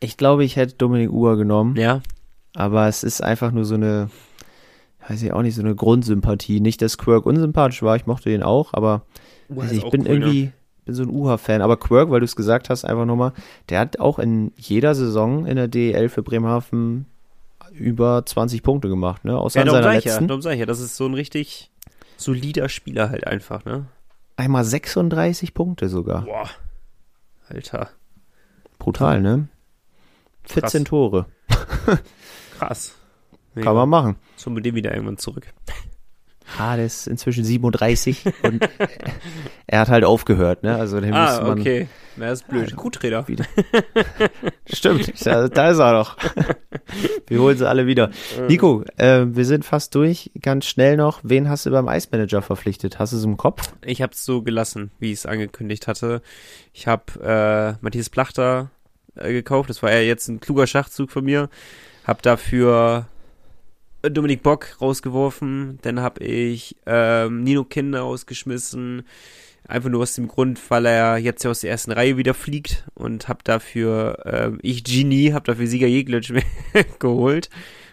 Ich 0.00 0.16
glaube, 0.16 0.44
ich 0.44 0.56
hätte 0.56 0.74
Dominik 0.74 1.10
Uhr 1.10 1.36
genommen. 1.36 1.76
Ja. 1.76 2.02
Aber 2.54 2.88
es 2.88 3.04
ist 3.04 3.22
einfach 3.22 3.52
nur 3.52 3.64
so 3.64 3.74
eine, 3.74 4.10
weiß 5.08 5.22
ich 5.22 5.32
auch 5.32 5.42
nicht, 5.42 5.54
so 5.54 5.62
eine 5.62 5.74
Grundsympathie. 5.74 6.60
Nicht, 6.60 6.82
dass 6.82 6.98
Quirk 6.98 7.26
unsympathisch 7.26 7.82
war, 7.82 7.96
ich 7.96 8.06
mochte 8.06 8.30
den 8.30 8.42
auch, 8.42 8.74
aber 8.74 9.02
also 9.56 9.74
ich 9.74 9.88
bin 9.90 10.02
cool, 10.02 10.08
irgendwie, 10.08 10.42
ne? 10.44 10.52
bin 10.84 10.94
so 10.94 11.02
ein 11.02 11.10
Uha-Fan. 11.10 11.62
Aber 11.62 11.76
Quirk, 11.76 12.10
weil 12.10 12.20
du 12.20 12.24
es 12.24 12.36
gesagt 12.36 12.70
hast, 12.70 12.84
einfach 12.84 13.06
nochmal, 13.06 13.32
der 13.68 13.80
hat 13.80 14.00
auch 14.00 14.18
in 14.18 14.52
jeder 14.56 14.94
Saison 14.94 15.46
in 15.46 15.56
der 15.56 15.68
DEL 15.68 16.08
für 16.08 16.22
Bremerhaven 16.22 17.06
über 17.72 18.24
20 18.24 18.62
Punkte 18.62 18.88
gemacht, 18.88 19.24
ne? 19.24 19.38
Außer 19.38 19.60
ja, 19.60 19.64
in 19.64 19.70
seiner 19.70 19.92
letzten. 19.94 20.08
Ja, 20.08 20.26
darum 20.26 20.42
sag 20.42 20.52
ich 20.54 20.60
ja, 20.60 20.66
das 20.66 20.80
ist 20.80 20.96
so 20.96 21.06
ein 21.06 21.14
richtig 21.14 21.70
solider 22.20 22.68
Spieler 22.68 23.10
halt 23.10 23.26
einfach, 23.26 23.64
ne? 23.64 23.86
Einmal 24.36 24.64
36 24.64 25.54
Punkte 25.54 25.88
sogar. 25.88 26.22
Boah. 26.24 26.48
Alter. 27.48 27.90
Brutal, 28.78 29.20
ne? 29.20 29.48
14 30.44 30.84
Krass. 30.84 30.88
Tore. 30.88 31.26
Krass. 32.58 32.94
Mega. 33.54 33.66
Kann 33.66 33.76
man 33.76 33.88
machen. 33.88 34.16
So 34.36 34.50
mit 34.50 34.64
dem 34.64 34.74
wieder 34.74 34.94
irgendwann 34.94 35.18
zurück. 35.18 35.52
Ah, 36.58 36.76
der 36.76 36.86
ist 36.86 37.06
inzwischen 37.06 37.44
37 37.44 38.24
und 38.42 38.68
er 39.66 39.80
hat 39.80 39.88
halt 39.88 40.04
aufgehört, 40.04 40.62
ne? 40.62 40.76
Also 40.76 41.00
den 41.00 41.14
ah, 41.14 41.40
man, 41.42 41.60
okay. 41.60 41.88
Na, 42.16 42.30
ist 42.30 42.48
blöd. 42.48 42.70
Ja, 42.70 42.76
Kuhtrainer. 42.76 43.24
Stimmt, 44.72 45.26
da, 45.26 45.48
da, 45.48 45.70
ist 45.70 45.78
er 45.78 45.92
noch. 45.92 46.16
Wir 47.26 47.40
holen 47.40 47.56
sie 47.56 47.68
alle 47.68 47.86
wieder. 47.86 48.10
Nico, 48.48 48.84
äh, 48.96 49.24
wir 49.26 49.44
sind 49.44 49.64
fast 49.64 49.94
durch. 49.94 50.30
Ganz 50.42 50.66
schnell 50.66 50.96
noch, 50.96 51.20
wen 51.22 51.48
hast 51.48 51.66
du 51.66 51.70
beim 51.70 51.88
Eismanager 51.88 52.42
verpflichtet? 52.42 52.98
Hast 52.98 53.12
du 53.12 53.16
es 53.16 53.24
im 53.24 53.36
Kopf? 53.36 53.72
Ich 53.84 54.02
habe 54.02 54.12
es 54.12 54.24
so 54.24 54.42
gelassen, 54.42 54.90
wie 54.98 55.12
ich 55.12 55.20
es 55.20 55.26
angekündigt 55.26 55.86
hatte. 55.86 56.22
Ich 56.72 56.86
habe 56.86 57.04
äh, 57.22 57.82
Matthias 57.82 58.10
Plachter 58.10 58.70
äh, 59.14 59.32
gekauft. 59.32 59.70
Das 59.70 59.82
war 59.82 59.92
ja 59.92 60.00
jetzt 60.00 60.28
ein 60.28 60.40
kluger 60.40 60.66
Schachzug 60.66 61.10
von 61.10 61.24
mir. 61.24 61.48
Hab 62.04 62.22
dafür 62.22 63.06
Dominik 64.02 64.42
Bock 64.42 64.76
rausgeworfen, 64.80 65.78
dann 65.82 66.00
habe 66.00 66.24
ich 66.24 66.76
ähm, 66.86 67.42
Nino 67.42 67.64
Kinder 67.64 68.04
ausgeschmissen, 68.04 69.02
einfach 69.66 69.90
nur 69.90 70.02
aus 70.02 70.14
dem 70.14 70.28
Grund, 70.28 70.58
weil 70.70 70.86
er 70.86 71.18
jetzt 71.18 71.44
ja 71.44 71.50
aus 71.50 71.60
der 71.60 71.70
ersten 71.70 71.92
Reihe 71.92 72.16
wieder 72.16 72.34
fliegt 72.34 72.84
und 72.94 73.28
habe 73.28 73.40
dafür, 73.44 74.22
ähm, 74.24 74.58
ich 74.62 74.84
Genie, 74.84 75.32
habe 75.32 75.44
dafür 75.44 75.66
Sieger 75.66 75.86
Jeglitsch 75.86 76.32
geholt 76.98 77.50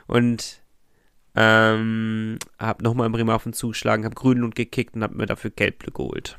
und 0.07 0.61
ähm, 1.35 2.39
habe 2.57 2.83
nochmal 2.83 3.05
im 3.05 3.11
Bremerhaven 3.11 3.53
zugeschlagen, 3.53 4.05
habe 4.05 4.15
Grünlund 4.15 4.55
gekickt 4.55 4.95
und 4.95 5.03
habe 5.03 5.15
mir 5.15 5.25
dafür 5.25 5.51
Gelb 5.51 5.93
geholt. 5.93 6.37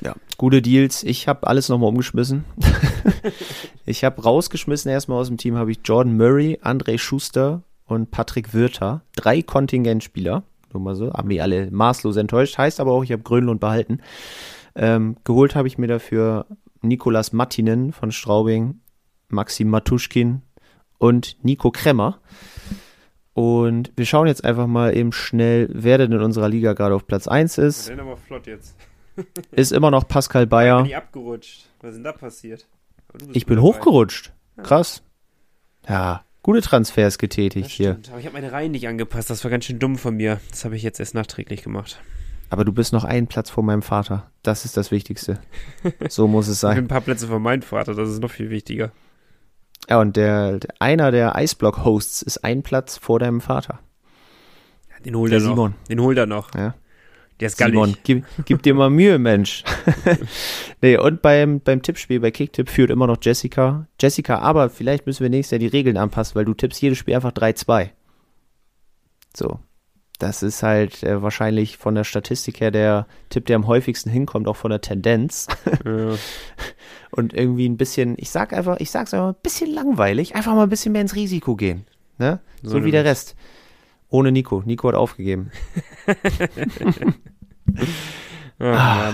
Ja, 0.00 0.14
gute 0.36 0.62
Deals. 0.62 1.02
Ich 1.02 1.26
habe 1.26 1.46
alles 1.46 1.68
nochmal 1.68 1.88
umgeschmissen. 1.88 2.44
ich 3.86 4.04
habe 4.04 4.22
rausgeschmissen 4.22 4.90
erstmal 4.90 5.20
aus 5.20 5.28
dem 5.28 5.36
Team 5.36 5.56
habe 5.56 5.72
ich 5.72 5.80
Jordan 5.84 6.16
Murray, 6.16 6.58
André 6.62 6.98
Schuster, 6.98 7.62
und 7.88 8.10
Patrick 8.10 8.54
Wirter. 8.54 9.02
Drei 9.16 9.42
Kontingentspieler. 9.42 10.44
Nur 10.72 10.82
mal 10.82 10.94
so. 10.94 11.12
Haben 11.12 11.30
die 11.30 11.40
alle 11.40 11.70
maßlos 11.70 12.16
enttäuscht. 12.16 12.58
Heißt 12.58 12.78
aber 12.78 12.92
auch, 12.92 13.02
ich 13.02 13.10
habe 13.10 13.22
Grönlund 13.22 13.60
behalten. 13.60 14.00
Ähm, 14.76 15.16
geholt 15.24 15.56
habe 15.56 15.66
ich 15.66 15.78
mir 15.78 15.88
dafür 15.88 16.46
Nikolas 16.82 17.32
Mattinen 17.32 17.92
von 17.92 18.12
Straubing, 18.12 18.80
Maxim 19.28 19.70
Matuschkin 19.70 20.42
und 20.98 21.42
Nico 21.42 21.70
Kremmer. 21.70 22.20
Und 23.32 23.92
wir 23.96 24.04
schauen 24.04 24.26
jetzt 24.26 24.44
einfach 24.44 24.66
mal 24.66 24.96
eben 24.96 25.12
schnell, 25.12 25.68
wer 25.72 25.98
denn 25.98 26.12
in 26.12 26.20
unserer 26.20 26.48
Liga 26.48 26.74
gerade 26.74 26.94
auf 26.94 27.06
Platz 27.06 27.26
1 27.26 27.58
ist. 27.58 27.90
aber 27.90 28.16
flott 28.16 28.46
jetzt. 28.46 28.76
ist 29.50 29.72
immer 29.72 29.90
noch 29.90 30.06
Pascal 30.06 30.46
Bayer. 30.46 30.78
Ich 30.78 30.82
bin 30.82 30.90
ich 30.90 30.96
abgerutscht. 30.96 31.68
Was 31.80 31.90
ist 31.90 31.96
denn 31.96 32.04
da 32.04 32.12
passiert? 32.12 32.68
Ich 33.32 33.46
bin 33.46 33.62
hochgerutscht. 33.62 34.32
Krass. 34.62 35.02
Ja, 35.88 36.24
gute 36.48 36.62
Transfers 36.62 37.18
getätigt 37.18 37.68
hier. 37.68 37.98
Aber 38.08 38.20
ich 38.20 38.24
habe 38.24 38.32
meine 38.32 38.52
Reihen 38.52 38.70
nicht 38.70 38.88
angepasst. 38.88 39.28
Das 39.28 39.44
war 39.44 39.50
ganz 39.50 39.66
schön 39.66 39.78
dumm 39.78 39.98
von 39.98 40.16
mir. 40.16 40.40
Das 40.48 40.64
habe 40.64 40.76
ich 40.76 40.82
jetzt 40.82 40.98
erst 40.98 41.14
nachträglich 41.14 41.62
gemacht. 41.62 42.00
Aber 42.48 42.64
du 42.64 42.72
bist 42.72 42.94
noch 42.94 43.04
einen 43.04 43.26
Platz 43.26 43.50
vor 43.50 43.62
meinem 43.62 43.82
Vater. 43.82 44.30
Das 44.42 44.64
ist 44.64 44.78
das 44.78 44.90
Wichtigste. 44.90 45.40
So 46.08 46.26
muss 46.26 46.48
es 46.48 46.60
sein. 46.60 46.70
Ich 46.70 46.76
bin 46.76 46.84
ein 46.86 46.88
paar 46.88 47.02
Plätze 47.02 47.28
vor 47.28 47.38
meinem 47.38 47.60
Vater. 47.60 47.92
Das 47.92 48.08
ist 48.08 48.22
noch 48.22 48.30
viel 48.30 48.48
wichtiger. 48.48 48.92
Ja, 49.90 50.00
und 50.00 50.16
der, 50.16 50.58
einer 50.78 51.10
der 51.10 51.36
Eisblock-Hosts 51.36 52.22
ist 52.22 52.38
ein 52.38 52.62
Platz 52.62 52.96
vor 52.96 53.18
deinem 53.18 53.42
Vater. 53.42 53.80
Den 55.04 55.16
holt 55.16 55.30
der 55.30 55.40
er 55.40 55.44
noch. 55.44 55.54
Simon. 55.54 55.74
Den 55.90 56.00
holt 56.00 56.16
er 56.16 56.24
noch. 56.24 56.54
Ja. 56.54 56.74
Der 57.40 57.46
ist 57.46 57.58
Simon, 57.58 57.96
gib, 58.02 58.24
gib, 58.46 58.62
dir 58.62 58.74
mal 58.74 58.90
Mühe, 58.90 59.18
Mensch. 59.18 59.62
nee, 60.82 60.96
und 60.96 61.22
beim, 61.22 61.60
beim 61.60 61.82
Tippspiel 61.82 62.18
bei 62.20 62.32
Kicktipp 62.32 62.68
führt 62.68 62.90
immer 62.90 63.06
noch 63.06 63.18
Jessica. 63.20 63.86
Jessica, 64.00 64.38
aber 64.40 64.70
vielleicht 64.70 65.06
müssen 65.06 65.22
wir 65.22 65.30
nächstes 65.30 65.52
Jahr 65.52 65.58
die 65.60 65.76
Regeln 65.76 65.96
anpassen, 65.96 66.34
weil 66.34 66.44
du 66.44 66.54
tippst 66.54 66.82
jedes 66.82 66.98
Spiel 66.98 67.14
einfach 67.14 67.32
3-2. 67.32 67.90
So. 69.36 69.60
Das 70.18 70.42
ist 70.42 70.64
halt 70.64 71.04
äh, 71.04 71.22
wahrscheinlich 71.22 71.76
von 71.76 71.94
der 71.94 72.02
Statistik 72.02 72.60
her 72.60 72.72
der 72.72 73.06
Tipp, 73.30 73.46
der 73.46 73.54
am 73.54 73.68
häufigsten 73.68 74.10
hinkommt, 74.10 74.48
auch 74.48 74.56
von 74.56 74.70
der 74.70 74.80
Tendenz. 74.80 75.46
Ja. 75.84 76.14
Und 77.12 77.34
irgendwie 77.34 77.68
ein 77.68 77.76
bisschen, 77.76 78.16
ich 78.18 78.30
sag 78.30 78.52
einfach, 78.52 78.80
ich 78.80 78.90
sag's 78.90 79.14
einfach, 79.14 79.28
ein 79.28 79.42
bisschen 79.42 79.72
langweilig, 79.72 80.34
einfach 80.34 80.54
mal 80.54 80.64
ein 80.64 80.68
bisschen 80.68 80.92
mehr 80.92 81.02
ins 81.02 81.14
Risiko 81.14 81.54
gehen. 81.54 81.86
Ne? 82.18 82.40
So, 82.62 82.70
so 82.70 82.84
wie 82.84 82.90
der 82.90 83.04
Rest. 83.04 83.36
Ohne 84.10 84.32
Nico. 84.32 84.62
Nico 84.64 84.88
hat 84.88 84.94
aufgegeben. 84.94 85.50
oh, 88.58 88.64
ah, 88.64 89.12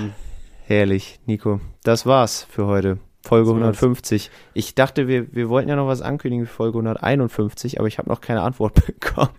herrlich, 0.67 1.19
Nico. 1.27 1.61
Das 1.83 2.07
war's 2.07 2.47
für 2.49 2.67
heute. 2.67 2.99
Folge 3.25 3.51
150. 3.51 4.31
Ich 4.53 4.75
dachte, 4.75 5.09
wir, 5.09 5.35
wir 5.35 5.49
wollten 5.49 5.71
ja 5.71 5.77
noch 5.77 5.87
was 5.87 6.03
ankündigen 6.03 6.47
für 6.47 6.53
Folge 6.53 6.79
151, 6.79 7.79
aber 7.79 7.89
ich 7.89 7.99
habe 7.99 8.11
noch 8.11 8.21
keine 8.21 8.43
Antwort 8.43 8.75
bekommen. 8.87 9.31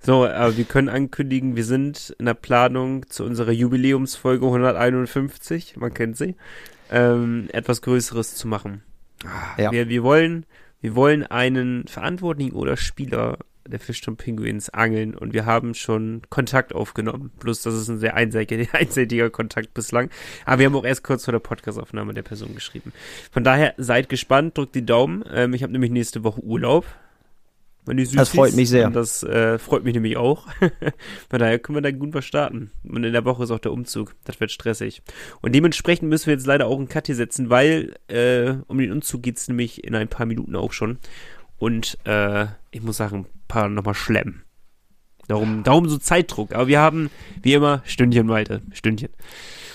So, 0.00 0.26
aber 0.26 0.56
wir 0.56 0.64
können 0.64 0.88
ankündigen, 0.88 1.56
wir 1.56 1.64
sind 1.64 2.14
in 2.18 2.26
der 2.26 2.34
Planung 2.34 3.08
zu 3.08 3.24
unserer 3.24 3.52
Jubiläumsfolge 3.52 4.46
151, 4.46 5.76
man 5.76 5.92
kennt 5.94 6.16
sie, 6.16 6.36
ähm, 6.90 7.48
etwas 7.52 7.82
Größeres 7.82 8.34
zu 8.34 8.48
machen. 8.48 8.82
Ja. 9.58 9.70
Wir, 9.70 9.88
wir, 9.88 10.02
wollen, 10.02 10.46
wir 10.80 10.94
wollen 10.94 11.24
einen 11.24 11.86
Verantwortlichen 11.86 12.54
oder 12.54 12.76
Spieler 12.76 13.38
der 13.66 13.80
Fischturm 13.80 14.16
Pinguins 14.16 14.70
angeln 14.70 15.14
und 15.14 15.32
wir 15.32 15.46
haben 15.46 15.74
schon 15.74 16.22
Kontakt 16.30 16.74
aufgenommen. 16.74 17.30
Plus, 17.38 17.62
das 17.62 17.74
ist 17.74 17.88
ein 17.88 17.98
sehr 17.98 18.14
einseitiger, 18.14 18.66
einseitiger 18.74 19.30
Kontakt 19.30 19.74
bislang. 19.74 20.10
Aber 20.44 20.58
wir 20.58 20.66
haben 20.66 20.76
auch 20.76 20.84
erst 20.84 21.04
kurz 21.04 21.24
vor 21.24 21.32
der 21.32 21.38
Podcastaufnahme 21.38 22.14
der 22.14 22.22
Person 22.22 22.54
geschrieben. 22.54 22.92
Von 23.30 23.44
daher 23.44 23.74
seid 23.76 24.08
gespannt, 24.08 24.56
drückt 24.58 24.74
die 24.74 24.84
Daumen. 24.84 25.24
Ähm, 25.32 25.54
ich 25.54 25.62
habe 25.62 25.72
nämlich 25.72 25.90
nächste 25.90 26.24
Woche 26.24 26.42
Urlaub. 26.42 26.86
das 27.84 28.28
freut 28.28 28.54
mich 28.54 28.68
sehr. 28.68 28.90
Das 28.90 29.22
äh, 29.22 29.58
freut 29.58 29.84
mich 29.84 29.94
nämlich 29.94 30.16
auch. 30.16 30.46
Von 31.30 31.38
daher 31.38 31.58
können 31.58 31.76
wir 31.76 31.82
da 31.82 31.90
gut 31.90 32.14
was 32.14 32.24
starten. 32.24 32.70
Und 32.84 33.04
in 33.04 33.12
der 33.12 33.24
Woche 33.24 33.44
ist 33.44 33.50
auch 33.50 33.58
der 33.58 33.72
Umzug. 33.72 34.14
Das 34.24 34.40
wird 34.40 34.50
stressig. 34.50 35.02
Und 35.40 35.54
dementsprechend 35.54 36.08
müssen 36.08 36.26
wir 36.26 36.34
jetzt 36.34 36.46
leider 36.46 36.66
auch 36.66 36.78
einen 36.78 36.88
Cut 36.88 37.06
hier 37.06 37.16
setzen, 37.16 37.50
weil 37.50 37.94
äh, 38.08 38.54
um 38.66 38.78
den 38.78 38.92
Umzug 38.92 39.22
geht's 39.22 39.48
nämlich 39.48 39.84
in 39.84 39.94
ein 39.94 40.08
paar 40.08 40.26
Minuten 40.26 40.56
auch 40.56 40.72
schon. 40.72 40.98
Und 41.62 41.96
äh, 42.06 42.46
ich 42.72 42.82
muss 42.82 42.96
sagen, 42.96 43.26
paar 43.52 43.68
nochmal 43.68 43.94
schlemmen. 43.94 44.42
Darum, 45.28 45.62
darum 45.62 45.88
so 45.88 45.98
Zeitdruck. 45.98 46.54
Aber 46.54 46.66
wir 46.66 46.80
haben, 46.80 47.10
wie 47.42 47.54
immer, 47.54 47.82
Stündchen 47.84 48.28
weiter. 48.28 48.60
Stündchen. 48.72 49.10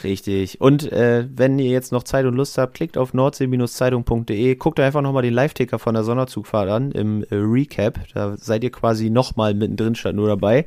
Richtig. 0.04 0.62
Und 0.62 0.92
äh, 0.92 1.28
wenn 1.34 1.58
ihr 1.58 1.72
jetzt 1.72 1.92
noch 1.92 2.04
Zeit 2.04 2.26
und 2.26 2.36
Lust 2.36 2.58
habt, 2.58 2.74
klickt 2.74 2.98
auf 2.98 3.14
nordsee-zeitung.de, 3.14 4.56
guckt 4.56 4.80
einfach 4.80 5.02
nochmal 5.02 5.24
den 5.24 5.34
Live-Ticker 5.34 5.80
von 5.80 5.94
der 5.94 6.04
Sonderzugfahrt 6.04 6.70
an 6.70 6.92
im 6.92 7.24
äh, 7.24 7.36
Recap. 7.36 8.00
Da 8.14 8.36
seid 8.38 8.64
ihr 8.64 8.72
quasi 8.72 9.10
nochmal 9.10 9.54
mittendrin 9.54 9.96
statt 9.96 10.16
nur 10.16 10.28
dabei. 10.28 10.66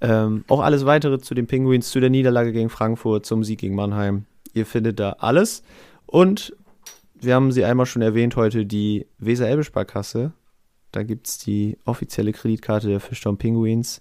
Ähm, 0.00 0.44
auch 0.48 0.60
alles 0.60 0.84
weitere 0.84 1.20
zu 1.20 1.34
den 1.34 1.46
Penguins, 1.46 1.90
zu 1.90 2.00
der 2.00 2.10
Niederlage 2.10 2.52
gegen 2.52 2.70
Frankfurt, 2.70 3.24
zum 3.24 3.44
Sieg 3.44 3.60
gegen 3.60 3.76
Mannheim. 3.76 4.24
Ihr 4.52 4.66
findet 4.66 4.98
da 4.98 5.16
alles. 5.20 5.62
Und 6.06 6.54
wir 7.14 7.34
haben 7.34 7.52
sie 7.52 7.64
einmal 7.64 7.86
schon 7.86 8.02
erwähnt 8.02 8.36
heute, 8.36 8.66
die 8.66 9.06
Weser-Elbe-Sparkasse 9.18 10.32
da 10.92 11.02
gibt 11.02 11.26
es 11.26 11.38
die 11.38 11.78
offizielle 11.84 12.32
Kreditkarte 12.32 12.88
der 12.88 13.00
Fischtown 13.00 13.38
Penguins. 13.38 14.00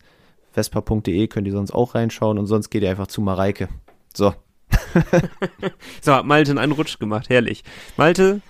Vespa.de 0.51 1.27
könnt 1.27 1.47
ihr 1.47 1.53
sonst 1.53 1.71
auch 1.71 1.95
reinschauen 1.95 2.37
und 2.37 2.47
sonst 2.47 2.69
geht 2.69 2.83
ihr 2.83 2.89
einfach 2.89 3.07
zu 3.07 3.21
Mareike. 3.21 3.69
So. 4.13 4.35
so, 6.01 6.13
hat 6.13 6.25
Malte 6.25 6.59
einen 6.59 6.73
Rutsch 6.73 6.99
gemacht, 6.99 7.29
herrlich. 7.29 7.63
Malte, 7.95 8.41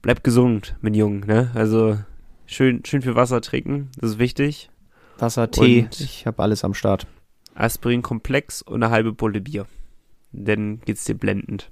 bleib 0.00 0.24
gesund, 0.24 0.74
mein 0.80 0.94
Jungen, 0.94 1.20
ne? 1.20 1.50
Also 1.54 1.98
schön, 2.46 2.82
schön 2.84 3.02
viel 3.02 3.14
Wasser 3.14 3.42
trinken, 3.42 3.90
das 3.98 4.12
ist 4.12 4.18
wichtig. 4.18 4.70
Wasser, 5.18 5.50
Tee, 5.50 5.82
und 5.82 6.00
ich 6.00 6.26
habe 6.26 6.42
alles 6.42 6.64
am 6.64 6.72
Start. 6.72 7.06
Aspirin-Komplex 7.54 8.62
und 8.62 8.82
eine 8.82 8.90
halbe 8.90 9.12
Pulle 9.12 9.42
Bier. 9.42 9.66
Dann 10.32 10.80
geht's 10.80 11.04
dir 11.04 11.14
blendend. 11.14 11.70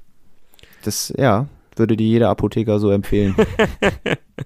Das, 0.85 1.13
ja, 1.17 1.49
Würde 1.77 1.97
dir 1.97 2.07
jeder 2.07 2.29
Apotheker 2.29 2.79
so 2.79 2.91
empfehlen. 2.91 3.35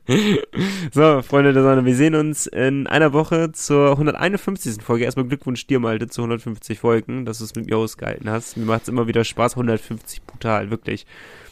so, 0.92 1.22
Freunde 1.22 1.52
der 1.52 1.62
Sonne, 1.62 1.84
wir 1.84 1.94
sehen 1.94 2.14
uns 2.14 2.46
in 2.46 2.86
einer 2.86 3.12
Woche 3.12 3.52
zur 3.52 3.92
151. 3.92 4.82
Folge. 4.82 5.04
Erstmal 5.04 5.26
Glückwunsch 5.26 5.66
dir, 5.66 5.80
Malte, 5.80 6.06
zu 6.06 6.22
150 6.22 6.78
Folgen, 6.78 7.24
dass 7.24 7.38
du 7.38 7.44
es 7.44 7.54
mit 7.54 7.66
mir 7.66 7.78
ausgehalten 7.78 8.30
hast. 8.30 8.56
Mir 8.56 8.66
macht 8.66 8.82
es 8.82 8.88
immer 8.88 9.06
wieder 9.06 9.24
Spaß. 9.24 9.52
150 9.52 10.22
brutal, 10.24 10.70
wirklich. 10.70 11.06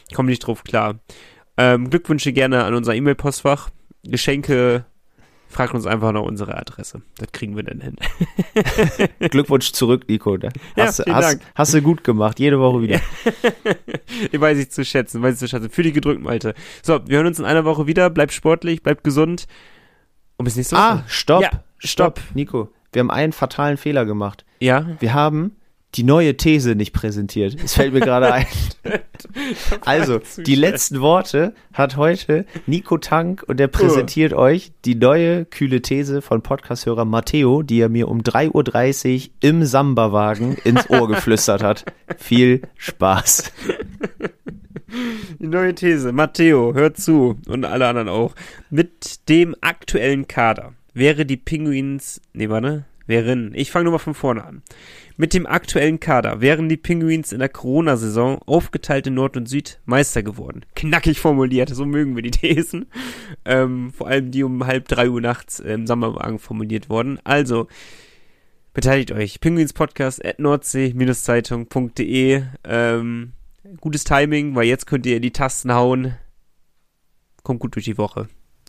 Ich 0.09 0.15
komme 0.15 0.29
nicht 0.29 0.45
drauf 0.45 0.63
klar. 0.63 0.99
Ähm, 1.57 1.89
Glückwünsche 1.89 2.33
gerne 2.33 2.63
an 2.63 2.73
unser 2.73 2.95
E-Mail-Postfach. 2.95 3.69
Geschenke 4.03 4.85
Fragt 5.53 5.73
uns 5.73 5.85
einfach 5.85 6.11
nach 6.11 6.21
unserer 6.21 6.57
Adresse. 6.57 7.01
Das 7.17 7.31
kriegen 7.31 7.55
wir 7.55 7.63
dann 7.63 7.79
hin. 7.79 7.95
Glückwunsch 9.29 9.71
zurück, 9.71 10.05
Nico. 10.07 10.37
Hast, 10.75 10.99
ja, 11.05 11.13
hast, 11.13 11.39
hast, 11.53 11.73
du 11.73 11.81
gut 11.81 12.03
gemacht. 12.03 12.39
Jede 12.39 12.59
Woche 12.59 12.81
wieder. 12.81 12.99
ich 14.31 14.39
weiß 14.41 14.57
ich 14.57 14.71
zu 14.71 14.83
schätzen, 14.83 15.21
weiß 15.21 15.35
ich 15.35 15.39
zu 15.39 15.47
schätzen. 15.47 15.69
Für 15.69 15.83
die 15.83 15.93
gedrückten 15.93 16.23
Malte. 16.23 16.55
So, 16.81 16.99
wir 17.07 17.17
hören 17.17 17.27
uns 17.27 17.39
in 17.39 17.45
einer 17.45 17.65
Woche 17.65 17.87
wieder. 17.87 18.09
Bleibt 18.09 18.33
sportlich, 18.33 18.81
bleibt 18.81 19.03
gesund. 19.03 19.47
Und 20.37 20.45
bis 20.45 20.55
nächste 20.55 20.75
Woche. 20.75 20.83
Ah, 20.83 21.03
stopp. 21.07 21.43
Ja, 21.43 21.51
stopp. 21.77 22.19
Nico, 22.33 22.71
wir 22.91 23.01
haben 23.01 23.11
einen 23.11 23.33
fatalen 23.33 23.77
Fehler 23.77 24.05
gemacht. 24.05 24.45
Ja. 24.59 24.87
Wir 24.99 25.13
haben 25.13 25.55
die 25.95 26.03
neue 26.03 26.35
These 26.35 26.75
nicht 26.75 26.93
präsentiert. 26.93 27.55
Es 27.63 27.75
fällt 27.75 27.93
mir 27.93 27.99
gerade 27.99 28.33
ein. 28.33 28.47
also, 29.81 30.19
die 30.37 30.55
letzten 30.55 31.01
Worte 31.01 31.53
hat 31.73 31.97
heute 31.97 32.45
Nico 32.65 32.97
Tank 32.97 33.43
und 33.47 33.59
er 33.59 33.67
präsentiert 33.67 34.33
oh. 34.33 34.37
euch 34.37 34.71
die 34.85 34.95
neue 34.95 35.45
kühle 35.45 35.81
These 35.81 36.21
von 36.21 36.41
Podcasthörer 36.41 37.05
Matteo, 37.05 37.61
die 37.61 37.79
er 37.79 37.89
mir 37.89 38.07
um 38.07 38.21
3.30 38.21 39.27
Uhr 39.27 39.33
im 39.41 39.63
Samba-Wagen 39.65 40.57
ins 40.63 40.89
Ohr 40.89 41.07
geflüstert 41.07 41.63
hat. 41.63 41.85
Viel 42.17 42.61
Spaß. 42.77 43.51
Die 45.39 45.47
neue 45.47 45.73
These. 45.73 46.11
Matteo, 46.11 46.73
hört 46.73 46.97
zu 46.97 47.39
und 47.47 47.65
alle 47.65 47.87
anderen 47.87 48.09
auch. 48.09 48.35
Mit 48.69 49.27
dem 49.29 49.55
aktuellen 49.61 50.27
Kader 50.27 50.73
wäre 50.93 51.25
die 51.25 51.37
Pinguins, 51.37 52.21
nee, 52.33 52.49
warte, 52.49 52.85
wären, 53.07 53.53
ich 53.55 53.71
fange 53.71 53.85
nur 53.85 53.93
mal 53.93 53.99
von 53.99 54.13
vorne 54.13 54.43
an. 54.43 54.61
Mit 55.15 55.35
dem 55.35 55.45
aktuellen 55.45 55.99
Kader 55.99 56.41
wären 56.41 56.69
die 56.69 56.77
Penguins 56.77 57.31
in 57.31 57.37
der 57.39 57.49
Corona-Saison 57.49 58.39
aufgeteilt 58.45 59.05
in 59.05 59.13
Nord 59.13 59.37
und 59.37 59.47
Süd 59.47 59.79
Meister 59.85 60.23
geworden. 60.23 60.65
Knackig 60.75 61.19
formuliert, 61.19 61.69
so 61.69 61.85
mögen 61.85 62.15
wir 62.15 62.23
die 62.23 62.31
Thesen. 62.31 62.87
Ähm, 63.45 63.93
vor 63.93 64.07
allem 64.07 64.31
die 64.31 64.41
um 64.43 64.65
halb 64.65 64.87
drei 64.87 65.09
Uhr 65.09 65.21
nachts 65.21 65.59
im 65.59 65.85
Sommerwagen 65.85 66.39
formuliert 66.39 66.89
worden. 66.89 67.19
Also, 67.23 67.67
beteiligt 68.73 69.11
euch. 69.11 69.39
Penguins 69.39 69.73
Podcast 69.73 70.25
at 70.25 70.39
nordsee-zeitung.de. 70.39 72.43
Ähm, 72.63 73.33
gutes 73.79 74.05
Timing, 74.05 74.55
weil 74.55 74.65
jetzt 74.65 74.87
könnt 74.87 75.05
ihr 75.05 75.19
die 75.19 75.31
Tasten 75.31 75.73
hauen. 75.73 76.15
Kommt 77.43 77.59
gut 77.59 77.75
durch 77.75 77.85
die 77.85 77.99
Woche. 77.99 78.29